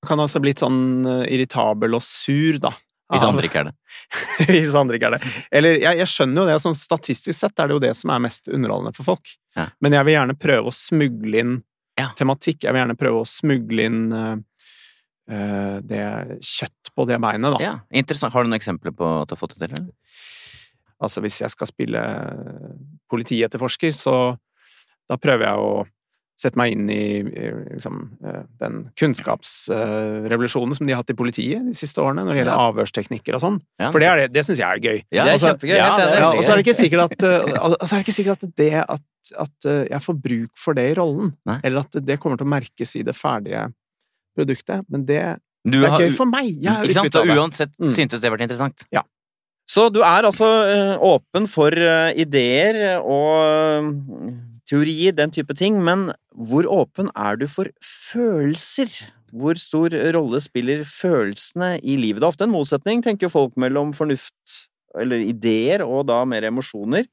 Jeg 0.03 0.11
kan 0.13 0.23
altså 0.23 0.41
blitt 0.43 0.63
sånn 0.63 1.07
eh, 1.11 1.25
irritabel 1.35 1.97
og 1.99 2.05
sur, 2.07 2.59
da, 2.63 2.71
Hvis 3.11 3.25
andre 3.27 3.49
ikke 3.49 3.63
er 3.65 3.71
det. 3.71 3.75
Hvis 4.53 4.77
andre 4.79 4.99
ikke 4.99 5.11
er 5.11 5.17
det. 5.17 5.33
Eller 5.51 5.79
jeg, 5.81 5.99
jeg 6.03 6.11
skjønner 6.13 6.43
jo 6.43 6.49
det, 6.51 6.59
sånn 6.63 6.79
statistisk 6.79 7.39
sett 7.39 7.59
er 7.59 7.71
det 7.71 7.79
jo 7.79 7.83
det 7.83 7.95
som 7.99 8.13
er 8.15 8.23
mest 8.23 8.51
underholdende 8.51 8.95
for 8.95 9.11
folk. 9.11 9.35
Ja. 9.59 9.69
Men 9.83 9.97
jeg 9.99 10.07
vil 10.07 10.19
gjerne 10.19 10.39
prøve 10.39 10.71
å 10.71 10.75
smugle 10.75 11.43
inn 11.43 11.57
Ja. 11.99 12.09
tematikk. 12.19 12.63
Jeg 12.65 12.75
vil 12.75 12.83
gjerne 12.83 12.99
prøve 12.99 13.23
å 13.23 13.29
smugle 13.29 13.89
inn 13.89 14.03
eh, 14.15 15.79
det 15.85 16.03
kjøtt 16.41 16.93
på 16.95 17.05
det 17.11 17.19
beinet, 17.23 17.53
da. 17.55 17.59
Ja, 17.63 17.75
interessant. 17.91 18.33
Har 18.35 18.45
du 18.45 18.51
noen 18.51 18.59
eksempler 18.59 18.95
på 18.97 19.09
at 19.23 19.29
du 19.29 19.37
har 19.37 19.41
fått 19.41 19.59
det 19.61 19.71
til? 19.75 19.91
Altså 20.99 21.23
hvis 21.23 21.43
jeg 21.45 21.53
skal 21.53 21.71
spille 21.71 22.03
politietterforsker, 23.11 23.93
så 23.95 24.15
da 25.09 25.19
prøver 25.21 25.47
jeg 25.47 25.63
å 25.63 25.73
sette 26.39 26.55
meg 26.61 26.71
inn 26.77 26.87
i, 26.95 27.23
liksom, 27.75 27.97
eh, 28.23 28.43
den 28.63 28.85
kunnskapsrevolusjonen 29.01 30.77
som 30.77 30.87
de 30.87 30.93
har 30.95 31.03
hatt 31.03 31.11
i 31.11 31.17
politiet 31.19 31.65
de 31.67 31.75
siste 31.77 31.99
årene 32.03 32.23
når 32.25 32.33
det 32.37 32.43
gjelder 32.45 32.63
avhørsteknikker 32.69 33.35
og 33.39 33.43
sånn. 33.43 33.57
Ja, 33.81 33.91
For 33.95 34.03
det, 34.03 34.09
er 34.13 34.23
det, 34.23 34.29
det 34.37 34.45
syns 34.47 34.61
jeg 34.63 34.69
er 34.69 34.83
gøy. 34.85 35.01
Ja, 35.11 35.25
det 35.25 35.33
er 35.33 35.35
altså, 35.35 35.51
kjempegøy. 35.55 35.75
ja. 35.75 35.89
Ja, 35.99 36.31
og 36.37 36.43
så 36.47 36.53
er 36.55 36.61
det 36.61 36.67
ikke 36.67 36.79
sikkert 36.79 37.05
at, 37.09 37.27
eh, 37.27 37.59
altså 37.67 37.91
er 37.91 37.99
det 37.99 38.07
ikke 38.07 38.17
sikkert 38.21 38.47
at 38.47 38.57
det 38.63 38.71
at, 38.85 39.05
at 39.47 39.69
eh, 39.73 39.83
jeg 39.91 40.05
får 40.07 40.19
bruk 40.29 40.53
for 40.63 40.79
det 40.79 40.87
i 40.93 40.97
rollen, 41.01 41.35
Nei. 41.49 41.59
eller 41.67 41.85
at 41.85 42.01
det 42.07 42.19
kommer 42.23 42.39
til 42.41 42.47
å 42.49 42.53
merkes 42.55 42.95
i 42.99 43.05
det 43.07 43.17
ferdige 43.19 43.67
produktet, 44.39 44.87
men 44.89 45.05
det, 45.09 45.23
det 45.67 45.85
er 45.91 45.99
gøy 46.07 46.13
for 46.15 46.31
meg. 46.31 46.53
Ikke 46.63 46.95
sant? 47.01 47.17
Og 47.19 47.35
uansett 47.35 47.75
Mm. 47.79 47.91
syntes 47.91 48.23
det 48.23 48.31
vært 48.31 48.47
interessant. 48.47 48.87
Så 49.69 49.91
du 49.93 49.99
er 50.01 50.25
altså 50.25 50.47
eh, 50.65 50.95
åpen 51.05 51.45
for 51.51 51.75
eh, 51.77 52.15
ideer 52.17 53.03
og 53.03 53.91
teorier, 54.69 55.15
den 55.17 55.33
type 55.35 55.55
ting, 55.57 55.81
men 55.85 56.11
hvor 56.33 56.69
åpen 56.71 57.11
er 57.17 57.39
du 57.41 57.47
for 57.51 57.71
følelser? 57.85 58.91
Hvor 59.33 59.59
stor 59.61 59.93
rolle 60.17 60.41
spiller 60.41 60.85
følelsene 60.89 61.77
i 61.85 61.99
livet? 62.01 62.21
Det 62.23 62.27
er 62.29 62.33
ofte 62.33 62.47
en 62.49 62.55
motsetning, 62.55 63.03
tenker 63.05 63.33
folk, 63.33 63.57
mellom 63.61 63.93
fornuft 63.97 64.69
eller 64.99 65.21
ideer 65.21 65.85
og 65.85 66.07
da 66.09 66.23
mer 66.25 66.47
emosjoner. 66.49 67.05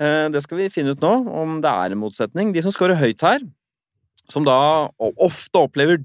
Eh, 0.00 0.28
Det 0.32 0.42
skal 0.44 0.60
vi 0.60 0.72
finne 0.72 0.92
ut 0.92 1.00
nå, 1.00 1.14
om 1.32 1.60
det 1.64 1.70
er 1.70 1.92
en 1.94 2.02
motsetning. 2.02 2.52
De 2.52 2.62
som 2.62 2.74
scorer 2.74 3.00
høyt 3.00 3.24
her, 3.24 3.40
som 4.28 4.44
da 4.44 4.90
ofte 4.98 5.62
opplever 5.62 5.96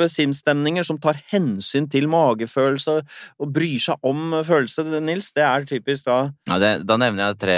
dype 0.00 0.08
simstemninger, 0.10 0.84
som 0.86 0.98
tar 0.98 1.18
hensyn 1.30 1.88
til 1.90 2.06
magefølelse 2.08 3.00
og 3.40 3.52
bryr 3.52 3.78
seg 3.82 3.96
om 4.06 4.32
følelse, 4.46 4.84
Nils, 5.02 5.32
det 5.36 5.42
er 5.44 5.64
typisk 5.68 6.04
da 6.06 6.32
Ja, 6.48 6.58
det, 6.58 6.86
da 6.86 6.96
nevner 6.96 7.30
jeg 7.30 7.38
tre 7.38 7.56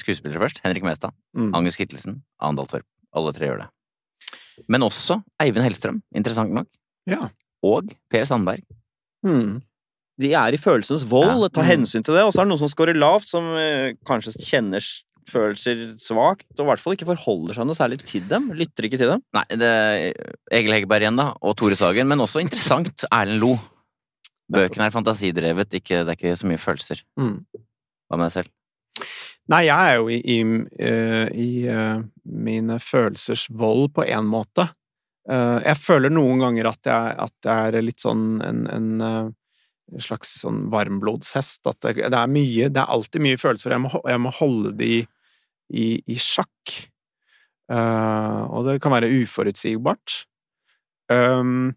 skuespillere 0.00 0.40
først. 0.40 0.60
Henrik 0.64 0.82
Mestad, 0.84 1.12
Mm. 1.36 1.54
Agnes 1.54 1.76
Kittelsen, 1.76 2.22
Andal 2.40 2.66
Torp. 2.68 2.84
Alle 3.14 3.32
tre 3.32 3.46
gjør 3.46 3.62
det. 3.62 3.68
Men 4.68 4.82
også 4.82 5.22
Eivind 5.40 5.64
Hellstrøm, 5.64 6.02
interessant 6.14 6.52
nok. 6.52 6.66
Ja. 7.08 7.28
Og 7.64 7.88
Per 8.10 8.24
Sandberg. 8.24 8.62
Mm. 9.24 9.62
De 10.20 10.32
er 10.34 10.52
i 10.52 10.58
følelsens 10.60 11.04
vold, 11.08 11.42
Ja. 11.42 11.48
tar 11.48 11.62
Mm. 11.64 11.68
hensyn 11.70 12.04
til 12.04 12.14
det, 12.14 12.22
og 12.22 12.32
så 12.32 12.40
er 12.40 12.44
det 12.44 12.50
noen 12.50 12.58
som 12.58 12.68
scorer 12.68 12.94
lavt, 12.94 13.26
som 13.28 13.44
eh, 13.56 13.94
kanskje 14.04 14.36
kjenner 14.44 14.80
følelser 15.30 15.82
svakt, 16.00 16.48
og 16.56 16.64
i 16.64 16.68
hvert 16.70 16.82
fall 16.82 16.96
ikke 16.96 17.10
forholder 17.12 17.56
seg 17.56 17.68
noe 17.68 17.78
særlig 17.78 18.00
til 18.04 18.24
dem, 18.30 18.50
lytter 18.58 18.88
ikke 18.88 19.00
til 19.00 19.12
dem. 19.14 19.22
Nei, 19.36 19.44
det 19.60 19.68
er 19.68 20.32
Egil 20.58 20.76
Hegerberg 20.76 21.06
igjen, 21.06 21.20
da. 21.20 21.28
Og 21.42 21.54
Tore 21.58 21.78
Sagen. 21.78 22.08
Men 22.10 22.24
også 22.24 22.42
interessant 22.42 23.06
Erlend 23.10 23.42
Lo. 23.42 23.54
Bøkene 24.52 24.88
er 24.88 24.94
fantasidrevet, 24.94 25.78
ikke, 25.78 26.02
det 26.02 26.12
er 26.12 26.18
ikke 26.18 26.36
så 26.36 26.48
mye 26.50 26.60
følelser. 26.60 27.04
Mm. 27.20 27.38
Hva 28.10 28.18
med 28.18 28.28
deg 28.28 28.34
selv? 28.40 28.52
Nei, 29.50 29.64
jeg 29.66 29.90
er 29.90 29.98
jo 29.98 30.08
i, 30.12 30.18
i, 30.20 30.38
eh, 30.86 31.28
i 31.34 31.50
eh, 31.70 32.02
mine 32.46 32.78
følelsers 32.82 33.48
vold 33.58 33.90
på 33.96 34.04
én 34.06 34.28
måte. 34.28 34.68
Eh, 35.30 35.58
jeg 35.66 35.80
føler 35.80 36.12
noen 36.12 36.42
ganger 36.44 36.70
at 36.70 36.90
jeg, 36.90 37.16
at 37.26 37.48
jeg 37.48 37.72
er 37.72 37.86
litt 37.86 38.02
sånn 38.02 38.26
en, 38.44 38.62
en 38.70 40.02
slags 40.02 40.36
sånn 40.44 40.66
varmblodshest. 40.72 41.64
At 41.66 41.80
det, 41.82 41.96
det 42.04 42.18
er 42.18 42.30
mye 42.30 42.70
Det 42.72 42.84
er 42.84 42.94
alltid 42.94 43.24
mye 43.24 43.40
følelser, 43.40 43.72
og 43.72 43.76
jeg 43.76 43.84
må, 43.86 44.04
jeg 44.14 44.22
må 44.22 44.34
holde 44.38 44.74
de 44.78 44.92
i, 45.72 45.86
i 46.06 46.16
sjakk. 46.20 46.76
Uh, 47.72 48.48
og 48.52 48.68
det 48.68 48.80
kan 48.84 48.92
være 48.94 49.10
uforutsigbart. 49.22 50.22
Um, 51.12 51.72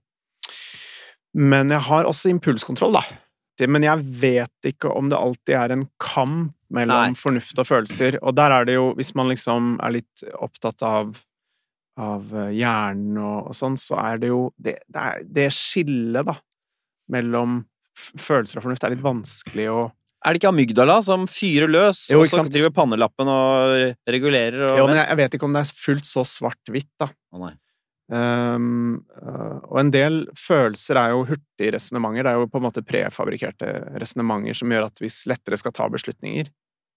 men 1.35 1.71
jeg 1.71 1.83
har 1.89 2.07
også 2.07 2.31
impulskontroll, 2.31 2.95
da. 2.95 3.03
Det, 3.59 3.67
men 3.71 3.83
jeg 3.83 4.03
vet 4.19 4.67
ikke 4.67 4.91
om 4.91 5.09
det 5.11 5.19
alltid 5.19 5.55
er 5.55 5.73
en 5.75 5.85
kamp 6.01 6.53
mellom 6.75 7.13
Nei. 7.13 7.19
fornuft 7.19 7.59
og 7.61 7.67
følelser. 7.69 8.17
Og 8.23 8.35
der 8.35 8.51
er 8.51 8.67
det 8.67 8.75
jo, 8.77 8.89
hvis 8.97 9.13
man 9.15 9.29
liksom 9.31 9.75
er 9.83 9.95
litt 9.97 10.23
opptatt 10.43 10.83
av, 10.83 11.13
av 12.01 12.33
eh, 12.35 12.51
hjernen 12.57 13.19
og, 13.21 13.51
og 13.51 13.55
sånn, 13.55 13.77
så 13.79 13.99
er 14.01 14.19
det 14.23 14.31
jo 14.31 14.41
Det, 14.57 14.77
det, 14.87 15.03
er, 15.03 15.23
det 15.37 15.47
skillet, 15.55 16.27
da, 16.27 16.35
mellom 17.11 17.61
følelser 17.95 18.59
og 18.59 18.65
fornuft 18.65 18.83
er 18.83 18.95
litt 18.95 19.05
vanskelig 19.05 19.69
å 19.71 19.79
Er 20.25 20.33
det 20.33 20.41
ikke 20.41 20.49
amygdala 20.49 20.97
som 21.05 21.27
fyrer 21.29 21.69
løs, 21.69 22.07
Jo, 22.09 22.23
og 22.23 22.29
så 22.31 22.41
sant? 22.41 22.53
driver 22.53 22.73
pannelappen 22.73 23.29
og 23.29 23.75
regulerer 24.09 24.71
og 24.71 24.79
Jo, 24.79 24.87
men 24.89 24.97
jeg, 24.97 25.07
jeg 25.11 25.19
vet 25.21 25.37
ikke 25.37 25.45
om 25.45 25.53
det 25.53 25.61
er 25.61 25.77
fullt 25.85 26.09
så 26.09 26.25
svart-hvitt, 26.25 26.89
da. 27.01 27.11
Nei. 27.37 27.53
Um, 28.05 28.99
og 29.65 29.79
en 29.81 29.89
del 29.89 30.19
følelser 30.37 30.99
er 31.01 31.13
jo 31.15 31.23
hurtige 31.25 31.71
resonnementer. 31.73 32.25
Det 32.27 32.33
er 32.33 32.43
jo 32.43 32.49
på 32.53 32.61
en 32.61 32.65
måte 32.67 32.83
prefabrikerte 32.85 33.71
resonnementer 34.01 34.57
som 34.57 34.73
gjør 34.73 34.89
at 34.91 35.01
vi 35.01 35.09
lettere 35.31 35.57
skal 35.61 35.73
ta 35.73 35.87
beslutninger. 35.89 36.51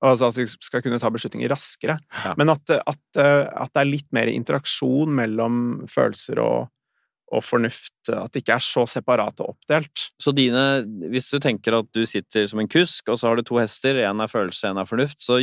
Altså 0.05 0.29
at 0.29 0.37
vi 0.39 0.47
skal 0.47 0.83
kunne 0.85 1.01
ta 1.03 1.11
beslutninger 1.11 1.51
raskere. 1.51 1.97
Ja. 2.25 2.35
Men 2.39 2.53
at, 2.53 2.71
at, 2.77 3.07
øh, 3.19 3.45
at 3.49 3.73
det 3.73 3.83
er 3.83 3.89
litt 3.89 4.09
mer 4.15 4.31
interaksjon 4.31 5.15
mellom 5.17 5.63
følelser 5.91 6.39
og, 6.45 6.69
og 7.35 7.45
fornuft. 7.45 7.93
At 8.09 8.33
det 8.33 8.43
ikke 8.43 8.57
er 8.57 8.65
så 8.65 8.85
separat 8.89 9.43
og 9.43 9.55
oppdelt. 9.55 10.07
Så 10.21 10.33
dine 10.37 10.85
Hvis 11.13 11.29
du 11.33 11.39
tenker 11.43 11.77
at 11.79 11.89
du 11.95 12.05
sitter 12.09 12.47
som 12.49 12.63
en 12.63 12.71
kusk, 12.71 13.09
og 13.09 13.19
så 13.21 13.29
har 13.29 13.37
du 13.37 13.45
to 13.47 13.59
hester, 13.61 14.01
én 14.01 14.23
er 14.23 14.31
følelse, 14.31 14.71
én 14.71 14.81
er 14.81 14.89
fornuft, 14.89 15.21
så 15.23 15.39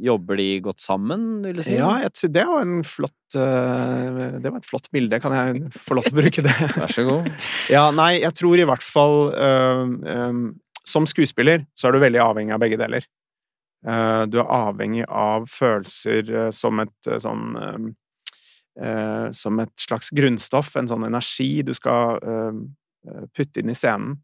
jobber 0.00 0.40
de 0.40 0.48
godt 0.64 0.80
sammen, 0.80 1.42
vil 1.44 1.60
du 1.60 1.64
si? 1.66 1.76
Ja, 1.76 1.92
jeg 2.04 2.32
det 2.32 2.46
var 2.48 2.64
en 2.64 2.82
flott 2.84 3.36
øh, 3.36 4.40
Det 4.40 4.50
var 4.50 4.58
et 4.58 4.68
flott 4.68 4.90
bilde. 4.92 5.20
Kan 5.20 5.36
jeg 5.36 5.70
få 5.76 5.98
lov 5.98 6.08
til 6.08 6.16
å 6.16 6.20
bruke 6.22 6.44
det? 6.46 6.56
Vær 6.76 6.96
så 6.96 7.06
god. 7.08 7.30
Ja, 7.76 7.84
nei, 7.94 8.12
jeg 8.24 8.34
tror 8.38 8.58
i 8.58 8.66
hvert 8.66 8.84
fall 8.84 9.30
øhm, 9.36 9.96
øhm, 10.08 10.44
Som 10.88 11.06
skuespiller 11.06 11.66
så 11.76 11.88
er 11.88 11.94
du 11.94 12.02
veldig 12.02 12.22
avhengig 12.24 12.56
av 12.56 12.62
begge 12.62 12.80
deler. 12.80 13.06
Eh, 13.86 14.22
du 14.28 14.40
er 14.42 14.52
avhengig 14.52 15.06
av 15.08 15.46
følelser 15.48 16.32
eh, 16.34 16.50
som 16.52 16.82
et 16.82 17.08
eh, 17.08 17.20
sånn 17.22 17.56
eh, 17.56 17.78
Som 19.34 19.58
et 19.60 19.72
slags 19.82 20.12
grunnstoff, 20.14 20.76
en 20.78 20.88
sånn 20.88 21.04
energi 21.04 21.62
du 21.66 21.72
skal 21.74 22.20
øhm, 22.22 22.60
eh, 23.08 23.24
putte 23.34 23.60
inn 23.60 23.72
i 23.72 23.76
scenen. 23.76 24.14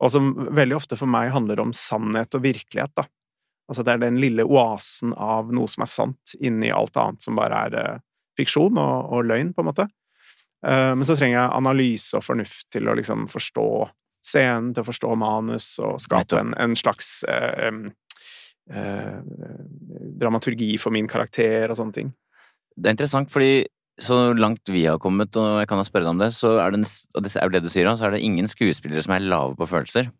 Og 0.00 0.12
som 0.12 0.30
veldig 0.54 0.76
ofte 0.76 0.96
for 0.96 1.10
meg 1.10 1.32
handler 1.34 1.60
om 1.60 1.72
sannhet 1.74 2.34
og 2.38 2.44
virkelighet, 2.44 2.92
da. 2.96 3.04
Altså 3.66 3.82
det 3.82 3.96
er 3.96 4.02
den 4.04 4.20
lille 4.22 4.44
oasen 4.46 5.12
av 5.18 5.50
noe 5.52 5.68
som 5.68 5.82
er 5.82 5.90
sant, 5.90 6.36
inni 6.38 6.70
alt 6.70 6.96
annet 7.02 7.24
som 7.24 7.36
bare 7.36 7.62
er 7.66 7.76
eh, 7.80 8.02
fiksjon 8.38 8.78
og, 8.78 9.12
og 9.12 9.26
løgn, 9.26 9.52
på 9.56 9.64
en 9.64 9.70
måte. 9.72 9.88
Eh, 10.66 10.92
Men 10.94 11.04
så 11.04 11.16
trenger 11.18 11.40
jeg 11.40 11.56
analyse 11.58 12.16
og 12.16 12.24
fornuft 12.24 12.68
til 12.72 12.88
å 12.88 12.96
liksom 12.96 13.26
forstå 13.32 13.68
scenen, 14.26 14.72
til 14.74 14.84
å 14.84 14.88
forstå 14.90 15.14
manus 15.18 15.72
og 15.82 16.00
skape 16.02 16.38
en, 16.40 16.54
en 16.58 16.76
slags 16.78 17.24
eh, 17.30 17.72
eh, 18.70 19.18
dramaturgi 20.22 20.76
for 20.82 20.94
min 20.94 21.08
karakter 21.10 21.70
og 21.70 21.78
sånne 21.80 21.98
ting. 22.00 22.12
Det 22.76 22.90
er 22.90 22.96
interessant, 22.96 23.30
fordi 23.32 23.64
så 24.02 24.34
langt 24.36 24.68
vi 24.68 24.84
har 24.84 25.00
kommet, 25.00 25.36
og 25.40 25.60
jeg 25.62 25.68
kan 25.70 25.84
spørre 25.86 26.04
deg 26.04 26.14
om 26.14 26.20
det, 26.20 26.32
så 26.36 26.56
er 26.60 26.74
det, 26.74 26.82
og 27.16 27.24
det 27.24 27.32
er 27.40 27.52
det 27.52 27.62
du 27.64 27.70
sier, 27.72 27.88
så 27.96 28.08
er 28.08 28.16
det 28.16 28.24
ingen 28.24 28.48
skuespillere 28.50 29.04
som 29.04 29.16
er 29.16 29.24
lave 29.24 29.56
på 29.56 29.68
følelser. 29.70 30.10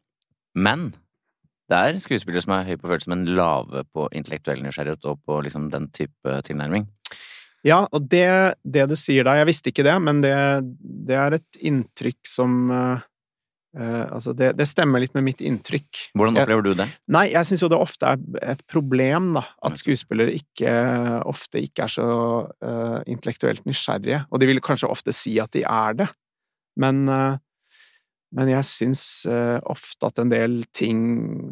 Men 0.57 0.91
det 1.69 1.77
er 1.77 1.99
skuespillere 2.01 2.45
som 2.45 2.55
er 2.57 2.69
høye 2.71 2.81
på 2.81 2.89
følelser, 2.89 3.13
men 3.13 3.27
lave 3.37 3.85
på 3.93 4.09
intellektuell 4.17 4.63
nysgjerrighet 4.65 5.09
og 5.11 5.21
på 5.27 5.41
liksom 5.45 5.69
den 5.73 5.91
type 5.95 6.41
tilnærming. 6.47 6.87
Ja, 7.67 7.83
og 7.91 8.07
det, 8.13 8.29
det 8.63 8.87
du 8.89 8.95
sier 8.99 9.27
der, 9.27 9.41
jeg 9.41 9.49
visste 9.49 9.73
ikke 9.73 9.85
det, 9.87 9.97
men 10.03 10.23
det, 10.23 10.37
det 11.09 11.17
er 11.19 11.37
et 11.37 11.61
inntrykk 11.67 12.21
som 12.31 12.71
eh, 12.71 13.07
eh, 13.79 14.05
Altså, 14.13 14.35
det, 14.37 14.53
det 14.59 14.67
stemmer 14.69 15.03
litt 15.03 15.15
med 15.17 15.27
mitt 15.27 15.43
inntrykk. 15.45 16.03
Hvordan 16.17 16.41
opplever 16.41 16.65
du 16.67 16.73
det? 16.79 16.89
Nei, 17.13 17.27
jeg 17.33 17.49
syns 17.49 17.65
jo 17.65 17.71
det 17.73 17.81
ofte 17.81 18.13
er 18.15 18.45
et 18.55 18.63
problem, 18.73 19.33
da, 19.37 19.45
at 19.67 19.81
skuespillere 19.81 20.35
ikke, 20.37 20.75
ofte 21.29 21.63
ikke 21.63 21.87
er 21.87 21.93
så 21.93 22.11
uh, 22.51 23.01
intellektuelt 23.07 23.67
nysgjerrige. 23.69 24.25
Og 24.31 24.43
de 24.43 24.51
vil 24.51 24.63
kanskje 24.65 24.91
ofte 24.91 25.15
si 25.17 25.37
at 25.43 25.53
de 25.57 25.65
er 25.69 25.99
det, 26.03 26.09
men, 26.81 27.05
uh, 27.09 27.39
men 28.37 28.51
jeg 28.51 28.69
syns 28.69 29.03
ofte 29.27 30.11
at 30.11 30.19
en 30.21 30.33
del 30.33 30.59
ting 30.77 31.01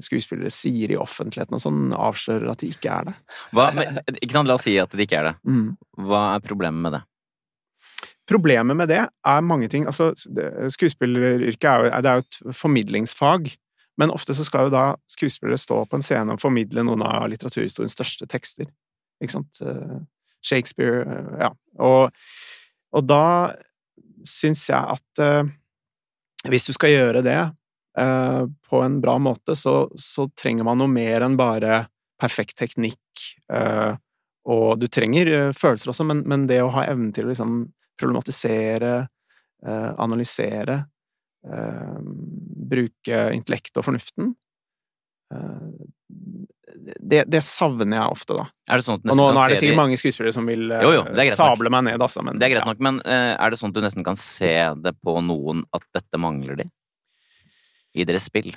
skuespillere 0.04 0.52
sier 0.52 0.92
i 0.92 1.00
offentligheten 1.00 1.56
og 1.56 1.62
sånn, 1.62 1.82
avslører 1.96 2.50
at 2.50 2.64
de 2.64 2.72
ikke 2.74 2.92
er 2.92 3.08
det. 3.08 3.16
Hva, 3.56 3.70
men, 3.78 4.02
ikke 4.18 4.34
sant, 4.34 4.50
la 4.50 4.58
oss 4.58 4.66
si 4.66 4.74
at 4.82 4.92
de 4.92 5.06
ikke 5.06 5.22
er 5.22 5.30
det. 5.30 5.34
Mm. 5.48 5.68
Hva 6.04 6.26
er 6.34 6.44
problemet 6.44 6.84
med 6.84 6.98
det? 6.98 7.04
Problemet 8.30 8.76
med 8.76 8.88
det 8.88 9.02
er 9.04 9.44
mange 9.44 9.68
ting. 9.68 9.84
Altså, 9.90 10.12
skuespilleryrket 10.72 11.68
er 11.68 11.84
jo, 11.84 11.90
er 11.92 12.08
jo 12.08 12.24
et 12.24 12.56
formidlingsfag, 12.56 13.50
men 14.00 14.12
ofte 14.14 14.34
så 14.34 14.46
skal 14.46 14.68
jo 14.68 14.74
da 14.74 14.84
skuespillere 15.10 15.60
stå 15.60 15.82
på 15.86 15.98
en 15.98 16.04
scene 16.04 16.34
og 16.34 16.42
formidle 16.42 16.86
noen 16.86 17.04
av 17.04 17.28
litteraturhistoriens 17.30 17.94
største 17.94 18.26
tekster. 18.30 18.70
Ikke 19.22 19.36
sant? 19.36 19.60
Eh, 19.62 20.00
Shakespeare, 20.44 21.04
eh, 21.04 21.36
ja. 21.44 21.50
Og, 21.84 22.16
og 22.94 23.06
da 23.06 23.26
syns 24.28 24.64
jeg 24.70 24.96
at 24.96 25.20
uh, 25.20 25.44
hvis 26.48 26.68
du 26.68 26.72
skal 26.76 26.94
gjøre 26.94 27.22
det, 27.24 27.38
uh, 28.00 28.44
på 28.68 28.80
en 28.84 28.98
bra 29.04 29.18
måte, 29.20 29.56
så, 29.58 29.84
så, 30.00 30.26
trenger 30.36 30.66
man 30.66 30.80
noe 30.80 30.90
mer 30.90 31.26
enn 31.26 31.36
bare 31.40 31.84
perfekt 32.20 32.56
teknikk. 32.60 33.04
Uh, 33.52 33.96
og 34.48 34.80
du 34.80 34.88
trenger 34.92 35.52
følelser 35.56 35.92
også, 35.92 36.06
men, 36.08 36.22
men, 36.28 36.48
det 36.48 36.62
å 36.64 36.72
ha 36.74 36.86
evnen 36.88 37.12
til 37.16 37.28
å 37.28 37.32
liksom 37.32 37.58
problematisere, 38.00 38.94
eh, 39.66 39.90
analysere, 40.02 40.78
eh, 41.48 42.00
bruke 42.74 43.26
intellektet 43.36 43.80
og 43.80 43.86
fornuften 43.90 44.34
det, 47.00 47.24
det, 47.26 47.40
savner 47.42 47.96
jeg 47.96 48.12
ofte, 48.12 48.36
da. 48.36 48.44
Er 48.70 48.78
det 48.78 48.84
sånn 48.86 49.00
at 49.00 49.08
og 49.08 49.16
nå, 49.18 49.24
nå 49.34 49.40
er 49.40 49.50
det 49.50 49.56
sikkert 49.58 49.74
de... 49.74 49.78
mange 49.80 49.96
skuespillere 49.98 50.34
som 50.36 50.46
vil 50.46 50.68
jo, 50.68 50.92
jo, 50.94 51.24
sable 51.34 51.72
meg 51.72 51.86
ned, 51.88 52.02
altså. 52.02 52.22
Men, 52.22 52.38
det 52.38 52.46
er 52.46 52.52
greit 52.52 52.62
ja. 52.62 52.68
nok, 52.70 52.82
men 52.84 53.00
er 53.08 53.50
det 53.50 53.58
sånn 53.58 53.72
at 53.72 53.78
du 53.78 53.82
nesten 53.82 54.06
kan 54.06 54.18
se 54.20 54.52
det 54.84 54.92
på 55.02 55.16
noen 55.24 55.64
at 55.74 55.82
dette 55.96 56.20
mangler 56.20 56.60
de? 56.60 56.68
I 57.98 58.06
deres 58.06 58.28
spill? 58.30 58.52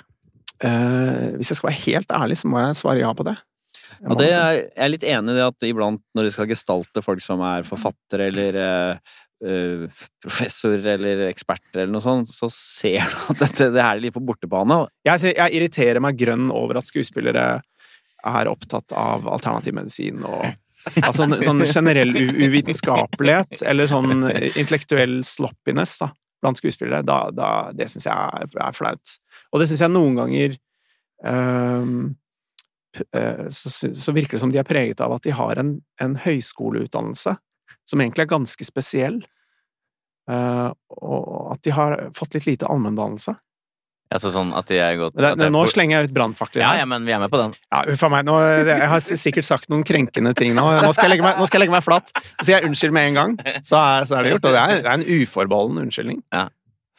Eh, 0.65 1.37
hvis 1.37 1.51
jeg 1.51 1.59
skal 1.59 1.69
være 1.69 1.83
helt 1.83 2.17
ærlig, 2.17 2.39
så 2.39 2.49
må 2.49 2.61
jeg 2.63 2.79
svare 2.79 3.03
ja 3.03 3.11
på 3.13 3.25
det. 3.27 3.35
Jeg, 3.97 4.09
og 4.09 4.17
det 4.19 4.29
er, 4.29 4.57
jeg 4.57 4.83
er 4.83 4.91
litt 4.91 5.05
enig 5.07 5.33
i 5.33 5.37
det 5.37 5.45
at 5.45 5.65
iblant 5.67 6.01
når 6.17 6.27
de 6.27 6.33
skal 6.33 6.49
gestalte 6.49 7.01
folk 7.05 7.21
som 7.23 7.41
er 7.45 7.65
forfattere 7.67 8.29
eller 8.31 8.57
Uh, 8.57 9.15
professor 9.37 10.81
eller 10.93 11.27
eksperter 11.27 11.83
eller 11.83 11.93
noe 11.93 12.01
sånt, 12.01 12.31
så 12.33 12.49
ser 12.53 13.03
du 13.05 13.17
at 13.33 13.41
dette, 13.45 13.69
det 13.75 13.83
er 13.83 13.99
litt 14.01 14.15
på 14.15 14.23
bortebane. 14.25 14.83
Jeg, 15.05 15.33
jeg, 15.35 15.53
irriterer 15.59 16.01
meg 16.03 16.17
grønn 16.17 16.49
over 16.49 16.79
at 16.79 16.89
skuespillere 16.89 17.47
er 18.27 18.49
opptatt 18.49 18.95
av 18.97 19.27
alternativ 19.29 19.75
medisin 19.77 20.23
og 20.25 20.41
altså, 21.03 21.27
sånn 21.45 21.63
generell 21.67 22.15
uvitenskapelighet 22.17 23.61
eller 23.67 23.89
sånn 23.89 24.25
intellektuell 24.25 25.19
sloppiness 25.27 25.99
da, 26.01 26.11
blant 26.41 26.59
skuespillere, 26.59 27.03
da, 27.05 27.27
da, 27.33 27.51
det 27.77 27.89
syns 27.93 28.09
jeg 28.09 28.15
er, 28.17 28.49
er, 28.57 28.75
flaut. 28.75 29.17
Og 29.53 29.61
det 29.61 29.69
syns 29.69 29.85
jeg 29.85 29.93
noen 29.93 30.17
ganger 30.17 30.57
um, 31.21 32.15
så, 32.97 33.69
så, 33.69 34.13
virker 34.15 34.37
det 34.37 34.41
som 34.41 34.49
de 34.49 34.57
er 34.57 34.65
preget 34.65 35.01
av 35.05 35.13
at 35.13 35.27
de 35.27 35.35
har 35.37 35.61
en, 35.61 35.75
en 36.01 36.17
høyskoleutdannelse 36.23 37.35
som 37.87 38.03
egentlig 38.03 38.25
er 38.25 38.31
ganske 38.31 38.67
spesiell, 38.67 39.21
uh, 40.31 40.69
og 40.97 41.53
at 41.55 41.63
de 41.65 41.75
har 41.75 41.99
fått 42.17 42.37
litt 42.37 42.49
lite 42.49 42.69
allmenndannelse. 42.69 43.37
Altså 44.07 44.29
sånn 44.31 44.53
at 44.55 44.69
de 44.71 44.77
er 44.79 44.93
gått 44.95 45.17
det, 45.19 45.33
det, 45.35 45.49
Nå 45.51 45.65
slenger 45.67 45.97
jeg 45.97 46.09
ut 46.09 46.13
brannfakler. 46.15 46.61
Ja, 46.63 46.69
ja, 46.79 46.85
men 46.87 47.03
vi 47.03 47.11
er 47.11 47.19
med 47.19 47.31
på 47.31 47.39
den. 47.41 47.51
Ja, 47.67 47.81
Uff 47.91 48.05
meg. 48.07 48.23
Nå, 48.27 48.37
jeg 48.39 48.87
har 48.87 49.01
sikkert 49.03 49.47
sagt 49.47 49.67
noen 49.73 49.83
krenkende 49.87 50.31
ting 50.37 50.55
nå. 50.55 50.63
Nå 50.63 50.93
skal 50.95 51.09
jeg 51.09 51.17
legge 51.17 51.25
meg, 51.25 51.41
jeg 51.43 51.59
legge 51.59 51.75
meg 51.75 51.83
flatt. 51.83 52.13
Så 52.37 52.47
sier 52.47 52.61
jeg 52.61 52.69
unnskyld 52.69 52.95
med 52.95 53.09
en 53.09 53.19
gang, 53.19 53.35
så 53.67 53.81
er, 53.81 54.07
så 54.07 54.15
er, 54.15 54.23
det 54.23 54.37
gjort. 54.37 54.47
Og 54.47 54.55
det 54.55 54.61
er, 54.61 54.79
det 54.85 54.93
er 54.93 55.01
en 55.01 55.25
uforbeholden 55.25 55.81
unnskyldning. 55.83 56.23
Ja. 56.31 56.45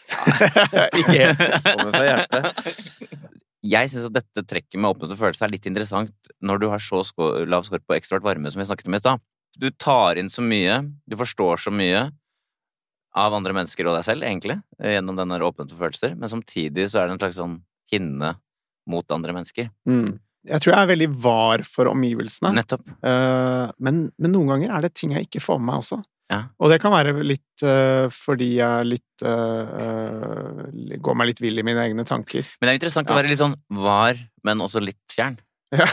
Ikke 1.00 1.16
helt. 1.16 1.48
Kommer 1.64 1.96
fra 1.96 2.04
hjertet. 2.04 3.24
Jeg 3.68 3.90
syns 3.90 4.06
at 4.10 4.14
dette 4.20 4.44
trekket 4.46 4.76
med 4.76 4.92
åpnet 4.92 5.12
og 5.12 5.18
følelse 5.18 5.48
er 5.48 5.52
litt 5.52 5.66
interessant 5.68 6.32
når 6.44 6.60
du 6.60 6.68
har 6.74 6.82
så 6.82 7.00
lav 7.48 7.64
skår 7.66 7.82
på 7.88 7.96
ekstrovert 7.96 8.28
varme 8.28 8.52
som 8.52 8.60
vi 8.60 8.68
snakket 8.68 8.92
om 8.92 8.98
i 8.98 9.00
stad. 9.00 9.24
Du 9.56 9.70
tar 9.70 10.18
inn 10.20 10.30
så 10.30 10.44
mye, 10.44 10.82
du 11.08 11.16
forstår 11.18 11.64
så 11.64 11.72
mye, 11.74 12.08
av 13.18 13.34
andre 13.34 13.54
mennesker 13.56 13.88
og 13.88 13.96
deg 13.96 14.06
selv, 14.06 14.26
egentlig, 14.26 14.58
gjennom 14.78 15.16
denne 15.18 15.40
åpnet 15.42 15.72
for 15.72 15.86
følelser, 15.86 16.14
men 16.18 16.30
samtidig 16.30 16.86
så 16.92 17.00
er 17.00 17.08
det 17.08 17.16
en 17.16 17.22
slags 17.22 17.38
sånn 17.40 17.56
hinne 17.90 18.34
mot 18.88 19.14
andre 19.14 19.34
mennesker. 19.36 19.70
Mm. 19.88 20.18
Jeg 20.48 20.62
tror 20.62 20.72
jeg 20.72 20.80
er 20.80 20.92
veldig 20.92 21.08
var 21.20 21.64
for 21.68 21.90
omgivelsene, 21.90 22.52
Nettopp. 22.56 22.86
Uh, 23.02 23.68
men, 23.84 24.06
men, 24.16 24.32
noen 24.32 24.54
ganger 24.54 24.76
er 24.76 24.86
det 24.86 24.94
ting 24.96 25.12
jeg 25.16 25.28
ikke 25.28 25.42
får 25.44 25.58
med 25.60 25.70
meg 25.72 25.82
også. 25.82 26.00
Ja. 26.28 26.42
Og 26.60 26.72
det 26.72 26.78
kan 26.82 26.92
være 26.92 27.14
litt 27.24 27.64
uh, 27.64 28.06
fordi 28.12 28.50
jeg 28.58 28.88
litt 28.88 29.24
uh, 29.24 30.68
går 31.00 31.18
meg 31.18 31.30
litt 31.32 31.42
vill 31.42 31.60
i 31.60 31.64
mine 31.66 31.84
egne 31.88 32.04
tanker. 32.08 32.46
Men 32.58 32.68
det 32.68 32.74
er 32.74 32.80
interessant 32.80 33.10
ja. 33.10 33.16
å 33.16 33.20
være 33.20 33.32
litt 33.32 33.42
sånn 33.42 33.56
var, 33.80 34.20
men 34.46 34.64
også 34.64 34.84
litt 34.84 35.00
fjern. 35.12 35.40
Ja. 35.74 35.88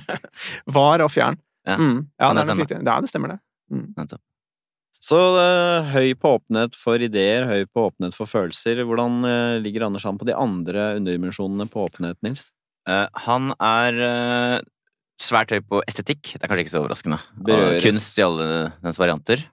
var 0.78 1.04
og 1.04 1.12
fjern. 1.12 1.40
Ja, 1.68 1.78
mm. 1.78 1.98
ja 2.18 2.32
det, 2.34 2.44
det, 2.48 2.66
det, 2.68 2.82
det, 2.84 3.10
stemmer, 3.10 3.34
det. 3.36 3.40
Mm. 3.72 4.18
Så 5.02 5.18
uh, 5.34 5.92
høy 5.92 6.12
på 6.18 6.36
åpenhet 6.38 6.76
for 6.78 7.02
ideer, 7.02 7.46
høy 7.48 7.64
på 7.70 7.88
åpenhet 7.88 8.16
for 8.16 8.30
følelser. 8.30 8.82
Hvordan 8.86 9.22
uh, 9.26 9.62
ligger 9.62 9.86
Anders 9.86 10.06
an 10.08 10.20
på 10.20 10.28
de 10.28 10.36
andre 10.36 10.92
underdimensjonene 10.98 11.68
på 11.70 11.86
åpenhet, 11.86 12.18
Nils? 12.26 12.50
Uh, 12.88 13.06
han 13.26 13.54
er 13.62 14.62
svært 15.22 15.54
høy 15.54 15.62
på 15.62 15.82
estetikk. 15.86 16.34
Det 16.34 16.42
er 16.42 16.50
kanskje 16.50 16.66
ikke 16.66 16.74
så 16.74 16.82
overraskende. 16.82 17.18
Og 17.46 17.82
kunst 17.84 18.18
i 18.18 18.26
alle 18.26 18.46
dens 18.82 18.98
varianter. 18.98 19.44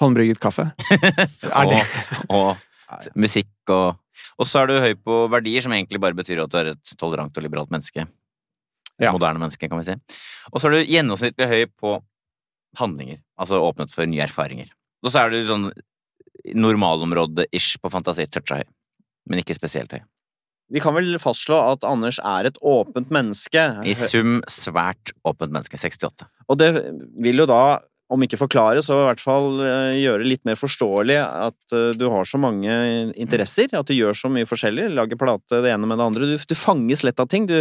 Håndbrygget 0.00 0.42
kaffe. 0.42 0.68
er 1.60 1.70
det 1.70 1.82
og, 2.28 2.56
og 2.90 3.06
musikk 3.18 3.72
og 3.72 4.02
Og 4.36 4.44
så 4.48 4.62
er 4.62 4.68
du 4.68 4.74
høy 4.80 4.92
på 5.00 5.14
verdier, 5.32 5.62
som 5.64 5.72
egentlig 5.72 6.00
bare 6.00 6.16
betyr 6.16 6.42
at 6.42 6.52
du 6.52 6.58
er 6.60 6.74
et 6.74 6.90
tolerant 7.00 7.32
og 7.32 7.44
liberalt 7.44 7.70
menneske. 7.72 8.04
Ja. 9.02 9.12
Moderne 9.12 9.42
menneske, 9.42 9.68
kan 9.68 9.80
vi 9.80 9.90
si. 9.90 9.96
Og 10.52 10.60
så 10.60 10.68
er 10.68 10.76
du 10.76 10.90
gjennomsnittlig 10.92 11.48
høy 11.50 11.64
på 11.68 11.98
handlinger. 12.80 13.20
Altså 13.40 13.60
åpnet 13.60 13.92
for 13.92 14.08
nye 14.08 14.24
erfaringer. 14.24 14.70
Og 15.04 15.12
så 15.12 15.24
er 15.24 15.34
du 15.34 15.40
sånn 15.48 15.70
normalområde-ish 16.56 17.80
på 17.82 17.90
fantasi 17.92 18.28
toucha 18.30 18.60
høy. 18.60 18.68
Men 19.26 19.42
ikke 19.42 19.56
spesielt 19.58 19.92
høy. 19.92 20.04
Vi 20.72 20.82
kan 20.82 20.96
vel 20.96 21.14
fastslå 21.22 21.58
at 21.72 21.84
Anders 21.86 22.18
er 22.18 22.48
et 22.48 22.56
åpent 22.58 23.12
menneske? 23.14 23.62
I 23.86 23.94
sum 23.94 24.40
svært 24.50 25.12
åpent 25.26 25.52
menneske. 25.54 25.78
68. 25.78 26.26
Og 26.50 26.58
det 26.58 26.72
vil 27.22 27.42
jo 27.42 27.46
da, 27.46 27.78
om 28.10 28.22
ikke 28.22 28.38
forklare, 28.40 28.82
så 28.82 28.98
i 28.98 29.06
hvert 29.06 29.22
fall 29.22 29.60
eh, 29.62 29.98
gjøre 30.02 30.26
litt 30.26 30.42
mer 30.46 30.58
forståelig 30.58 31.20
at 31.22 31.74
eh, 31.74 31.92
du 31.98 32.08
har 32.10 32.26
så 32.26 32.40
mange 32.42 32.72
interesser, 33.14 33.70
at 33.78 33.86
du 33.86 33.94
gjør 33.94 34.18
så 34.18 34.30
mye 34.32 34.46
forskjellig, 34.46 34.88
lager 34.94 35.18
plate 35.20 35.62
det 35.62 35.70
ene 35.74 35.86
med 35.86 36.02
det 36.02 36.08
andre. 36.10 36.30
Du, 36.32 36.34
du 36.38 36.58
fanges 36.58 37.06
lett 37.06 37.22
av 37.22 37.30
ting. 37.30 37.46
Du, 37.50 37.60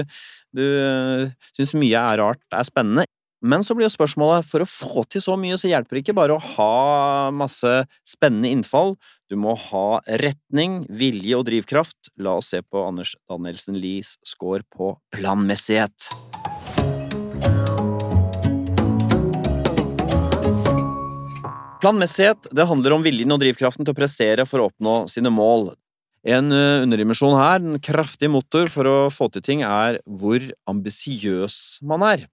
du 0.55 0.63
uh, 0.63 1.27
syns 1.57 1.75
mye 1.77 1.99
er 1.99 2.21
rart, 2.23 2.41
er 2.53 2.65
spennende. 2.67 3.05
Men 3.45 3.61
så 3.61 3.75
blir 3.77 3.85
jo 3.85 3.93
spørsmålet, 3.93 4.47
for 4.47 4.63
å 4.63 4.69
få 4.69 5.03
til 5.11 5.21
så 5.21 5.35
mye, 5.37 5.57
så 5.59 5.69
hjelper 5.69 5.97
det 5.97 6.01
ikke 6.01 6.15
bare 6.17 6.33
å 6.33 6.41
ha 6.55 7.29
masse 7.35 7.73
spennende 8.07 8.49
innfall. 8.49 8.95
Du 9.29 9.35
må 9.37 9.53
ha 9.67 9.99
retning, 10.23 10.79
vilje 10.89 11.37
og 11.37 11.45
drivkraft. 11.51 12.09
La 12.25 12.37
oss 12.39 12.49
se 12.55 12.63
på 12.65 12.81
Anders 12.87 13.13
Danielsen 13.29 13.77
Lies 13.77 14.15
score 14.25 14.65
på 14.73 14.95
planmessighet. 15.13 16.09
Planmessighet 21.85 22.49
det 22.55 22.65
handler 22.65 22.95
om 22.95 23.03
viljen 23.05 23.29
og 23.35 23.43
drivkraften 23.43 23.85
til 23.85 23.93
å 23.93 23.97
prestere 23.99 24.49
for 24.49 24.63
å 24.63 24.71
oppnå 24.71 25.03
sine 25.11 25.29
mål. 25.29 25.67
En 26.25 26.49
underdimensjon 26.49 27.35
her, 27.37 27.61
en 27.61 27.81
kraftig 27.83 28.31
motor 28.33 28.71
for 28.73 28.89
å 28.89 28.95
få 29.13 29.29
til 29.33 29.43
ting, 29.45 29.61
er 29.61 29.99
hvor 30.05 30.41
ambisiøs 30.71 31.83
man 31.85 32.05
er 32.07 32.25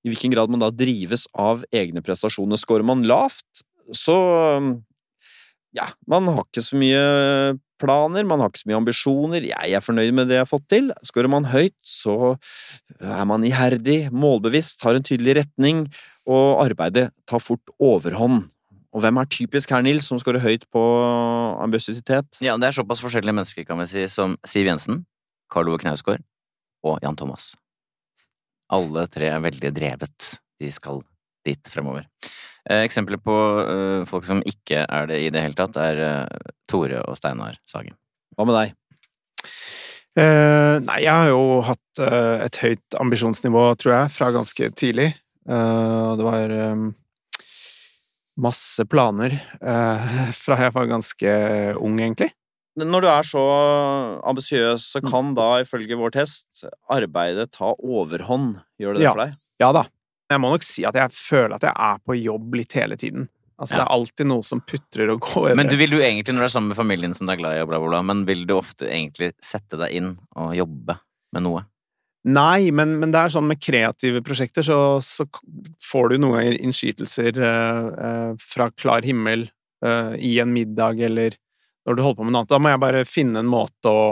i 0.00 0.08
hvilken 0.08 0.32
grad 0.32 0.52
man 0.52 0.62
da 0.62 0.70
drives 0.72 1.26
av 1.36 1.64
egne 1.76 2.00
prestasjoner. 2.04 2.56
Skårer 2.60 2.86
man 2.86 3.04
lavt, 3.08 3.64
så 3.92 4.16
ja, 5.76 5.86
man 6.10 6.28
har 6.30 6.46
ikke 6.46 6.64
så 6.64 6.78
mye 6.80 7.02
planer, 7.80 8.26
man 8.28 8.42
har 8.42 8.50
ikke 8.50 8.62
så 8.62 8.70
mye 8.70 8.80
ambisjoner, 8.80 9.48
jeg 9.52 9.76
er 9.76 9.84
fornøyd 9.84 10.14
med 10.16 10.30
det 10.30 10.38
jeg 10.38 10.46
har 10.46 10.50
fått 10.50 10.68
til. 10.72 10.90
Skårer 11.06 11.32
man 11.32 11.48
høyt, 11.52 11.76
så 11.86 12.34
er 12.98 13.26
man 13.28 13.44
iherdig, 13.46 14.02
målbevisst, 14.12 14.82
har 14.86 14.98
en 14.98 15.06
tydelig 15.06 15.40
retning, 15.42 15.84
og 16.30 16.64
arbeidet 16.64 17.10
tar 17.28 17.42
fort 17.42 17.72
overhånd. 17.80 18.48
Og 18.90 19.04
hvem 19.04 19.20
er 19.22 19.28
typisk 19.30 19.70
her, 19.70 19.84
Nils, 19.86 20.08
som 20.10 20.18
scorer 20.18 20.42
høyt 20.42 20.66
på 20.74 20.82
ambisiøsitet? 21.62 22.40
Ja, 22.42 22.56
det 22.58 22.70
er 22.70 22.76
såpass 22.80 23.02
forskjellige 23.04 23.36
mennesker, 23.36 23.66
kan 23.68 23.78
vi 23.78 23.86
si, 23.90 24.06
som 24.10 24.34
Siv 24.46 24.66
Jensen, 24.66 25.04
Karl 25.52 25.70
Ove 25.70 25.78
Knausgård 25.82 26.24
og 26.86 26.98
Jan 27.04 27.18
Thomas. 27.18 27.52
Alle 28.74 29.06
tre 29.10 29.30
er 29.30 29.42
veldig 29.44 29.70
drevet. 29.76 30.32
De 30.60 30.70
skal 30.74 31.02
dit 31.46 31.70
fremover. 31.72 32.06
Eh, 32.68 32.82
eksempler 32.84 33.20
på 33.22 33.36
eh, 33.62 34.02
folk 34.10 34.26
som 34.26 34.42
ikke 34.46 34.84
er 34.84 35.08
det 35.10 35.20
i 35.22 35.30
det 35.32 35.42
hele 35.46 35.56
tatt, 35.58 35.78
er 35.80 36.02
eh, 36.04 36.50
Tore 36.68 37.00
og 37.06 37.18
Steinar 37.18 37.58
Sagen. 37.68 37.96
Hva 38.36 38.46
med 38.48 38.58
deg? 38.58 38.76
Uh, 40.18 40.82
nei, 40.82 41.04
jeg 41.04 41.14
har 41.14 41.28
jo 41.30 41.60
hatt 41.64 42.00
uh, 42.02 42.42
et 42.42 42.56
høyt 42.60 42.96
ambisjonsnivå, 42.98 43.62
tror 43.78 43.92
jeg, 43.94 44.10
fra 44.12 44.32
ganske 44.34 44.70
tidlig. 44.76 45.12
Uh, 45.48 46.18
det 46.18 46.26
var 46.26 46.54
masse 48.40 48.86
planer 48.88 49.36
fra 50.42 50.60
jeg 50.64 50.74
var 50.76 50.90
ganske 50.90 51.34
ung, 51.78 51.98
egentlig. 52.00 52.30
Når 52.80 53.02
du 53.02 53.08
er 53.10 53.26
så 53.26 53.42
ambisiøs, 54.30 54.84
så 54.94 55.00
mm. 55.02 55.08
kan 55.10 55.32
da, 55.36 55.48
ifølge 55.64 55.98
vår 55.98 56.14
test, 56.14 56.64
arbeidet 56.90 57.50
ta 57.56 57.72
overhånd. 57.74 58.60
Gjør 58.80 58.96
det 58.96 59.02
det 59.02 59.08
ja. 59.08 59.14
for 59.14 59.24
deg? 59.24 59.34
Ja 59.60 59.72
da. 59.76 59.84
Jeg 60.30 60.42
må 60.42 60.52
nok 60.52 60.64
si 60.64 60.86
at 60.86 60.96
jeg 60.96 61.10
føler 61.12 61.56
at 61.56 61.66
jeg 61.66 61.74
er 61.74 62.02
på 62.06 62.16
jobb 62.20 62.54
litt 62.60 62.76
hele 62.78 62.96
tiden. 63.00 63.26
Altså, 63.60 63.74
ja. 63.74 63.82
Det 63.82 63.84
er 63.84 63.94
alltid 63.98 64.28
noe 64.30 64.44
som 64.46 64.62
putrer 64.64 65.10
og 65.12 65.26
går. 65.26 65.50
Men 65.58 65.68
du 65.68 65.74
vil 65.76 65.92
du 65.92 65.98
egentlig, 65.98 66.32
når 66.32 66.46
du 66.46 66.48
er 66.48 66.54
sammen 66.54 66.72
med 66.72 66.78
familien 66.78 67.16
som 67.16 67.28
du 67.28 67.34
er 67.34 67.40
glad 67.42 67.58
i, 67.58 67.64
og 67.64 67.68
bla, 67.68 67.80
bla, 67.82 67.90
bla, 67.92 68.00
men 68.06 68.22
vil 68.28 68.46
du 68.48 68.54
ofte 68.56 68.88
egentlig 68.88 69.34
sette 69.44 69.76
deg 69.80 69.98
inn 69.98 70.14
og 70.38 70.54
jobbe 70.56 70.96
med 71.34 71.44
noe? 71.44 71.66
Nei, 72.28 72.68
men, 72.76 72.98
men 73.00 73.14
det 73.14 73.20
er 73.22 73.32
sånn 73.32 73.46
med 73.48 73.62
kreative 73.62 74.20
prosjekter, 74.24 74.64
så, 74.66 74.98
så 75.00 75.24
får 75.86 76.10
du 76.10 76.18
noen 76.18 76.36
ganger 76.36 76.58
innskytelser 76.60 77.38
uh, 77.40 77.86
uh, 77.94 78.32
fra 78.44 78.68
klar 78.76 79.06
himmel 79.08 79.46
eh, 79.84 80.14
i 80.18 80.38
en 80.40 80.52
middag 80.52 81.00
eller 81.00 81.36
når 81.86 81.96
du 81.96 82.02
holder 82.02 82.18
på 82.18 82.26
med 82.26 82.34
noe 82.34 82.42
annet. 82.42 82.52
Da 82.52 82.60
må 82.60 82.72
jeg 82.72 82.82
bare 82.82 83.06
finne 83.08 83.42
en 83.42 83.50
måte 83.50 83.92
å 83.92 84.02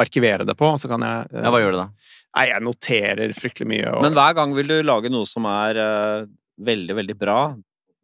arkivere 0.00 0.44
det 0.46 0.56
på, 0.58 0.68
og 0.68 0.80
så 0.80 0.90
kan 0.90 1.04
jeg 1.04 1.30
eh, 1.32 1.44
Ja, 1.44 1.52
hva 1.52 1.62
gjør 1.62 1.74
du 1.74 1.80
da? 1.80 1.86
Nei, 2.36 2.48
jeg 2.50 2.64
noterer 2.66 3.36
fryktelig 3.36 3.68
mye. 3.70 3.94
Og, 3.94 4.02
Men 4.04 4.16
hver 4.16 4.36
gang 4.36 4.52
vil 4.56 4.70
du 4.70 4.76
lage 4.84 5.12
noe 5.12 5.28
som 5.28 5.48
er 5.50 5.80
eh, 5.82 6.26
veldig, 6.66 6.98
veldig 7.00 7.16
bra. 7.18 7.40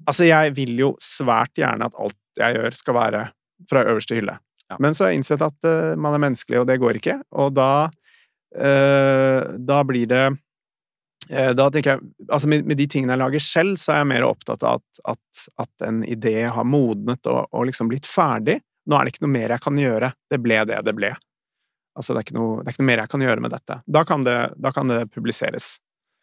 Altså, 0.08 0.26
jeg 0.26 0.54
vil 0.56 0.74
jo 0.80 0.92
svært 1.02 1.60
gjerne 1.60 1.86
at 1.88 1.98
alt 2.00 2.18
jeg 2.40 2.56
gjør, 2.56 2.78
skal 2.78 2.96
være 2.96 3.26
fra 3.70 3.84
øverste 3.92 4.16
hylle. 4.16 4.38
Ja. 4.72 4.78
Men 4.80 4.96
så 4.96 5.04
har 5.04 5.12
jeg 5.12 5.20
innsett 5.20 5.44
at 5.44 5.68
eh, 5.68 5.92
man 6.00 6.16
er 6.16 6.24
menneskelig, 6.24 6.62
og 6.62 6.70
det 6.70 6.80
går 6.82 6.98
ikke. 7.02 7.18
Og 7.44 7.52
da 7.54 7.72
eh, 8.56 9.11
Da 9.58 9.82
blir 9.84 10.06
det 10.10 10.24
eh, 11.30 11.52
Da 11.56 11.68
tenker 11.70 11.94
jeg 11.96 12.28
Altså, 12.28 12.48
med, 12.48 12.64
med 12.68 12.78
de 12.80 12.86
tingene 12.90 13.16
jeg 13.16 13.22
lager 13.22 13.44
selv, 13.44 13.76
så 13.80 13.92
er 13.94 14.02
jeg 14.02 14.10
mer 14.14 14.26
opptatt 14.28 14.62
av 14.66 14.80
at, 14.80 15.02
at, 15.14 15.42
at 15.66 15.86
en 15.88 16.02
idé 16.04 16.38
har 16.48 16.64
modnet 16.68 17.26
og, 17.30 17.44
og 17.52 17.68
liksom 17.68 17.90
blitt 17.92 18.08
ferdig. 18.08 18.60
Nå 18.88 18.96
er 18.98 19.04
det 19.06 19.14
ikke 19.14 19.26
noe 19.26 19.36
mer 19.36 19.54
jeg 19.54 19.62
kan 19.62 19.78
gjøre. 19.78 20.12
Det 20.30 20.40
ble 20.42 20.62
det 20.70 20.80
det 20.86 20.94
ble. 20.98 21.12
Altså, 21.92 22.14
det 22.14 22.22
er 22.22 22.26
ikke 22.26 22.38
noe, 22.38 22.62
det 22.62 22.70
er 22.70 22.74
ikke 22.74 22.82
noe 22.82 22.88
mer 22.88 23.02
jeg 23.04 23.12
kan 23.12 23.22
gjøre 23.26 23.44
med 23.44 23.52
dette. 23.52 23.76
Da 23.98 24.02
kan 24.08 24.24
det, 24.24 24.38
da 24.56 24.72
kan 24.72 24.88
det 24.88 25.02
publiseres. 25.12 25.74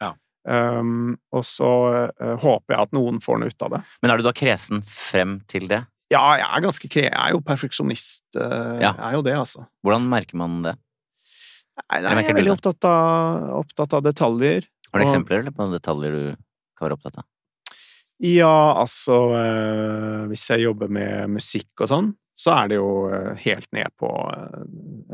Ja. 0.01 0.15
Um, 0.49 1.13
og 1.35 1.43
så 1.45 1.69
uh, 2.17 2.33
håper 2.41 2.73
jeg 2.73 2.87
at 2.87 2.95
noen 2.97 3.19
får 3.21 3.39
noe 3.39 3.53
ut 3.53 3.65
av 3.67 3.75
det. 3.75 3.81
Men 4.01 4.11
er 4.11 4.19
du 4.19 4.25
da 4.25 4.33
kresen 4.33 4.81
frem 4.89 5.39
til 5.51 5.69
det? 5.69 5.83
Ja, 6.09 6.23
jeg 6.41 6.47
er 6.47 6.63
ganske 6.65 6.89
kre... 6.89 7.05
Jeg 7.05 7.21
er 7.21 7.35
jo 7.35 7.41
perfeksjonist. 7.45 8.25
Uh, 8.33 8.79
Ja. 8.81 8.95
Jeg 8.95 9.05
er 9.11 9.17
jo 9.19 9.25
det, 9.29 9.35
altså. 9.37 9.67
Hvordan 9.85 10.09
merker 10.09 10.41
man 10.41 10.63
det? 10.65 10.73
Nei, 11.89 12.01
nei, 12.03 12.13
Jeg 12.23 12.29
er 12.33 12.37
veldig 12.41 12.53
opptatt 12.57 12.85
av, 12.89 13.49
opptatt 13.63 13.93
av 13.97 14.03
detaljer. 14.05 14.65
Har 14.91 14.99
du 14.99 15.05
Og- 15.05 15.09
eksempler 15.09 15.39
eller 15.43 15.51
på 15.55 15.67
detaljer 15.71 16.11
du 16.15 16.23
kan 16.77 16.87
være 16.89 16.97
opptatt 16.99 17.19
av? 17.21 17.27
Ja, 18.19 18.75
altså 18.81 19.15
eh, 19.39 20.25
Hvis 20.27 20.49
jeg 20.51 20.65
jobber 20.65 20.89
med 20.91 21.29
musikk 21.37 21.85
og 21.85 21.87
sånn, 21.87 22.09
så 22.39 22.51
er 22.55 22.67
det 22.71 22.77
jo 22.79 22.89
eh, 23.11 23.33
helt 23.45 23.67
ned 23.75 23.91
på 23.99 24.09
eh, 24.31 24.61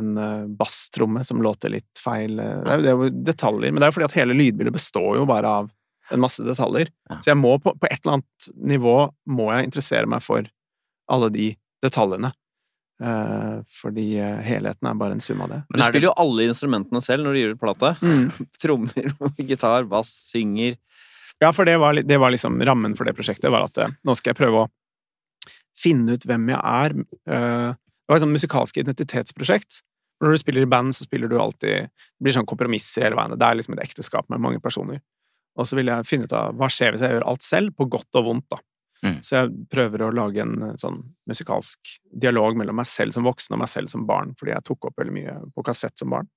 en 0.01 0.17
uh, 0.17 0.45
basstromme 0.59 1.23
som 1.25 1.41
låter 1.41 1.69
litt 1.73 2.01
feil. 2.01 2.39
eh, 2.39 2.59
Det 2.65 2.71
er, 2.75 2.81
det 2.85 2.91
er 2.91 2.97
jo 2.99 3.09
detaljer, 3.29 3.71
men 3.73 3.81
det 3.81 3.87
er 3.87 3.93
jo 3.93 3.97
fordi 3.99 4.09
at 4.09 4.17
hele 4.19 4.37
lydbildet 4.37 4.73
består 4.75 5.17
jo 5.17 5.25
bare 5.29 5.53
av 5.61 5.69
en 6.13 6.21
masse 6.21 6.43
detaljer. 6.45 6.91
Ja. 7.09 7.17
Så 7.21 7.31
jeg 7.31 7.39
må 7.41 7.55
på, 7.61 7.73
på 7.81 7.87
et 7.89 7.97
eller 8.03 8.19
annet 8.19 8.49
nivå 8.73 8.95
må 9.33 9.47
jeg 9.55 9.69
interessere 9.71 10.09
meg 10.09 10.21
for 10.25 10.45
alle 11.09 11.29
de 11.33 11.47
detaljene. 11.85 12.29
Eh, 13.03 13.55
fordi 13.81 14.05
eh, 14.23 14.37
helheten 14.45 14.87
er 14.87 14.95
bare 14.99 15.17
en 15.17 15.23
sum 15.23 15.41
av 15.43 15.51
det. 15.51 15.61
Men 15.69 15.79
du 15.79 15.83
er 15.83 15.91
spiller 15.91 16.07
jo 16.09 16.15
alle 16.23 16.45
instrumentene 16.47 17.01
selv 17.03 17.25
når 17.25 17.35
du 17.35 17.39
gir 17.41 17.55
ut 17.55 17.61
plate. 17.61 17.91
Mm. 18.01 18.29
Trommer, 18.63 19.15
gitar, 19.41 19.87
bass, 19.91 20.11
synger. 20.31 20.77
Ja, 21.43 21.51
for 21.51 21.67
det 21.67 21.75
var, 21.81 21.99
det 21.99 22.19
var 22.21 22.31
liksom 22.31 22.61
rammen 22.63 22.95
for 22.95 23.07
det 23.07 23.15
prosjektet, 23.17 23.51
var 23.51 23.67
at 23.67 23.81
eh, 23.83 23.95
nå 24.07 24.15
skal 24.15 24.31
jeg 24.31 24.39
prøve 24.39 24.63
å 24.63 24.69
finne 25.75 26.15
ut 26.15 26.23
hvem 26.29 26.53
jeg 26.53 26.61
er. 26.61 26.95
Eh, 27.27 27.73
Det 27.75 28.13
var 28.13 28.19
et 28.19 28.23
sånt 28.23 28.37
musikalsk 28.37 28.77
identitetsprosjekt. 28.77 29.81
Når 30.23 30.31
du 30.31 30.39
spiller 30.39 30.63
i 30.63 30.69
band, 30.71 30.93
så 30.95 31.03
spiller 31.03 31.27
du 31.27 31.35
alltid 31.41 31.89
Det 31.89 32.23
blir 32.23 32.35
sånn 32.37 32.47
kompromisser 32.47 33.03
hele 33.03 33.17
veien. 33.19 33.33
Det 33.35 33.47
er 33.47 33.57
liksom 33.59 33.75
et 33.75 33.83
ekteskap 33.83 34.29
med 34.31 34.39
mange 34.39 34.61
personer. 34.63 35.01
Og 35.59 35.67
så 35.67 35.75
vil 35.75 35.89
jeg 35.91 36.07
finne 36.07 36.27
ut 36.29 36.35
av 36.35 36.55
hva 36.55 36.69
skjer 36.71 36.93
hvis 36.93 37.03
jeg 37.03 37.17
gjør 37.17 37.27
alt 37.27 37.43
selv, 37.43 37.73
på 37.75 37.87
godt 37.91 38.19
og 38.19 38.29
vondt, 38.29 38.47
da. 38.53 38.61
Mm. 39.03 39.19
Så 39.25 39.35
jeg 39.35 39.67
prøver 39.71 40.05
å 40.05 40.11
lage 40.15 40.41
en 40.41 40.55
eh, 40.69 40.75
sånn 40.81 41.01
musikalsk 41.29 41.95
dialog 42.23 42.57
mellom 42.57 42.77
meg 42.79 42.87
selv 42.89 43.15
som 43.15 43.27
voksen 43.27 43.55
og 43.55 43.61
meg 43.61 43.71
selv 43.71 43.91
som 43.91 44.05
barn, 44.07 44.33
fordi 44.39 44.53
jeg 44.53 44.65
tok 44.69 44.89
opp 44.89 45.01
veldig 45.01 45.15
mye 45.15 45.37
på 45.55 45.65
kassett 45.67 45.97
som 45.99 46.13
barn. 46.13 46.29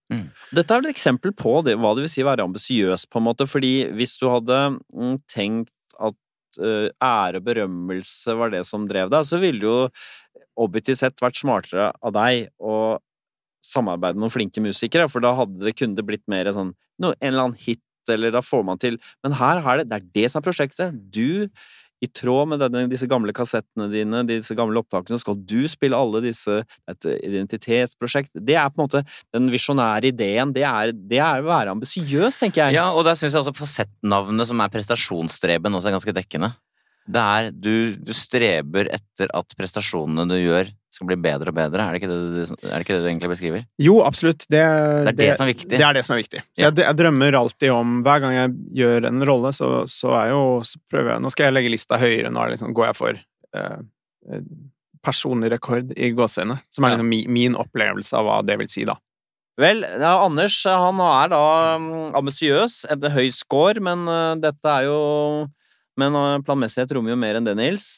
Dette 0.55 0.75
er 0.75 0.85
et 0.85 0.93
eksempel 0.93 1.35
på 1.37 1.59
det, 1.67 1.79
hva 1.81 1.95
det 1.97 2.05
vil 2.07 2.13
si 2.13 2.25
å 2.25 2.31
være 2.31 2.47
ambisiøs, 2.49 3.07
på 3.09 3.21
en 3.21 3.29
måte. 3.29 3.49
Fordi 3.49 3.73
hvis 3.97 4.17
du 4.21 4.27
hadde 4.29 4.61
mm, 4.77 5.19
tenkt 5.31 5.75
at 5.99 6.17
uh, 6.63 6.89
ære 7.05 7.41
og 7.41 7.47
berømmelse 7.47 8.37
var 8.39 8.53
det 8.55 8.65
som 8.69 8.89
drev 8.91 9.13
deg, 9.15 9.27
så 9.29 9.41
ville 9.43 9.63
det 9.63 9.69
jo 9.69 9.91
objektivt 10.59 11.01
sett 11.01 11.23
vært 11.23 11.39
smartere 11.39 11.93
av 12.03 12.15
deg 12.17 12.49
å 12.59 12.99
samarbeide 13.65 14.17
med 14.17 14.27
noen 14.27 14.35
flinke 14.35 14.63
musikere, 14.63 15.09
for 15.11 15.25
da 15.25 15.35
hadde 15.39 15.63
det 15.65 15.77
kunne 15.79 15.99
det 15.99 16.07
blitt 16.07 16.25
mer 16.31 16.51
sånn 16.55 16.73
no, 17.03 17.13
en 17.13 17.31
eller 17.31 17.49
annen 17.49 17.61
hit, 17.61 17.83
eller 18.09 18.33
da 18.33 18.41
får 18.41 18.63
man 18.65 18.81
til 18.81 18.97
Men 19.27 19.35
her 19.37 19.61
er 19.61 19.83
det, 19.83 19.91
det 19.91 19.99
er 19.99 20.07
det 20.17 20.31
som 20.33 20.41
er 20.41 20.47
prosjektet. 20.47 20.95
Du 21.13 21.51
i 22.05 22.09
tråd 22.11 22.53
med 22.53 22.63
denne, 22.63 22.85
disse 22.91 23.09
gamle 23.11 23.35
kassettene 23.37 23.89
dine, 23.93 24.23
disse 24.29 24.55
gamle 24.59 24.83
opptakene, 24.83 25.19
skal 25.21 25.39
du 25.39 25.61
spille 25.71 25.99
alle 25.99 26.23
disse 26.25 26.61
Et 26.89 27.07
identitetsprosjekt. 27.27 28.31
Det 28.35 28.55
er 28.57 28.71
på 28.73 28.81
en 28.81 28.87
måte 28.87 29.03
den 29.35 29.51
visjonære 29.53 30.11
ideen. 30.13 30.53
Det 30.55 30.65
er, 30.65 30.93
det 30.93 31.21
er 31.21 31.43
å 31.43 31.49
være 31.49 31.75
ambisiøs, 31.75 32.39
tenker 32.41 32.67
jeg. 32.67 32.79
Ja, 32.79 32.89
og 32.95 33.05
der 33.07 33.19
syns 33.19 33.35
jeg 33.35 33.43
også 33.43 33.57
fasettnavnet 33.59 34.49
som 34.49 34.63
er 34.65 34.73
prestasjonsstreben, 34.73 35.75
også 35.77 35.91
er 35.91 35.97
ganske 35.99 36.17
dekkende. 36.17 36.53
Det 37.09 37.23
er 37.25 37.49
du, 37.57 37.73
du 37.97 38.13
streber 38.17 38.91
etter 38.93 39.31
at 39.37 39.55
prestasjonene 39.57 40.27
du 40.29 40.37
gjør, 40.37 40.69
skal 40.93 41.09
bli 41.11 41.17
bedre 41.21 41.53
og 41.53 41.57
bedre. 41.57 41.85
Er 41.85 41.95
det 41.95 42.01
ikke 42.03 42.11
det 42.11 42.19
du, 42.21 42.39
er 42.69 42.73
det, 42.73 42.81
ikke 42.85 42.97
det 42.97 43.03
du 43.05 43.09
egentlig 43.11 43.31
beskriver? 43.33 43.65
Jo, 43.81 43.99
absolutt. 44.05 44.45
Det, 44.49 44.61
Det 44.61 45.13
er 45.13 45.19
det 45.19 45.29
som 45.37 45.45
er 45.47 45.53
viktig. 45.53 45.71
Det 45.73 45.85
er 45.89 45.99
det 45.99 46.05
som 46.05 46.15
er 46.17 46.23
viktig. 46.23 46.43
Så 46.45 46.63
Ja. 46.63 46.69
jeg, 46.69 46.79
jeg 46.85 46.99
drømmer 47.01 47.39
alltid 47.41 47.75
om 47.75 47.99
Hver 48.07 48.23
gang 48.25 48.35
jeg 48.37 48.55
gjør 48.83 49.09
en 49.11 49.27
rolle, 49.29 49.53
så, 49.57 49.71
så 49.89 50.15
er 50.21 50.33
jo 50.33 50.43
så 50.65 50.81
prøver 50.91 51.15
jeg 51.15 51.25
Nå 51.25 51.33
skal 51.35 51.49
jeg 51.49 51.57
legge 51.59 51.75
lista 51.77 52.01
høyere. 52.01 52.33
Nå 52.33 52.41
er 52.43 52.49
det 52.51 52.59
liksom, 52.59 52.75
går 52.77 52.91
jeg 52.91 52.99
for 52.99 53.21
eh, 53.21 53.77
eh, 54.33 54.47
personlig 55.05 55.53
rekord 55.55 55.93
i 55.97 56.11
gåseøyne. 56.17 56.59
Som 56.75 56.85
er 56.85 56.97
liksom 56.97 57.13
min, 57.13 57.29
min 57.33 57.59
opplevelse 57.61 58.17
av 58.19 58.27
hva 58.29 58.41
det 58.45 58.59
vil 58.61 58.73
si, 58.73 58.85
da. 58.89 58.97
Vel, 59.59 59.83
ja, 59.83 60.13
Anders 60.23 60.61
han 60.71 61.01
er 61.03 61.31
da 61.33 61.45
mm, 61.83 62.13
ambisiøs, 62.19 62.85
høy 63.11 63.27
score, 63.35 63.83
men 63.83 64.05
uh, 64.07 64.37
dette 64.39 64.71
er 64.71 64.85
jo 64.87 64.99
Men 65.99 66.15
uh, 66.17 66.39
planmessighet 66.47 66.95
rommer 66.95 67.15
jo 67.15 67.21
mer 67.21 67.39
enn 67.39 67.49
det, 67.49 67.57
Nils. 67.59 67.89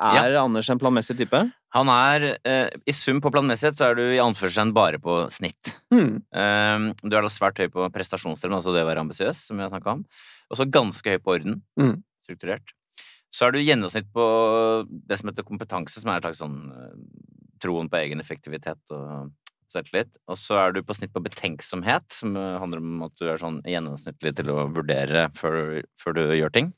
Er 0.00 0.36
Anders 0.40 0.70
en 0.72 0.80
planmessig 0.80 1.18
type? 1.18 1.42
Han 1.76 1.90
er 1.92 2.24
eh, 2.48 2.72
I 2.88 2.94
sum 2.96 3.20
på 3.22 3.30
planmessighet 3.30 3.78
så 3.78 3.90
er 3.90 3.98
du 3.98 4.02
i 4.06 4.20
anførselstegn 4.22 4.72
bare 4.74 4.98
på 5.02 5.16
snitt. 5.34 5.74
Mm. 5.92 6.22
Eh, 6.32 6.86
du 7.04 7.12
er 7.12 7.26
da 7.26 7.30
svært 7.30 7.60
høy 7.60 7.68
på 7.70 7.86
prestasjonsstreben, 7.94 8.56
altså 8.56 8.72
det 8.74 8.82
å 8.82 8.88
være 8.88 9.04
ambisiøs, 9.04 9.44
som 9.50 9.60
vi 9.60 9.66
har 9.66 9.72
snakka 9.72 9.98
om. 9.98 10.04
Og 10.50 10.58
så 10.58 10.66
ganske 10.66 11.14
høy 11.14 11.20
på 11.22 11.36
orden. 11.36 11.60
Mm. 11.78 11.98
Strukturert. 12.24 12.72
Så 13.30 13.46
er 13.46 13.54
du 13.54 13.60
gjennomsnitt 13.62 14.08
på 14.14 14.24
det 14.88 15.20
som 15.20 15.30
heter 15.30 15.46
kompetanse, 15.46 16.00
som 16.02 16.10
er 16.10 16.18
et 16.18 16.26
slags 16.26 16.42
sånn 16.42 16.58
eh, 16.74 16.96
troen 17.62 17.92
på 17.92 18.00
egen 18.00 18.24
effektivitet 18.24 18.96
og 18.96 19.30
selvtillit. 19.70 20.16
Og 20.26 20.40
så 20.40 20.58
er 20.64 20.74
du 20.74 20.82
på 20.82 20.96
snitt 20.96 21.12
på 21.14 21.22
betenksomhet, 21.22 22.08
som 22.16 22.34
eh, 22.40 22.58
handler 22.58 22.82
om 22.82 23.06
at 23.06 23.14
du 23.20 23.28
er 23.28 23.38
sånn 23.38 23.60
gjennomsnittlig 23.68 24.34
til 24.40 24.50
å 24.56 24.64
vurdere 24.72 25.28
før, 25.38 25.84
før 26.00 26.18
du 26.18 26.24
gjør 26.40 26.56
ting. 26.56 26.74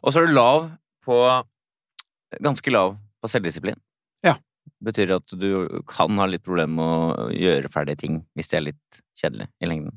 Og 0.00 0.12
så 0.12 0.20
er 0.20 0.28
du 0.28 0.36
lav 0.36 0.70
på 1.06 1.22
Ganske 2.38 2.70
lav 2.70 2.92
på 3.18 3.26
selvdisiplin. 3.26 3.74
Ja. 4.22 4.36
Betyr 4.86 5.16
at 5.16 5.32
du 5.34 5.82
kan 5.90 6.14
ha 6.22 6.28
litt 6.30 6.44
problemer 6.46 6.76
med 6.76 7.16
å 7.18 7.24
gjøre 7.34 7.72
ferdige 7.74 8.04
ting 8.04 8.20
hvis 8.38 8.52
det 8.52 8.58
er 8.58 8.66
litt 8.68 9.00
kjedelig 9.18 9.48
i 9.58 9.66
lengden. 9.66 9.96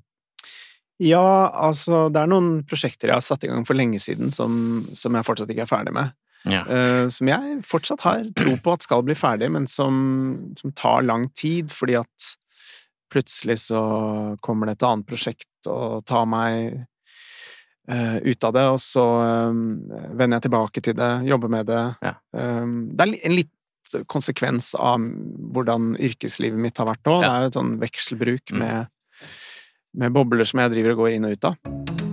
Ja, 1.04 1.52
altså 1.54 2.08
Det 2.14 2.22
er 2.22 2.30
noen 2.32 2.64
prosjekter 2.70 3.12
jeg 3.12 3.20
har 3.20 3.26
satt 3.26 3.46
i 3.46 3.52
gang 3.52 3.68
for 3.70 3.78
lenge 3.78 4.02
siden 4.02 4.34
som, 4.34 4.56
som 4.98 5.14
jeg 5.14 5.28
fortsatt 5.28 5.54
ikke 5.54 5.66
er 5.68 5.70
ferdig 5.70 5.94
med. 5.94 6.14
Ja. 6.50 6.64
Uh, 6.68 7.06
som 7.14 7.30
jeg 7.30 7.60
fortsatt 7.68 8.04
har 8.04 8.26
tro 8.36 8.56
på 8.60 8.74
at 8.74 8.86
skal 8.86 9.06
bli 9.06 9.16
ferdig, 9.16 9.50
men 9.54 9.68
som, 9.70 9.96
som 10.60 10.74
tar 10.76 11.06
lang 11.06 11.30
tid, 11.38 11.72
fordi 11.72 11.96
at 12.02 12.34
plutselig 13.14 13.60
så 13.68 13.84
kommer 14.44 14.68
det 14.68 14.78
et 14.78 14.88
annet 14.88 15.08
prosjekt 15.08 15.70
og 15.70 16.04
tar 16.10 16.26
meg 16.30 16.84
eh, 17.90 18.18
ut 18.24 18.44
av 18.44 18.54
det, 18.54 18.64
og 18.76 18.80
så 18.82 19.06
eh, 19.24 19.60
vender 20.14 20.38
jeg 20.38 20.48
tilbake 20.48 20.84
til 20.84 20.96
det, 21.00 21.12
jobber 21.28 21.52
med 21.52 21.68
det. 21.68 21.82
Ja. 22.04 22.14
Um, 22.32 22.78
det 22.94 23.08
er 23.08 23.16
en 23.28 23.38
litt 23.38 23.52
konsekvens 24.10 24.72
av 24.80 25.04
hvordan 25.54 25.94
yrkeslivet 26.02 26.58
mitt 26.60 26.78
har 26.82 26.88
vært 26.90 27.04
nå. 27.06 27.20
Det 27.22 27.30
er 27.30 27.44
jo 27.44 27.52
et 27.52 27.60
sånn 27.60 27.76
vekselbruk 27.82 28.54
Mm. 28.56 28.60
med, 28.64 28.88
med 29.94 30.14
bobler 30.16 30.48
som 30.50 30.64
jeg 30.64 30.72
driver 30.74 30.96
og 30.96 31.04
går 31.04 31.16
inn 31.18 31.26
og 31.30 31.36
ut 31.38 31.46
av. 31.52 32.13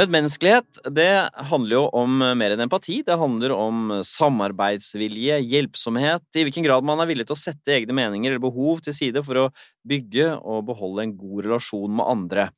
Medmenneskelighet 0.00 0.78
det 0.96 1.10
handler 1.50 1.74
jo 1.74 1.80
om 1.98 2.22
mer 2.38 2.54
enn 2.54 2.62
empati. 2.64 3.02
Det 3.04 3.18
handler 3.20 3.52
om 3.52 3.90
samarbeidsvilje, 4.06 5.36
hjelpsomhet, 5.44 6.24
i 6.40 6.44
hvilken 6.46 6.64
grad 6.64 6.86
man 6.88 7.02
er 7.02 7.10
villig 7.10 7.26
til 7.28 7.36
å 7.36 7.40
sette 7.40 7.74
egne 7.74 7.96
meninger 7.98 8.32
eller 8.32 8.40
behov 8.40 8.80
til 8.86 8.96
side 8.96 9.20
for 9.26 9.42
å 9.42 9.50
bygge 9.84 10.30
og 10.38 10.64
beholde 10.70 11.04
en 11.04 11.12
god 11.18 11.44
relasjon 11.50 11.92
med 11.98 12.08
andre. 12.14 12.48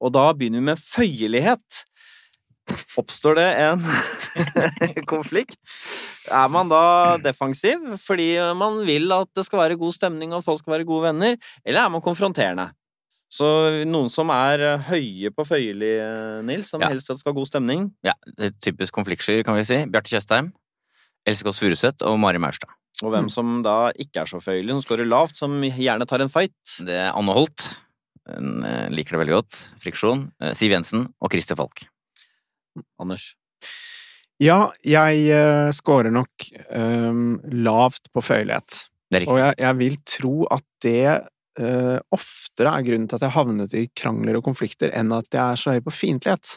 Og 0.00 0.14
da 0.16 0.30
begynner 0.32 0.62
vi 0.62 0.70
med 0.70 0.80
føyelighet. 0.80 1.82
Oppstår 3.00 3.36
det 3.36 3.48
en 3.66 3.84
konflikt? 5.12 5.60
Er 6.32 6.48
man 6.52 6.72
da 6.72 7.18
defensiv 7.20 7.84
fordi 8.00 8.30
man 8.56 8.80
vil 8.88 9.12
at 9.12 9.28
det 9.36 9.44
skal 9.44 9.66
være 9.66 9.80
god 9.80 9.96
stemning 9.96 10.32
og 10.32 10.44
folk 10.46 10.62
skal 10.62 10.78
være 10.78 10.88
gode 10.88 11.10
venner, 11.10 11.36
eller 11.66 11.84
er 11.84 11.92
man 11.92 12.04
konfronterende? 12.04 12.70
Så 13.28 13.44
noen 13.84 14.08
som 14.10 14.30
er 14.32 14.62
eh, 14.64 14.86
høye 14.88 15.30
på 15.36 15.44
føyelig, 15.44 15.90
eh, 16.00 16.38
Nils, 16.48 16.70
som 16.72 16.80
Ja. 16.80 16.88
helst 16.88 17.06
skal 17.12 17.32
ha 17.32 17.36
god 17.36 17.46
stemning. 17.50 17.90
Ja, 18.04 18.14
det 18.38 18.46
er 18.52 18.54
typisk 18.64 18.94
konfliktsky, 18.96 19.42
kan 19.44 19.54
vi 19.58 19.64
si. 19.68 19.82
Bjarte 19.84 20.08
Tjøstheim, 20.14 20.52
Else 21.28 21.44
Kåss 21.44 21.60
Furuseth 21.60 22.06
og 22.08 22.18
Mari 22.18 22.38
Maurstad. 22.40 22.70
Og 23.02 23.12
hvem 23.12 23.26
Mm. 23.28 23.30
som 23.30 23.62
da 23.62 23.92
ikke 23.92 24.22
er 24.22 24.24
så 24.26 24.40
føyelig, 24.42 24.70
som 24.70 24.80
skårer 24.82 25.06
lavt, 25.06 25.36
som 25.36 25.60
gjerne 25.62 26.06
tar 26.08 26.20
en 26.24 26.28
fight. 26.32 26.54
Det 26.80 26.96
er 26.96 27.12
Anne 27.14 27.32
Holt. 27.36 27.76
Hun 28.28 28.64
eh, 28.64 28.88
liker 28.90 29.16
det 29.16 29.20
veldig 29.26 29.36
godt. 29.36 29.70
Friksjon. 29.80 30.32
Siv 30.54 30.70
Jensen 30.72 31.12
og 31.22 31.30
Christer 31.30 31.54
Falk. 31.56 31.84
Anders. 33.00 33.34
Ja, 34.40 34.70
jeg 34.86 35.24
uh, 35.34 35.70
scorer 35.74 36.12
nok 36.14 36.30
um, 36.70 37.40
lavt 37.50 38.06
på 38.14 38.22
føyelighet. 38.22 38.88
Det 39.10 39.22
er 39.22 39.26
Og 39.26 39.34
riktig. 39.36 39.44
jeg, 39.44 39.54
jeg 39.58 39.78
vil 39.78 39.96
tro 40.06 40.46
at 40.54 40.64
det 40.84 41.28
eh, 41.58 41.98
oftere 42.14 42.72
er 42.72 42.86
grunnen 42.86 43.08
til 43.10 43.18
at 43.18 43.26
jeg 43.26 43.34
havnet 43.34 43.74
i 43.76 43.84
krangler 43.96 44.38
og 44.38 44.46
konflikter, 44.46 44.92
enn 44.94 45.12
at 45.16 45.28
jeg 45.34 45.42
er 45.42 45.60
så 45.60 45.74
høy 45.74 45.82
på 45.84 45.94
fiendtlighet. 45.94 46.56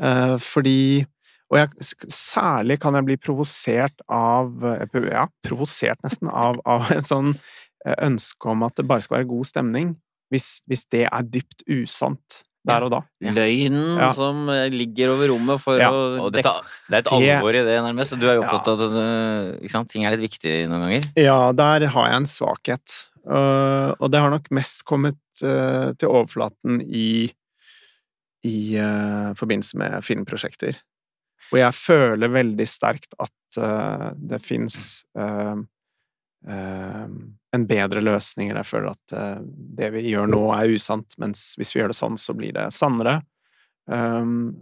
Uh, 0.00 0.38
fordi 0.40 1.06
Og 1.50 1.58
jeg, 1.58 1.68
særlig 2.08 2.78
kan 2.80 2.94
jeg 2.94 3.04
bli 3.04 3.16
provosert 3.18 4.04
av 4.08 4.62
eh, 4.64 5.00
Ja, 5.10 5.26
provosert 5.42 5.98
nesten 6.06 6.30
av, 6.30 6.60
av 6.64 6.86
et 6.94 7.08
sånn 7.08 7.34
ønske 7.98 8.52
om 8.52 8.62
at 8.62 8.76
det 8.78 8.86
bare 8.86 9.02
skal 9.02 9.18
være 9.18 9.28
god 9.32 9.48
stemning, 9.48 9.90
hvis, 10.30 10.60
hvis 10.70 10.84
det 10.94 11.08
er 11.08 11.26
dypt 11.26 11.64
usant 11.66 12.44
der 12.68 12.84
og 12.84 12.90
da. 12.92 12.98
Løgnen 13.24 13.96
Ja. 13.98 14.10
som 14.12 14.48
eh, 14.52 14.68
ligger 14.68 15.14
over 15.14 15.28
rommet 15.32 15.60
for 15.62 15.78
Ja, 15.80 15.88
å 15.90 16.28
dekke 16.32 16.52
det 16.90 16.98
er 16.98 16.98
et 17.04 17.12
alvor 17.16 17.54
i 17.56 17.62
det, 17.64 17.76
nærmest. 17.86 18.18
Du 18.20 18.26
er 18.28 18.36
jo 18.36 18.42
opptatt 18.44 18.68
av 18.68 18.82
at 18.84 19.62
ikke 19.62 19.70
sant? 19.72 19.88
ting 19.88 20.04
er 20.04 20.16
litt 20.16 20.26
viktig 20.30 20.68
noen 20.68 20.84
ganger. 20.86 21.08
Ja, 21.16 21.52
der 21.56 21.86
har 21.94 22.08
jeg 22.10 22.16
en 22.20 22.28
svakhet. 22.28 22.96
Øh, 23.24 23.94
og 24.00 24.10
det 24.12 24.20
har 24.20 24.30
nok 24.30 24.50
mest 24.50 24.84
kommet 24.84 25.16
til 25.40 26.08
overflaten 26.08 26.82
i 26.84 27.30
i 28.44 28.76
forbindelse 29.36 29.76
med 29.76 30.04
filmprosjekter. 30.04 30.76
Og 31.52 31.58
jeg 31.60 31.74
føler 31.76 32.28
veldig 32.32 32.66
sterkt 32.68 33.12
at 33.20 33.58
det 34.16 34.38
fins 34.44 35.04
en 36.48 37.66
bedre 37.68 38.02
løsning, 38.04 38.50
eller 38.50 38.62
jeg 38.62 38.70
føler 38.70 38.94
at 38.94 39.14
øh, 39.16 39.46
det 39.78 39.90
vi 39.96 40.04
gjør 40.12 40.30
nå, 40.30 40.42
er 40.54 40.74
usant, 40.74 41.16
mens 41.20 41.52
hvis 41.58 41.74
vi 41.74 41.82
gjør 41.82 41.92
det 41.92 41.98
sånn, 41.98 42.18
så 42.20 42.34
blir 42.36 42.54
det 42.56 42.68
sannere. 42.74 43.20
Um, 43.90 44.54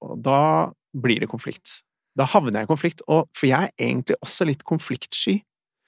og 0.00 0.16
da 0.24 0.72
blir 0.96 1.20
det 1.20 1.28
konflikt. 1.30 1.82
Da 2.16 2.26
havner 2.30 2.62
jeg 2.62 2.68
i 2.68 2.70
konflikt, 2.70 3.02
og, 3.10 3.28
for 3.36 3.50
jeg 3.50 3.68
er 3.68 3.90
egentlig 3.90 4.16
også 4.24 4.46
litt 4.48 4.64
konfliktsky. 4.66 5.40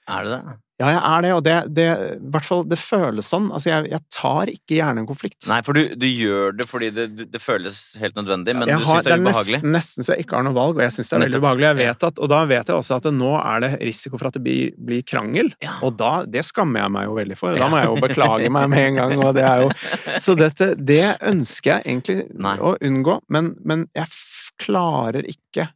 Er 0.07 0.23
det 0.23 0.31
det? 0.37 0.55
Ja, 0.77 0.91
jeg 0.93 0.99
er 1.09 1.23
det, 1.25 1.29
og 1.33 1.39
det, 1.41 1.53
det, 1.73 1.83
i 2.21 2.27
hvert 2.35 2.45
fall, 2.45 2.59
det 2.69 2.77
føles 2.77 3.25
sånn. 3.31 3.47
Altså, 3.49 3.71
jeg, 3.71 3.87
jeg 3.95 4.01
tar 4.13 4.49
ikke 4.51 4.75
gjerne 4.77 5.01
en 5.01 5.07
konflikt. 5.09 5.47
Nei, 5.49 5.57
for 5.65 5.73
du, 5.73 5.95
du 5.97 6.05
gjør 6.05 6.53
det 6.53 6.67
fordi 6.69 6.89
det, 6.93 7.05
det 7.33 7.41
føles 7.41 7.79
helt 7.97 8.13
nødvendig, 8.19 8.53
men 8.59 8.69
jeg 8.69 8.77
du 8.77 8.85
syns 8.85 9.07
det 9.07 9.15
er 9.15 9.17
ubehagelig? 9.17 9.25
nest- 9.25 9.49
ubehagelig? 9.49 9.71
nesten 9.73 10.05
så 10.05 10.13
jeg 10.13 10.27
ikke 10.27 10.37
har 10.37 10.45
noe 10.45 10.53
valg, 10.59 10.77
og 10.77 10.83
jeg 10.85 10.93
syns 10.93 11.09
det 11.09 11.17
er 11.17 11.23
veldig 11.25 11.41
ubehagelig. 11.41 11.65
Jeg 11.71 11.79
vet 11.81 12.05
at, 12.11 12.21
og 12.21 12.29
da 12.35 12.43
vet 12.53 12.69
jeg 12.69 12.77
også 12.77 12.99
at 13.01 13.09
nå 13.17 13.31
er 13.41 13.65
det 13.65 13.71
risiko 13.89 14.21
for 14.21 14.29
at 14.29 14.37
det 14.37 14.43
blir, 14.45 14.77
blir 14.91 15.01
krangel, 15.09 15.49
Ja. 15.65 15.73
og 15.89 15.97
da, 15.97 16.11
det 16.29 16.45
skammer 16.45 16.83
jeg 16.85 16.93
meg 16.99 17.09
jo 17.09 17.17
veldig 17.17 17.39
for. 17.41 17.57
Da 17.57 17.71
må 17.73 17.81
jeg 17.81 17.89
jo 17.89 17.97
beklage 18.05 18.53
meg 18.59 18.69
med 18.75 18.85
en 18.91 19.01
gang, 19.01 19.17
og 19.25 19.33
det 19.39 19.47
er 19.49 19.65
jo 19.65 19.73
Så 20.29 20.37
dette, 20.37 20.69
det 20.77 21.01
ønsker 21.25 21.73
jeg 21.79 21.87
egentlig 21.89 22.19
Nei. 22.37 22.53
å 22.61 22.77
unngå, 22.85 23.17
men, 23.33 23.55
men 23.65 23.87
jeg 23.97 24.13
klarer 24.61 25.25
ikke 25.25 25.71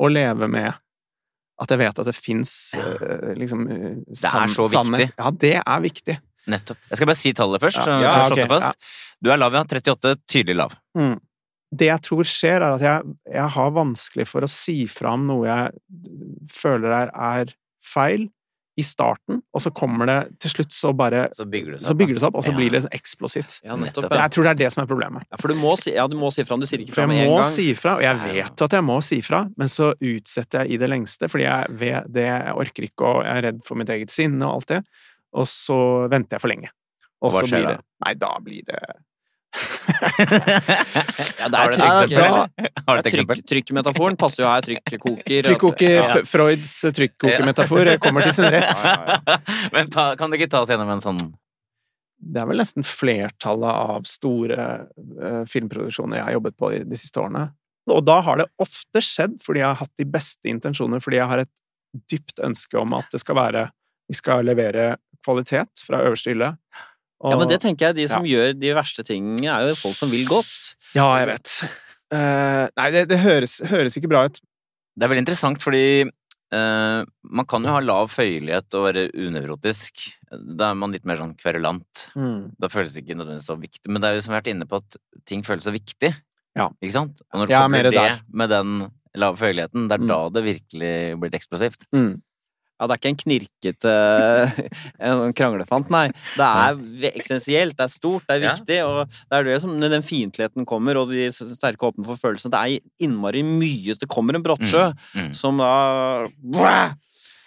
å 0.00 0.10
leve 0.10 0.50
med 0.50 0.74
at 1.60 1.68
jeg 1.74 1.78
vet 1.82 1.98
at 2.02 2.06
det 2.08 2.16
fins 2.16 2.52
Ja. 2.76 2.84
liksom 3.36 3.66
eh, 3.70 3.96
er 4.10 4.16
sann- 4.16 4.48
så 4.54 4.66
viktig. 4.70 5.10
Ja, 5.18 5.30
det 5.30 5.54
er 5.60 5.80
viktig. 5.84 6.18
Nettopp. 6.50 6.78
Jeg 6.88 6.96
skal 6.96 7.06
bare 7.10 7.20
si 7.20 7.32
tallet 7.36 7.60
først, 7.60 7.76
Ja. 7.76 7.84
så 7.84 8.00
Ja, 8.02 8.26
okay. 8.26 8.36
det 8.42 8.48
fast. 8.48 8.78
Du 9.22 9.30
er 9.30 9.36
lav, 9.36 9.52
ja. 9.52 9.62
38. 9.64 10.16
Tydelig 10.26 10.56
lav. 10.56 10.72
Mm. 10.96 11.18
Det 11.72 11.86
jeg 11.86 12.00
tror 12.02 12.24
skjer, 12.26 12.56
er 12.64 12.72
at 12.74 12.80
jeg, 12.80 13.02
jeg 13.30 13.48
har 13.54 13.70
vanskelig 13.70 14.26
for 14.26 14.40
å 14.42 14.48
si 14.50 14.86
fra 14.90 15.12
om 15.12 15.26
noe 15.28 15.46
jeg 15.46 15.70
føler 16.50 16.90
er, 16.90 17.10
er 17.14 17.52
feil 17.84 18.28
i 18.80 18.84
starten, 18.86 19.42
og 19.54 19.62
så 19.62 19.70
kommer 19.76 20.08
det 20.10 20.16
til 20.42 20.52
slutt 20.54 20.72
så 20.74 20.90
bare 20.96 21.26
Så 21.36 21.44
bygger 21.46 21.76
det 21.76 21.80
seg 21.82 21.90
Så 21.92 21.96
bygger 22.00 22.16
det 22.16 22.22
seg 22.24 22.30
opp, 22.32 22.38
og 22.40 22.46
så 22.46 22.52
Ja. 22.52 22.56
blir 22.56 22.70
det 22.74 22.80
eksplosivt. 22.96 23.58
Ja, 23.64 23.76
Nettopp. 23.76 24.08
Ja. 24.10 24.22
Jeg 24.24 24.30
tror 24.36 24.48
det 24.48 24.52
er 24.54 24.60
det 24.64 24.70
som 24.74 24.82
er 24.82 24.88
problemet. 24.90 25.26
Ja, 25.30 25.36
for 25.40 25.48
du 25.52 25.54
må 25.60 25.74
si, 25.78 25.92
ja, 25.94 26.06
du 26.10 26.16
må 26.16 26.32
si 26.32 26.44
fra 26.48 26.54
om 26.56 26.60
du 26.64 26.66
sier 26.70 26.80
ikke 26.84 26.96
fra 26.96 27.06
med 27.10 27.20
jeg 27.20 27.28
må 27.30 27.42
si 27.44 27.68
fra, 27.78 27.94
og 28.00 28.02
jeg 28.02 28.16
vet 28.24 28.56
jo 28.56 28.64
at 28.70 28.76
jeg 28.78 28.84
må 28.88 28.98
si 29.04 29.20
fra, 29.22 29.42
men 29.56 29.68
så 29.68 29.92
utsetter 30.00 30.64
jeg 30.64 30.72
i 30.72 30.80
det 30.82 30.88
lengste, 30.90 31.28
fordi 31.30 31.44
jeg 31.46 31.78
vet 31.84 32.10
det, 32.12 32.26
jeg 32.30 32.54
orker 32.64 32.82
ikke, 32.88 33.04
og 33.12 33.24
jeg 33.24 33.36
er 33.36 33.42
redd 33.50 33.62
for 33.64 33.76
mitt 33.76 33.88
eget 33.94 34.10
sinne 34.10 34.42
og 34.48 34.60
alt 34.62 34.66
det, 34.74 34.82
og 35.34 35.46
så 35.46 35.78
venter 36.10 36.36
jeg 36.38 36.40
for 36.40 36.48
lenge. 36.54 36.70
Og 37.22 37.30
Hva 37.34 37.40
så 37.42 37.46
skjer 37.46 37.58
blir 37.60 37.68
da? 37.68 37.76
det 37.76 37.84
Nei, 38.06 38.14
da 38.14 38.32
blir 38.40 38.62
det 38.64 38.80
Ja, 41.40 41.48
det 41.50 41.58
er 41.58 41.72
trykk, 41.74 42.12
et 43.00 43.08
trykk, 43.10 43.30
trykkmetaforen 43.50 44.16
passer 44.20 44.44
jo 44.44 44.50
her. 44.50 44.64
Trykkoker. 44.64 45.42
Trykkoker, 45.46 45.94
Ja. 45.96 46.22
Freuds 46.28 46.72
trykkokermetafor 46.96 47.90
kommer 48.02 48.24
til 48.26 48.34
sin 48.36 48.48
rett. 48.52 48.70
Ja, 48.84 48.96
ja, 49.06 49.18
ja. 49.26 49.38
Men 49.74 49.90
ta, 49.92 50.10
kan 50.18 50.30
det 50.30 50.40
ikke 50.40 50.50
ta 50.54 50.62
oss 50.64 50.72
gjennom 50.72 50.90
en 50.94 51.02
sånn 51.04 51.20
Det 52.20 52.42
er 52.42 52.48
vel 52.50 52.60
nesten 52.60 52.86
flertallet 52.86 53.70
av 53.96 54.06
store 54.08 54.68
uh, 54.86 55.42
filmproduksjoner 55.48 56.20
jeg 56.20 56.26
har 56.28 56.36
jobbet 56.38 56.58
på 56.60 56.72
de 56.76 57.00
siste 57.00 57.22
årene. 57.22 57.48
Og 57.90 58.04
da 58.06 58.20
har 58.24 58.42
det 58.42 58.50
ofte 58.60 59.02
skjedd 59.04 59.38
fordi 59.42 59.62
jeg 59.62 59.68
har 59.70 59.80
hatt 59.80 59.94
de 59.98 60.06
beste 60.06 60.50
intensjoner, 60.50 61.02
fordi 61.02 61.18
jeg 61.18 61.30
har 61.32 61.44
et 61.46 61.54
dypt 62.12 62.42
ønske 62.46 62.78
om 62.78 62.94
at 62.98 63.08
det 63.12 63.22
skal 63.22 63.38
være 63.40 63.68
Vi 64.10 64.16
skal 64.18 64.42
levere 64.42 64.96
kvalitet 65.24 65.82
fra 65.86 66.00
øverste 66.02 66.32
hylle. 66.32 66.54
Og- 67.20 67.32
ja, 67.34 67.38
men 67.38 67.48
det 67.48 67.60
tenker 67.60 67.86
jeg, 67.90 67.96
de 67.96 68.08
som 68.08 68.24
gjør 68.24 68.54
de 68.58 68.70
verste 68.74 69.04
tingene, 69.04 69.44
er 69.52 69.68
jo 69.68 69.74
folk 69.76 69.96
som 69.96 70.10
vil 70.10 70.24
godt. 70.26 70.74
Ja, 70.96 71.06
jeg 71.20 71.26
vet. 71.28 71.50
Uh, 72.12 72.66
nei, 72.76 72.90
det, 72.90 73.08
det 73.10 73.18
høres, 73.22 73.58
høres 73.70 73.96
ikke 73.98 74.08
bra 74.10 74.24
ut. 74.26 74.40
Det 74.96 75.04
er 75.04 75.08
veldig 75.12 75.22
interessant, 75.26 75.60
fordi 75.62 75.82
uh, 76.54 77.04
man 77.22 77.46
kan 77.46 77.62
jo 77.62 77.70
ha 77.74 77.80
lav 77.84 78.08
føyelighet 78.10 78.74
og 78.74 78.86
være 78.88 79.04
unevrotisk. 79.14 80.00
Da 80.32 80.70
er 80.72 80.78
man 80.80 80.92
litt 80.96 81.04
mer 81.06 81.20
sånn 81.20 81.36
kverulant. 81.38 82.06
Da 82.58 82.68
føles 82.72 82.94
det 82.96 83.04
ikke 83.04 83.18
nødvendigvis 83.20 83.50
så 83.52 83.58
viktig. 83.60 83.86
Men 83.92 84.00
det 84.02 84.08
er 84.10 84.14
jo 84.18 84.24
som 84.24 84.32
vi 84.32 84.38
har 84.38 84.42
vært 84.42 84.52
inne 84.54 84.66
på, 84.70 84.80
at 84.80 84.96
ting 85.28 85.44
føles 85.46 85.64
så 85.68 85.74
viktig. 85.74 86.10
Ja. 86.58 86.68
Ikke 86.82 86.96
sant? 86.96 87.20
Og 87.30 87.42
når 87.44 87.46
du 87.46 87.52
Jeg 87.54 87.62
er 87.62 87.68
mer 87.76 87.82
det 87.86 87.94
der. 87.94 88.18
med 88.32 88.50
den 88.50 88.72
lave 89.14 89.36
føyeligheten, 89.38 89.88
det 89.90 89.94
er 90.00 90.02
Mm. 90.02 90.08
da 90.08 90.18
det 90.34 90.42
virkelig 90.48 90.94
blir 91.20 91.36
eksplosivt. 91.38 91.86
Mm. 91.94 92.22
Ja, 92.80 92.86
det 92.88 92.94
er 92.94 93.00
ikke 93.02 93.10
en 93.12 93.18
knirkete 93.20 93.90
en 95.10 95.34
kranglefant, 95.36 95.90
nei. 95.92 96.06
Det 96.38 96.46
er 96.46 96.78
eksistensielt, 97.10 97.76
det 97.76 97.84
er 97.84 97.92
stort, 97.92 98.24
det 98.26 98.38
er 98.38 98.46
Ja. 98.46 98.54
viktig, 98.56 98.78
og 98.86 99.10
det 99.10 99.36
er 99.38 99.44
det 99.50 99.58
som 99.60 99.74
når 99.78 99.92
den 99.98 100.06
fiendtligheten 100.06 100.64
kommer, 100.66 100.96
og 100.96 101.10
de 101.12 101.26
sterke 101.30 101.90
åpne 101.90 102.06
for 102.08 102.16
følelsene. 102.16 102.50
Det 102.56 102.62
er 102.80 103.06
innmari 103.06 103.42
mye 103.44 103.98
Det 104.00 104.08
kommer 104.08 104.34
en 104.34 104.42
brottsjø 104.46 104.88
Mm. 105.14 105.34
som 105.36 105.58
da 105.60 106.94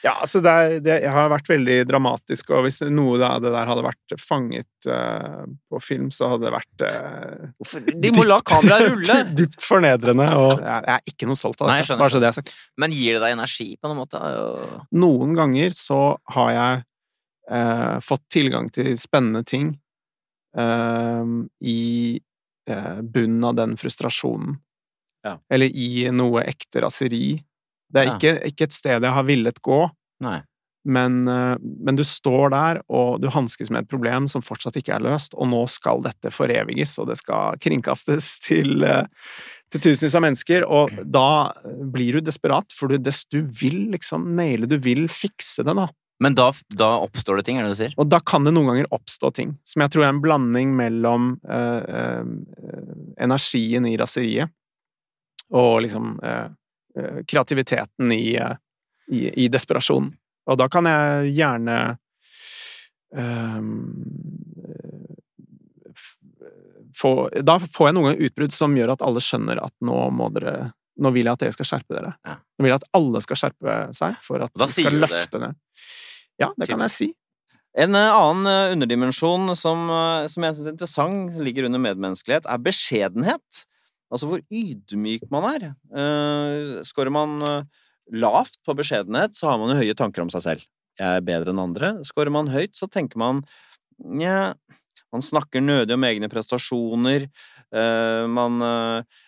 Ja, 0.03 0.17
altså 0.19 0.41
det, 0.43 0.51
er, 0.51 0.73
det 0.83 0.95
har 1.07 1.29
vært 1.31 1.47
veldig 1.47 1.77
dramatisk, 1.87 2.49
og 2.51 2.65
hvis 2.65 2.81
noe 2.91 3.19
av 3.23 3.43
det 3.43 3.53
der 3.53 3.69
hadde 3.69 3.85
vært 3.85 4.15
fanget 4.19 4.87
uh, 4.91 5.45
på 5.71 5.79
film, 5.83 6.09
så 6.11 6.33
hadde 6.33 6.49
det 6.49 6.53
vært 6.57 6.83
uh, 6.83 7.85
De 8.03 8.11
må 8.17 8.25
la 8.27 8.41
kameraet 8.43 8.89
rulle! 8.91 9.15
Dypt 9.39 9.63
fornedrende, 9.63 10.27
og 10.35 10.57
jeg 10.57 10.73
jeg 10.73 10.97
er 10.97 11.13
ikke 11.13 11.29
noe 11.29 11.39
stolt 11.39 11.63
av 11.63 11.71
Nei, 11.71 11.77
dette. 11.79 11.97
Bare 12.01 12.11
så 12.11 12.19
det 12.19 12.27
er 12.33 12.35
sagt. 12.35 12.51
Men 12.83 12.95
gir 12.95 13.15
det 13.15 13.23
deg 13.23 13.37
energi 13.37 13.69
på 13.79 13.87
noen 13.91 14.01
måte? 14.03 14.19
Og- 14.19 14.83
Noen 14.99 15.37
ganger 15.39 15.77
så 15.77 16.01
har 16.35 16.51
jeg 16.57 16.83
uh, 17.55 17.97
fått 18.03 18.27
tilgang 18.35 18.67
til 18.75 18.91
spennende 18.99 19.45
ting 19.47 19.71
i 20.53 22.19
eh, 22.69 23.01
bunnen 23.01 23.43
av 23.43 23.55
den 23.57 23.77
frustrasjonen. 23.77 24.59
Ja. 25.23 25.37
Eller 25.49 25.65
i 25.73 26.09
noe 26.13 26.43
ekte 26.45 26.83
raseri. 26.83 27.39
Det 27.93 28.01
er 28.01 28.09
Ja. 28.09 28.15
ikke, 28.17 28.33
ikke 28.49 28.63
et 28.69 28.73
sted 28.73 29.05
jeg 29.05 29.13
har 29.13 29.23
villet 29.27 29.61
gå, 29.61 29.83
men, 30.85 31.27
eh, 31.27 31.55
men 31.61 31.95
du 31.95 32.03
står 32.03 32.49
der, 32.51 32.81
og 32.89 33.21
du 33.21 33.29
hanskes 33.31 33.69
med 33.71 33.83
et 33.85 33.89
problem 33.91 34.27
som 34.27 34.41
fortsatt 34.43 34.75
ikke 34.75 34.95
er 34.97 35.05
løst, 35.05 35.35
og 35.37 35.47
nå 35.47 35.63
skal 35.71 36.01
dette 36.03 36.31
foreviges, 36.33 36.97
og 36.99 37.07
det 37.07 37.17
skal 37.21 37.55
kringkastes 37.63 38.39
til, 38.47 38.83
eh, 38.83 39.05
til 39.71 39.81
tusenvis 39.81 40.15
av 40.15 40.25
mennesker, 40.25 40.65
og 40.67 40.91
da 41.05 41.53
blir 41.63 42.19
du 42.19 42.21
desperat, 42.21 42.73
for 42.75 42.91
du, 42.91 42.97
du 42.99 43.41
vil 43.47 43.91
liksom 43.93 44.33
naile, 44.35 44.67
du 44.67 44.77
vil 44.77 45.07
fikse 45.07 45.63
det, 45.63 45.75
da. 45.75 45.87
Men 46.23 46.35
da, 46.37 46.51
da 46.69 46.89
oppstår 47.03 47.39
det 47.39 47.45
ting, 47.47 47.57
er 47.57 47.65
det 47.65 47.73
du 47.73 47.79
sier? 47.81 47.93
Og 47.99 48.07
da 48.07 48.19
kan 48.23 48.45
det 48.45 48.53
noen 48.53 48.69
ganger 48.69 48.91
oppstå 48.95 49.31
ting, 49.35 49.55
som 49.67 49.83
jeg 49.83 49.91
tror 49.91 50.05
er 50.05 50.11
en 50.13 50.21
blanding 50.23 50.75
mellom 50.77 51.33
eh, 51.49 51.95
eh, 51.99 52.83
energien 53.25 53.87
i 53.89 53.95
raseriet 53.99 54.51
og 55.53 55.81
liksom 55.83 56.19
eh, 56.23 56.47
kreativiteten 57.27 58.11
i, 58.11 58.35
eh, 58.35 58.55
i, 59.11 59.25
i 59.45 59.49
desperasjon. 59.51 60.11
Og 60.51 60.59
da 60.59 60.67
kan 60.71 60.87
jeg 60.89 61.33
gjerne 61.37 61.77
um, 63.15 63.69
få, 66.97 67.13
Da 67.39 67.55
får 67.63 67.87
jeg 67.87 67.95
noen 67.95 68.09
ganger 68.09 68.27
utbrudd 68.27 68.55
som 68.55 68.75
gjør 68.75 68.95
at 68.97 69.05
alle 69.07 69.23
skjønner 69.23 69.61
at 69.63 69.73
nå 69.85 69.99
må 70.11 70.27
dere 70.35 70.73
Nå 71.01 71.09
vil 71.15 71.25
jeg 71.25 71.33
at 71.33 71.41
dere 71.41 71.53
skal 71.55 71.65
skjerpe 71.65 71.95
dere. 71.95 72.11
Ja. 72.21 72.35
Nå 72.37 72.65
vil 72.65 72.69
jeg 72.69 72.81
at 72.83 72.91
alle 72.99 73.21
skal 73.25 73.39
skjerpe 73.39 73.77
seg 73.97 74.17
for 74.21 74.43
at 74.45 74.51
da 74.53 74.67
vi 74.69 74.83
skal 74.83 74.99
løfte 75.01 75.39
det. 75.41 75.47
Ja, 76.37 76.51
det 76.53 76.67
kan 76.69 76.83
jeg 76.85 76.93
si. 76.93 77.07
En 77.73 77.97
eh, 77.97 78.13
annen 78.13 78.45
eh, 78.45 78.71
underdimensjon 78.75 79.55
som, 79.57 79.87
eh, 79.89 80.27
som 80.29 80.45
jeg 80.45 80.53
syns 80.55 80.67
er 80.67 80.75
interessant, 80.75 81.39
ligger 81.41 81.65
under 81.65 81.81
medmenneskelighet, 81.81 82.45
er 82.45 82.61
beskjedenhet. 82.61 83.63
Altså 84.13 84.29
hvor 84.29 84.43
ydmyk 84.53 85.25
man 85.33 85.47
er. 85.49 85.65
Uh, 85.89 86.83
Skårer 86.85 87.13
man 87.13 87.41
eh, 87.41 87.81
lavt 88.13 88.59
på 88.65 88.75
beskjedenhet, 88.77 89.33
så 89.33 89.49
har 89.49 89.59
man 89.61 89.73
jo 89.73 89.79
høye 89.81 89.97
tanker 89.97 90.21
om 90.21 90.29
seg 90.33 90.45
selv. 90.45 90.67
Jeg 90.99 91.17
er 91.17 91.25
bedre 91.25 91.53
enn 91.53 91.61
andre. 91.63 91.95
Skårer 92.05 92.33
man 92.33 92.51
høyt, 92.53 92.75
så 92.77 92.89
tenker 92.91 93.21
man 93.21 93.41
Nja 94.03 94.53
Man 95.13 95.21
snakker 95.21 95.61
nødig 95.61 95.93
om 95.93 96.05
egne 96.05 96.29
prestasjoner. 96.29 97.27
Uh, 97.73 98.25
man 98.29 98.61
uh, 98.61 99.23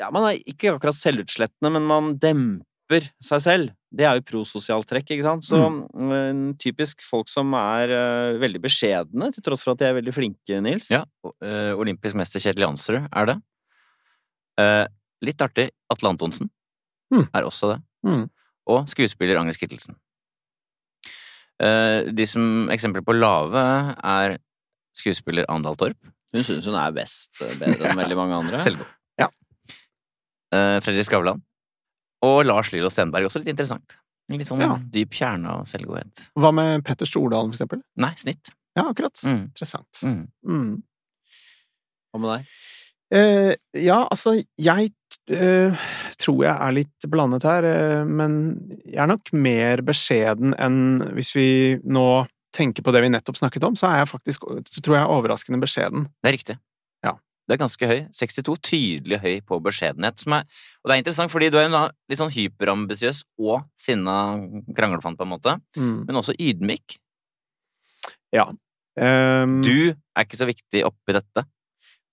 Ja, 0.00 0.08
man 0.12 0.28
er 0.28 0.40
ikke 0.44 0.74
akkurat 0.74 0.96
selvutslettende, 0.96 1.72
men 1.72 1.88
man 1.88 2.14
demper 2.20 3.08
seg 3.24 3.44
selv. 3.44 3.74
Det 3.88 4.04
er 4.04 4.18
jo 4.18 4.24
prososialt 4.28 4.84
trekk, 4.90 5.14
ikke 5.14 5.24
sant. 5.24 5.46
Så 5.48 5.56
mm, 5.64 6.58
typisk 6.60 7.00
folk 7.08 7.30
som 7.32 7.54
er 7.56 7.88
uh, 7.88 8.38
veldig 8.42 8.60
beskjedne, 8.66 9.30
til 9.32 9.44
tross 9.46 9.62
for 9.64 9.72
at 9.72 9.80
de 9.80 9.86
er 9.88 9.94
veldig 9.96 10.12
flinke, 10.12 10.58
Nils. 10.60 10.90
Ja. 10.92 11.06
eh, 11.40 11.72
olympisk 11.72 12.18
mester 12.20 12.42
Kjetil 12.42 12.66
Jansrud 12.66 13.06
er 13.08 13.30
det. 13.30 13.36
Uh, 14.60 14.84
litt 15.24 15.40
artig, 15.40 15.70
Atle 15.92 16.12
Antonsen 16.12 16.50
Mm. 17.08 17.24
er 17.32 17.46
også 17.48 17.70
det. 17.72 17.78
Mm. 18.04 18.26
Og 18.68 18.82
skuespiller 18.92 19.38
Agnes 19.40 19.56
Kittelsen. 19.56 19.96
De 21.58 22.26
som 22.28 22.68
eksempler 22.70 23.00
på 23.02 23.14
lave 23.16 23.62
er 24.04 24.34
skuespiller 24.94 25.48
Andal 25.50 25.74
Torp. 25.80 25.96
Hun 26.36 26.44
synes 26.44 26.68
hun 26.68 26.76
er 26.76 26.92
best, 26.92 27.40
bedre 27.58 27.88
enn 27.88 27.96
veldig 27.98 28.18
mange 28.20 28.36
andre. 28.36 28.60
Selvgod. 28.66 28.86
Ja. 29.18 29.30
Fredrik 30.52 31.08
Skavlan. 31.08 31.40
Og 32.26 32.44
Lars 32.46 32.72
Lillo 32.72 32.90
Stenberg, 32.90 33.28
også 33.28 33.42
litt 33.42 33.52
interessant. 33.54 33.98
En 34.30 34.38
Litt 34.38 34.48
sånn 34.50 34.60
Ja. 34.60 34.76
dyp 34.76 35.10
kjerne 35.16 35.48
av 35.48 35.66
selvgodhet. 35.70 36.28
Hva 36.36 36.52
med 36.52 36.84
Petter 36.84 37.06
Stordalen, 37.06 37.52
for 37.52 37.56
eksempel? 37.56 37.82
Nei, 37.96 38.12
snitt. 38.20 38.50
Ja, 38.76 38.90
akkurat. 38.90 39.14
Mm. 39.24 39.44
Interessant. 39.48 40.02
Mm. 40.02 40.28
Mm. 40.46 40.82
Hva 42.12 42.20
med 42.20 42.30
deg? 42.34 42.46
Eh, 43.10 43.54
ja, 43.80 44.02
altså, 44.10 44.34
jeg 44.60 44.90
eh, 45.32 45.72
tror 46.20 46.42
jeg 46.44 46.52
er 46.52 46.74
litt 46.76 47.06
blandet 47.08 47.46
her, 47.48 47.64
eh, 47.64 48.04
men 48.04 48.58
jeg 48.84 49.00
er 49.00 49.08
nok 49.08 49.32
mer 49.32 49.80
beskjeden 49.86 50.52
enn 50.60 51.00
hvis 51.16 51.32
vi 51.34 51.48
nå 51.88 52.26
tenker 52.52 52.84
på 52.84 52.92
det 52.92 53.00
vi 53.04 53.08
nettopp 53.08 53.38
snakket 53.40 53.64
om, 53.64 53.76
så 53.78 53.88
er 53.88 54.02
jeg 54.02 54.10
faktisk, 54.12 54.44
så 54.68 54.82
tror 54.84 54.98
jeg 54.98 55.04
er 55.06 55.14
overraskende 55.14 55.60
beskjeden. 55.62 56.08
Det 56.20 56.28
er 56.28 56.36
riktig. 56.36 56.58
Ja. 57.48 57.48
Du 57.48 57.54
er 57.56 57.60
ganske 57.62 57.88
høy. 57.88 58.00
62. 58.12 58.56
Tydelig 58.68 59.18
høy 59.22 59.36
på 59.48 59.58
beskjedenhet. 59.64 60.20
Som 60.20 60.36
er, 60.36 60.44
og 60.82 60.90
det 60.90 60.96
er 60.96 61.02
interessant, 61.02 61.32
fordi 61.32 61.48
du 61.50 61.56
er 61.56 61.70
en 61.70 61.76
litt 62.08 62.20
sånn 62.20 62.32
hyperambisiøs 62.34 63.22
og 63.40 63.62
sinna 63.80 64.16
kranglefant, 64.76 65.16
på 65.16 65.24
en 65.24 65.32
måte. 65.32 65.56
Mm. 65.78 66.02
Men 66.04 66.20
også 66.20 66.36
ydmyk. 66.36 66.98
Um, 68.98 69.60
Du 69.64 69.94
er 69.94 70.26
ikke 70.26 70.38
så 70.40 70.48
viktig 70.48 70.84
oppi 70.84 71.16
dette. 71.16 71.46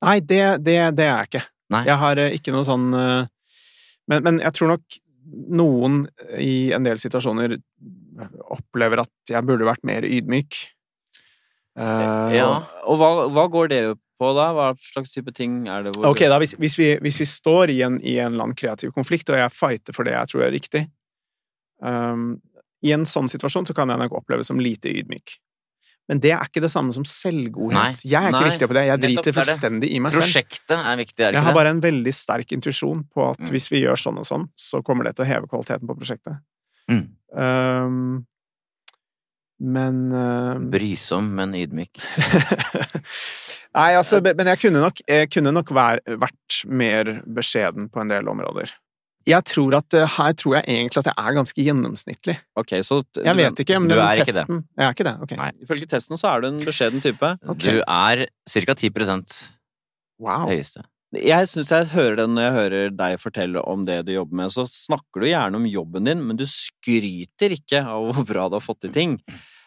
Nei, 0.05 0.19
det, 0.21 0.43
det, 0.63 0.77
det 0.95 1.07
er 1.07 1.17
jeg 1.17 1.31
ikke. 1.31 1.43
Nei. 1.73 1.81
Jeg 1.89 1.97
har 1.97 2.21
eh, 2.21 2.35
ikke 2.37 2.53
noe 2.53 2.65
sånn 2.67 2.91
eh, 2.93 3.25
men, 4.11 4.21
men 4.21 4.39
jeg 4.43 4.53
tror 4.53 4.75
nok 4.75 4.97
noen 5.49 6.03
i 6.37 6.69
en 6.75 6.85
del 6.85 6.99
situasjoner 7.01 7.57
opplever 8.53 9.01
at 9.01 9.31
jeg 9.31 9.47
burde 9.47 9.65
vært 9.67 9.83
mer 9.87 10.05
ydmyk. 10.07 10.59
Uh, 11.75 12.29
Ja. 12.35 12.49
Og 12.87 12.99
hva, 13.01 13.09
hva 13.33 13.47
går 13.51 13.71
det 13.73 13.81
på 14.19 14.31
da? 14.37 14.49
Hva 14.55 14.67
slags 14.79 15.11
type 15.13 15.31
ting 15.35 15.67
er 15.67 15.83
det 15.85 15.95
hvor 15.95 16.11
Ok, 16.11 16.25
da, 16.31 16.39
hvis, 16.41 16.55
hvis, 16.61 16.77
vi, 16.79 16.91
hvis 17.03 17.19
vi 17.23 17.27
står 17.29 17.73
i 17.75 17.81
en, 17.85 17.97
i 18.01 18.17
en 18.19 18.33
eller 18.33 18.47
annen 18.49 18.57
kreativ 18.57 18.91
konflikt, 18.95 19.29
og 19.29 19.39
jeg 19.39 19.51
fighter 19.51 19.95
for 19.97 20.07
det 20.07 20.13
jeg 20.15 20.31
tror 20.31 20.45
er 20.47 20.53
riktig 20.55 20.83
um, 21.83 22.37
I 22.85 22.93
en 22.95 23.05
sånn 23.09 23.27
situasjon 23.31 23.67
så 23.67 23.75
kan 23.77 23.89
jeg 23.91 24.01
nok 24.05 24.15
oppleves 24.21 24.47
som 24.51 24.61
lite 24.61 24.91
ydmyk. 24.91 25.39
Men 26.07 26.19
det 26.21 26.35
er 26.35 26.43
ikke 26.45 26.61
det 26.61 26.69
samme 26.69 26.93
som 26.93 27.01
selvgodhet. 27.09 27.73
Nei. 27.73 28.05
Jeg 28.05 28.21
er 28.21 28.29
ikke 28.29 28.41
Nei. 28.43 28.49
riktig 28.51 28.67
på 28.69 28.75
det. 28.77 28.83
Jeg 28.85 29.01
driter 29.01 29.31
er 29.31 29.35
fullstendig 29.39 29.89
i 29.89 30.01
meg 30.05 30.13
selv. 30.13 30.27
Prosjektet 30.27 30.75
er 30.77 30.99
viktig, 30.99 31.17
er 31.17 31.33
det 31.33 31.39
Jeg 31.39 31.45
har 31.47 31.55
bare 31.57 31.71
en 31.73 31.81
veldig 31.81 32.13
sterk 32.13 32.53
intuisjon 32.53 33.01
på 33.09 33.23
at 33.31 33.39
Mm. 33.41 33.49
hvis 33.49 33.65
vi 33.71 33.81
gjør 33.81 33.97
sånn 33.97 34.19
og 34.21 34.27
sånn, 34.29 34.45
så 34.53 34.83
kommer 34.85 35.07
det 35.09 35.15
til 35.17 35.25
å 35.25 35.29
heve 35.31 35.49
kvaliteten 35.49 35.89
på 35.89 35.97
prosjektet. 35.97 36.37
Mm. 36.91 37.07
Um, 37.33 38.27
men 39.59 39.99
uh, 40.11 40.55
Brysom, 40.71 41.29
men 41.37 41.53
ydmyk. 41.55 42.01
Nei, 43.75 43.91
altså, 43.99 44.21
men 44.23 44.47
jeg 44.53 44.61
kunne 44.61 44.81
nok, 44.83 45.01
jeg 45.07 45.29
kunne 45.33 45.51
nok 45.55 45.71
vær, 45.75 46.01
vært 46.21 46.59
mer 46.67 47.17
beskjeden 47.37 47.89
på 47.91 48.03
en 48.03 48.11
del 48.13 48.29
områder. 48.31 48.71
Jeg 49.25 49.41
tror 49.49 49.73
at 49.79 49.95
eh, 49.97 50.05
her 50.19 50.35
tror 50.37 50.53
jeg 50.59 50.67
egentlig 50.69 51.01
at 51.01 51.07
jeg 51.09 51.17
er 51.17 51.35
ganske 51.35 51.63
gjennomsnittlig. 51.65 52.35
Ok, 52.61 52.75
så 52.85 52.99
Jeg 53.17 53.35
vet 53.39 53.61
ikke, 53.63 53.79
men 53.81 53.89
du 53.89 53.95
er 53.97 54.19
testen, 54.21 54.27
ikke 54.29 54.35
det. 54.37 54.57
Jeg 54.77 54.85
er 54.85 54.95
ikke 54.95 55.07
det, 55.07 55.13
ok. 55.25 55.33
Nei. 55.39 55.47
Ifølge 55.65 55.89
testen 55.95 56.21
så 56.21 56.29
er 56.29 56.43
du 56.43 56.47
en 56.51 56.59
beskjeden 56.61 57.01
type. 57.03 57.31
Okay. 57.55 57.79
Du 57.79 57.81
er 57.81 58.27
ca. 58.29 58.75
10% 58.77 59.39
Wow. 60.21 60.45
høyeste. 60.47 60.85
Jeg 61.13 61.47
syns 61.47 61.69
jeg 61.71 61.91
hører 61.93 62.17
det 62.19 62.25
når 62.31 62.43
jeg 62.43 62.55
hører 62.55 62.93
deg 62.97 63.19
fortelle 63.21 63.61
om 63.69 63.85
det 63.87 64.01
du 64.07 64.13
jobber 64.15 64.41
med. 64.41 64.53
Så 64.53 64.65
snakker 64.71 65.23
du 65.23 65.29
gjerne 65.29 65.61
om 65.61 65.67
jobben 65.69 66.09
din, 66.09 66.23
men 66.25 66.39
du 66.39 66.45
skryter 66.49 67.55
ikke 67.55 67.83
av 67.85 68.09
hvor 68.09 68.27
bra 68.27 68.47
du 68.49 68.57
har 68.57 68.65
fått 68.65 68.81
til 68.87 68.95
ting. 68.95 69.17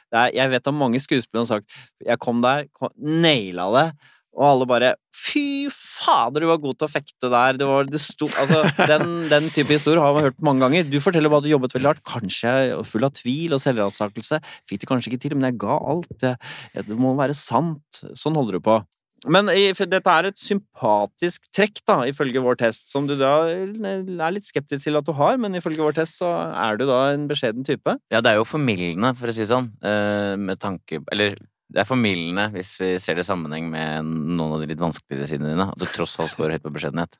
Er, 0.09 0.33
jeg 0.33 0.51
vet 0.51 0.69
at 0.69 0.77
mange 0.77 1.01
skuespillere 1.05 1.45
har 1.45 1.59
sagt 1.59 1.75
'jeg 2.01 2.19
kom 2.19 2.41
der, 2.41 2.65
kom, 2.73 2.89
naila 2.97 3.69
det', 3.77 3.93
og 4.39 4.45
alle 4.47 4.67
bare 4.67 4.95
'fy 5.13 5.69
fader, 5.71 6.41
du 6.41 6.47
var 6.47 6.61
god 6.63 6.79
til 6.79 6.89
å 6.89 6.93
fekte 6.93 7.29
der', 7.29 7.59
det 7.59 7.67
var 7.67 7.85
det 7.85 8.01
sto 8.01 8.29
Altså, 8.39 8.65
den, 8.89 9.29
den 9.29 9.51
type 9.51 9.69
historier 9.69 10.01
har 10.01 10.15
man 10.15 10.23
hørt 10.23 10.41
mange 10.41 10.61
ganger. 10.61 10.91
Du 10.91 11.01
forteller 11.01 11.29
bare 11.29 11.45
at 11.45 11.45
du 11.45 11.51
jobbet 11.51 11.75
veldig 11.75 11.91
hardt, 11.93 12.05
kanskje 12.05 12.85
full 12.85 13.05
av 13.05 13.13
tvil 13.13 13.53
og 13.53 13.61
selvransakelse. 13.61 14.41
Fikk 14.69 14.81
det 14.81 14.89
kanskje 14.89 15.13
ikke 15.13 15.23
til, 15.29 15.37
men 15.37 15.51
jeg 15.53 15.59
ga 15.61 15.77
alt. 15.77 16.23
Jeg, 16.23 16.87
det 16.89 16.97
må 16.97 17.17
være 17.19 17.35
sant. 17.35 18.05
Sånn 18.15 18.37
holder 18.39 18.59
du 18.59 18.61
på. 18.65 18.81
Men 19.27 19.51
dette 19.51 20.15
er 20.15 20.29
et 20.29 20.39
sympatisk 20.39 21.49
trekk, 21.55 21.81
da, 21.89 21.97
ifølge 22.07 22.43
vår 22.45 22.61
test, 22.61 22.93
som 22.93 23.09
du 23.09 23.17
da 23.19 23.49
er 23.51 24.35
litt 24.35 24.47
skeptisk 24.47 24.85
til 24.87 24.99
at 25.01 25.07
du 25.09 25.15
har, 25.19 25.39
men 25.43 25.59
ifølge 25.59 25.83
vår 25.83 25.97
test 25.99 26.21
så 26.21 26.31
er 26.53 26.79
du 26.79 26.87
da 26.87 27.01
en 27.15 27.27
beskjeden 27.31 27.67
type. 27.67 27.97
Ja, 28.15 28.23
det 28.23 28.31
er 28.31 28.39
jo 28.39 28.47
formildende, 28.47 29.15
for 29.19 29.31
å 29.31 29.35
si 29.35 29.43
det 29.43 29.51
sånn, 29.51 29.73
eh, 29.83 30.37
med 30.39 30.61
tanke 30.63 31.03
Eller 31.11 31.35
det 31.69 31.83
er 31.83 31.89
formildende 31.89 32.47
hvis 32.55 32.77
vi 32.81 32.95
ser 33.03 33.19
det 33.19 33.27
i 33.27 33.29
sammenheng 33.29 33.67
med 33.73 34.07
noen 34.07 34.55
av 34.57 34.63
de 34.63 34.71
litt 34.71 34.81
vanskeligere 34.81 35.29
sidene 35.29 35.53
dine, 35.53 35.67
at 35.69 35.81
du 35.81 35.89
tross 35.91 36.17
alt 36.23 36.33
scorer 36.33 36.57
høyt 36.57 36.65
på 36.65 36.73
beskjedenhet. 36.79 37.19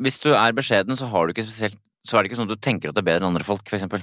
Hvis 0.00 0.20
du 0.24 0.32
er 0.34 0.56
beskjeden, 0.56 0.96
så 0.96 1.08
har 1.12 1.26
du 1.26 1.34
ikke 1.34 1.46
spesielt 1.46 1.78
Så 2.00 2.16
er 2.16 2.22
det 2.22 2.30
ikke 2.30 2.38
sånn 2.38 2.48
at 2.48 2.56
du 2.56 2.64
tenker 2.64 2.88
at 2.88 2.96
du 2.96 3.02
er 3.02 3.04
bedre 3.04 3.20
enn 3.20 3.34
andre 3.34 3.44
folk, 3.44 3.60
for 3.68 3.76
eksempel. 3.76 4.00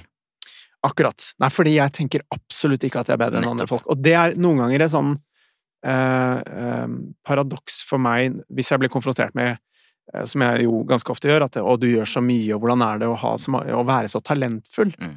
Akkurat. 0.86 1.18
Nei, 1.42 1.48
fordi 1.50 1.72
jeg 1.74 1.90
tenker 1.96 2.22
absolutt 2.30 2.84
ikke 2.86 3.00
at 3.00 3.08
jeg 3.10 3.16
er 3.16 3.22
bedre 3.24 3.40
enn 3.40 3.48
andre 3.50 3.66
folk. 3.66 3.82
Og 3.90 3.98
det 3.98 4.12
er 4.14 4.36
noen 4.38 4.60
ganger 4.62 4.84
en 4.84 4.92
sånn 4.92 5.08
eh, 5.10 5.16
eh, 5.16 5.27
paradoks 7.26 7.82
for 7.88 7.98
meg 8.02 8.40
hvis 8.50 8.70
jeg 8.72 8.80
blir 8.82 8.90
konfrontert 8.92 9.34
med 9.38 9.56
eh, 10.14 10.24
som 10.24 10.42
jeg 10.42 10.64
jo 10.66 10.82
ganske 10.88 11.10
ofte 11.12 11.28
gjør, 11.30 11.44
at 11.48 11.56
'å, 11.60 11.78
du 11.78 11.86
gjør 11.90 12.08
så 12.08 12.20
mye', 12.24 12.54
og 12.54 12.62
'hvordan 12.62 12.82
er 12.94 12.98
det 12.98 13.08
å, 13.08 13.16
ha 13.16 13.36
så, 13.36 13.52
å 13.52 13.84
være 13.86 14.08
så 14.08 14.20
talentfull'? 14.20 14.94
Mm. 14.98 15.16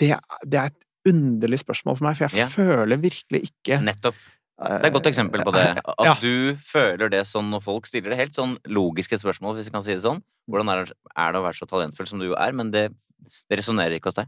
Det, 0.00 0.14
det 0.46 0.58
er 0.58 0.66
et 0.72 0.84
underlig 1.08 1.58
spørsmål 1.60 1.96
for 1.98 2.04
meg, 2.04 2.16
for 2.16 2.24
jeg 2.28 2.38
Ja. 2.38 2.46
føler 2.48 2.96
virkelig 3.00 3.50
ikke 3.50 3.80
Nettopp. 3.84 4.14
eh, 4.60 4.68
Det 4.78 4.84
er 4.84 4.86
et 4.86 4.92
godt 4.92 5.06
eksempel 5.12 5.42
på 5.44 5.52
det. 5.52 5.78
At 5.84 6.04
Ja. 6.04 6.14
du 6.20 6.54
føler 6.56 7.08
det 7.10 7.24
sånn 7.26 7.50
når 7.50 7.62
folk 7.62 7.86
stiller 7.86 8.10
det 8.10 8.18
helt 8.18 8.34
sånn 8.34 8.58
logiske 8.66 9.16
spørsmål, 9.20 9.56
hvis 9.56 9.66
vi 9.66 9.70
kan 9.72 9.82
si 9.82 9.92
det 9.94 10.02
sånn. 10.02 10.22
Hvordan 10.50 10.68
er 10.72 10.84
det, 10.84 10.92
er 11.16 11.32
det 11.32 11.40
å 11.40 11.44
være 11.44 11.58
så 11.60 11.66
talentfull 11.68 12.06
som 12.06 12.18
du 12.18 12.26
jo 12.28 12.34
er? 12.34 12.52
Men 12.52 12.70
det, 12.70 12.90
det 13.48 13.58
resonnerer 13.58 13.96
ikke 14.00 14.08
hos 14.08 14.14
deg. 14.14 14.26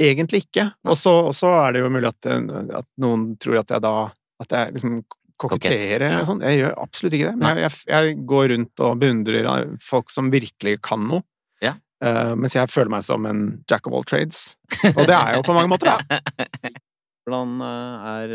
Egentlig 0.00 0.46
ikke. 0.48 0.72
Og 0.84 0.96
så 0.96 1.68
er 1.68 1.72
det 1.72 1.80
jo 1.82 1.88
mulig 1.90 2.08
at, 2.08 2.26
eh, 2.26 2.76
at 2.78 2.86
noen 2.98 3.36
tror 3.38 3.58
at 3.60 3.68
jeg 3.68 3.80
da 3.82 4.10
At 4.42 4.54
jeg 4.56 4.76
liksom 4.76 5.02
koketterer 5.42 6.06
og 6.08 6.20
ja. 6.20 6.26
sånn. 6.28 6.42
Jeg 6.46 6.60
gjør 6.60 6.76
absolutt 6.84 7.16
ikke 7.18 7.30
det. 7.30 7.38
Men 7.40 7.60
jeg, 7.62 7.64
jeg, 7.64 7.92
jeg 7.94 8.16
går 8.30 8.48
rundt 8.54 8.84
og 8.86 9.00
beundrer 9.02 9.48
folk 9.82 10.12
som 10.14 10.30
virkelig 10.34 10.78
kan 10.84 11.06
noe. 11.08 11.24
Ja. 11.64 11.76
Uh, 12.02 12.34
mens 12.38 12.56
jeg 12.58 12.70
føler 12.70 12.92
meg 12.92 13.06
som 13.06 13.26
en 13.30 13.42
jack 13.70 13.88
of 13.88 13.96
all 13.96 14.06
trades. 14.06 14.52
Og 14.94 15.04
det 15.06 15.14
er 15.14 15.32
jeg 15.32 15.40
jo 15.40 15.46
på 15.48 15.56
mange 15.56 15.72
måter, 15.72 15.92
da. 15.92 16.20
Hvordan 17.22 17.60
eh, 17.62 18.06
er 18.12 18.32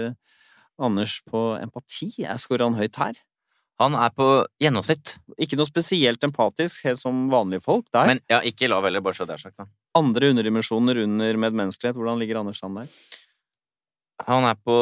Anders 0.80 1.18
på 1.28 1.42
empati? 1.60 2.14
Jeg 2.24 2.40
scorer 2.40 2.70
han 2.70 2.78
høyt 2.80 3.00
her. 3.02 3.18
Han 3.82 3.98
er 4.00 4.14
på 4.16 4.28
gjennomsnitt. 4.62 5.18
Ikke 5.44 5.58
noe 5.60 5.70
spesielt 5.70 6.24
empatisk, 6.26 6.86
helt 6.88 7.02
som 7.02 7.28
vanlige 7.30 7.66
folk 7.66 7.86
der. 7.94 8.08
Men 8.10 8.22
ja, 8.32 8.40
ikke 8.48 8.70
lav 8.72 8.88
heller, 8.88 9.04
bare 9.06 9.20
så 9.20 9.28
det 9.28 9.36
er 9.36 9.44
sagt. 9.44 9.58
da. 9.60 9.68
Andre 10.00 10.32
underdimensjoner 10.34 11.04
under 11.04 11.42
medmenneskelighet, 11.44 11.98
hvordan 12.00 12.22
ligger 12.22 12.40
Anders 12.42 12.64
an 12.66 12.80
der? 12.80 12.96
Han 14.26 14.48
er 14.50 14.58
på 14.58 14.80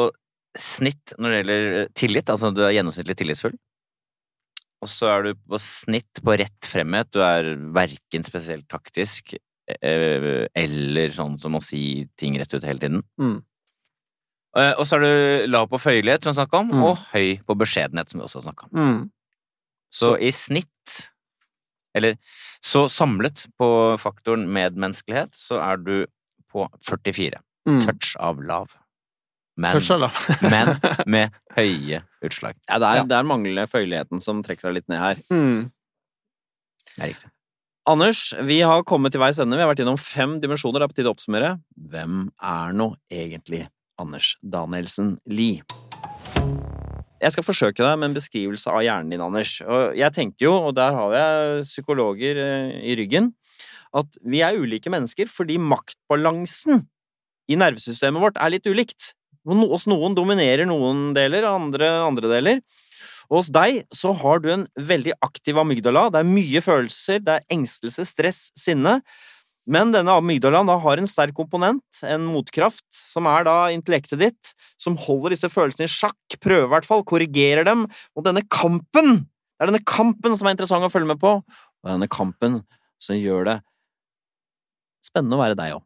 snitt 0.60 1.14
når 1.18 1.30
det 1.32 1.38
gjelder 1.40 1.78
eh, 1.82 1.88
tillit, 1.98 2.30
altså 2.32 2.50
du 2.54 2.62
er 2.66 2.74
gjennomsnittlig 2.76 3.16
tillitsfull. 3.20 3.56
Og 4.84 4.88
så 4.92 5.08
er 5.08 5.22
du 5.24 5.34
på 5.48 5.58
snitt 5.62 6.20
på 6.22 6.34
rett 6.38 6.68
fremhet. 6.68 7.08
Du 7.14 7.22
er 7.24 7.54
verken 7.74 8.24
spesielt 8.26 8.66
taktisk 8.70 9.34
eh, 9.80 10.46
eller 10.54 11.14
sånn 11.16 11.38
som 11.40 11.56
å 11.56 11.62
si 11.64 12.06
ting 12.20 12.36
rett 12.38 12.52
ut 12.54 12.64
hele 12.68 12.82
tiden. 12.82 13.02
Mm. 13.18 13.38
Eh, 14.56 14.72
Og 14.78 14.84
så 14.86 14.96
er 14.98 15.04
du 15.06 15.46
lav 15.50 15.68
på 15.72 15.80
føyelighet, 15.80 16.22
som 16.24 16.32
vi 16.32 16.38
snakka 16.40 16.60
om, 16.60 16.70
Mm. 16.72 16.82
og 16.84 16.96
høy 17.12 17.40
på 17.44 17.56
beskjedenhet, 17.58 18.08
som 18.12 18.20
vi 18.20 18.24
også 18.28 18.40
har 18.42 18.46
snakka 18.52 18.68
om. 18.68 18.78
Mm. 18.78 19.10
Så 19.92 20.14
i 20.20 20.30
snitt, 20.34 21.10
eller 21.96 22.16
så 22.60 22.86
samlet 22.92 23.46
på 23.58 23.68
faktoren 23.98 24.46
medmenneskelighet, 24.52 25.32
så 25.34 25.58
er 25.62 25.76
du 25.80 26.06
på 26.52 26.68
44. 26.84 27.40
Mm. 27.68 27.80
Touch 27.84 28.14
av 28.20 28.42
lav. 28.44 28.76
Men, 29.56 29.72
men 30.52 30.72
med 31.08 31.36
høye 31.56 32.02
utslag. 32.24 32.58
Ja, 32.68 32.78
det 32.82 32.88
er, 32.90 33.00
Ja. 33.00 33.06
det 33.08 33.16
er 33.16 33.28
manglende 33.28 33.64
føyeligheten 33.70 34.20
som 34.24 34.42
trekker 34.44 34.68
deg 34.68 34.82
litt 34.82 34.88
ned 34.92 35.00
her. 35.00 35.22
Mm. 35.32 35.70
Det 36.92 37.00
er 37.02 37.10
riktig. 37.14 37.30
Anders, 37.86 38.20
vi 38.42 38.58
har 38.66 38.82
kommet 38.82 39.14
til 39.14 39.22
veis 39.22 39.38
ende. 39.38 39.54
Vi 39.56 39.62
har 39.62 39.70
vært 39.70 39.80
innom 39.84 39.98
fem 40.00 40.40
dimensjoner. 40.42 40.82
Det 40.82 40.88
er 40.88 40.90
på 40.90 40.96
tide 40.98 41.10
å 41.12 41.14
oppsummere. 41.14 41.52
Hvem 41.92 42.24
er 42.42 42.72
nå 42.74 42.88
egentlig 43.14 43.62
Anders 44.02 44.32
Danielsen 44.42 45.14
Lie? 45.30 45.62
Jeg 47.22 47.32
skal 47.32 47.46
forsøke 47.46 47.80
deg 47.80 47.94
med 47.96 48.10
en 48.10 48.16
beskrivelse 48.18 48.68
av 48.74 48.82
hjernen 48.84 49.14
din, 49.14 49.22
Anders. 49.24 49.54
Og 49.64 49.94
jeg 49.96 50.12
tenker 50.12 50.48
jo, 50.48 50.52
og 50.68 50.74
der 50.76 50.92
har 50.98 51.14
jeg 51.16 51.62
psykologer 51.64 52.40
eh, 52.42 52.74
i 52.90 52.96
ryggen, 52.98 53.30
at 53.96 54.18
vi 54.26 54.42
er 54.44 54.58
ulike 54.60 54.90
mennesker 54.92 55.30
fordi 55.32 55.56
maktbalansen 55.62 56.82
i 57.48 57.56
nervesystemet 57.56 58.20
vårt 58.20 58.36
er 58.42 58.52
litt 58.52 58.66
ulikt. 58.68 59.14
Hos 59.46 59.86
noen 59.86 60.16
dominerer 60.16 60.66
noen 60.66 61.12
deler, 61.14 61.46
andre 61.46 61.90
andre 62.02 62.30
deler. 62.32 62.60
Og 63.30 63.40
hos 63.40 63.50
deg 63.54 63.80
så 63.94 64.12
har 64.14 64.42
du 64.42 64.50
en 64.52 64.66
veldig 64.78 65.16
aktiv 65.24 65.58
amygdala. 65.58 66.08
Det 66.14 66.20
er 66.22 66.28
mye 66.28 66.62
følelser, 66.62 67.22
det 67.22 67.38
er 67.38 67.56
engstelse, 67.56 68.06
stress, 68.06 68.40
sinne. 68.58 69.00
Men 69.66 69.90
denne 69.90 70.14
amygdalaen 70.14 70.68
da 70.68 70.76
har 70.82 71.00
en 71.02 71.10
sterk 71.10 71.34
komponent, 71.34 71.82
en 72.06 72.26
motkraft, 72.30 72.86
som 72.90 73.26
er 73.26 73.46
da 73.48 73.56
intellektet 73.74 74.22
ditt, 74.22 74.52
som 74.78 74.98
holder 75.06 75.34
disse 75.34 75.50
følelsene 75.50 75.88
i 75.88 75.90
sjakk, 75.90 76.38
prøver 76.42 76.68
i 76.68 76.72
hvert 76.76 76.86
fall, 76.86 77.02
korrigerer 77.06 77.66
dem, 77.66 77.86
og 78.14 78.28
denne 78.28 78.46
kampen 78.46 79.26
Det 79.56 79.64
er 79.64 79.70
denne 79.70 79.86
kampen 79.88 80.34
som 80.36 80.46
er 80.46 80.52
interessant 80.52 80.84
å 80.84 80.92
følge 80.92 81.08
med 81.08 81.16
på, 81.16 81.30
og 81.40 81.88
denne 81.88 82.10
kampen 82.12 82.58
som 83.00 83.16
gjør 83.16 83.46
det 83.48 83.54
spennende 85.06 85.38
å 85.38 85.40
være 85.40 85.56
deg 85.56 85.78
òg. 85.78 85.84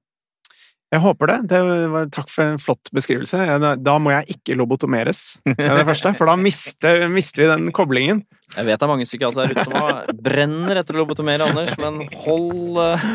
Jeg 0.91 1.03
håper 1.05 1.31
det. 1.31 1.37
det 1.53 1.61
var, 1.93 2.09
takk 2.11 2.31
for 2.33 2.51
en 2.51 2.59
flott 2.59 2.91
beskrivelse. 2.95 3.39
Da 3.79 3.95
må 4.03 4.11
jeg 4.11 4.35
ikke 4.35 4.57
lobotomeres, 4.59 5.39
det 5.47 5.69
er 5.69 5.79
det 5.79 5.87
første, 5.87 6.11
for 6.19 6.31
da 6.31 6.35
mister, 6.41 7.07
mister 7.13 7.45
vi 7.45 7.51
den 7.53 7.71
koblingen. 7.77 8.25
Jeg 8.57 8.67
vet 8.67 8.81
det 8.81 8.87
er 8.87 8.91
mange 8.91 9.07
psykiatere 9.07 9.47
der 9.47 9.55
ute 9.55 9.67
som 9.69 10.19
brenner 10.27 10.81
etter 10.81 10.99
å 10.99 11.05
lobotomere 11.05 11.47
Anders, 11.47 11.77
men 11.79 12.03
hold 12.25 12.81
uh, 12.83 13.07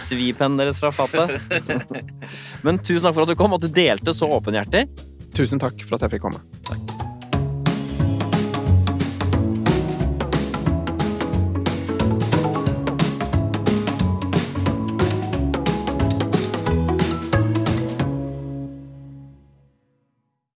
svipennen 0.00 0.56
deres 0.62 0.80
fra 0.80 0.88
fatet. 0.96 1.36
Men 2.64 2.80
tusen 2.80 3.04
takk 3.04 3.18
for 3.18 3.26
at 3.26 3.34
du 3.34 3.36
kom, 3.36 3.52
og 3.52 3.60
at 3.60 3.68
du 3.68 3.76
delte 3.76 4.16
så 4.16 4.32
åpenhjertig. 4.32 4.86
Tusen 5.36 5.60
takk 5.60 5.84
for 5.84 5.98
at 5.98 6.06
jeg 6.06 6.16
fikk 6.16 6.30
komme. 6.30 6.40
Takk. 6.68 7.01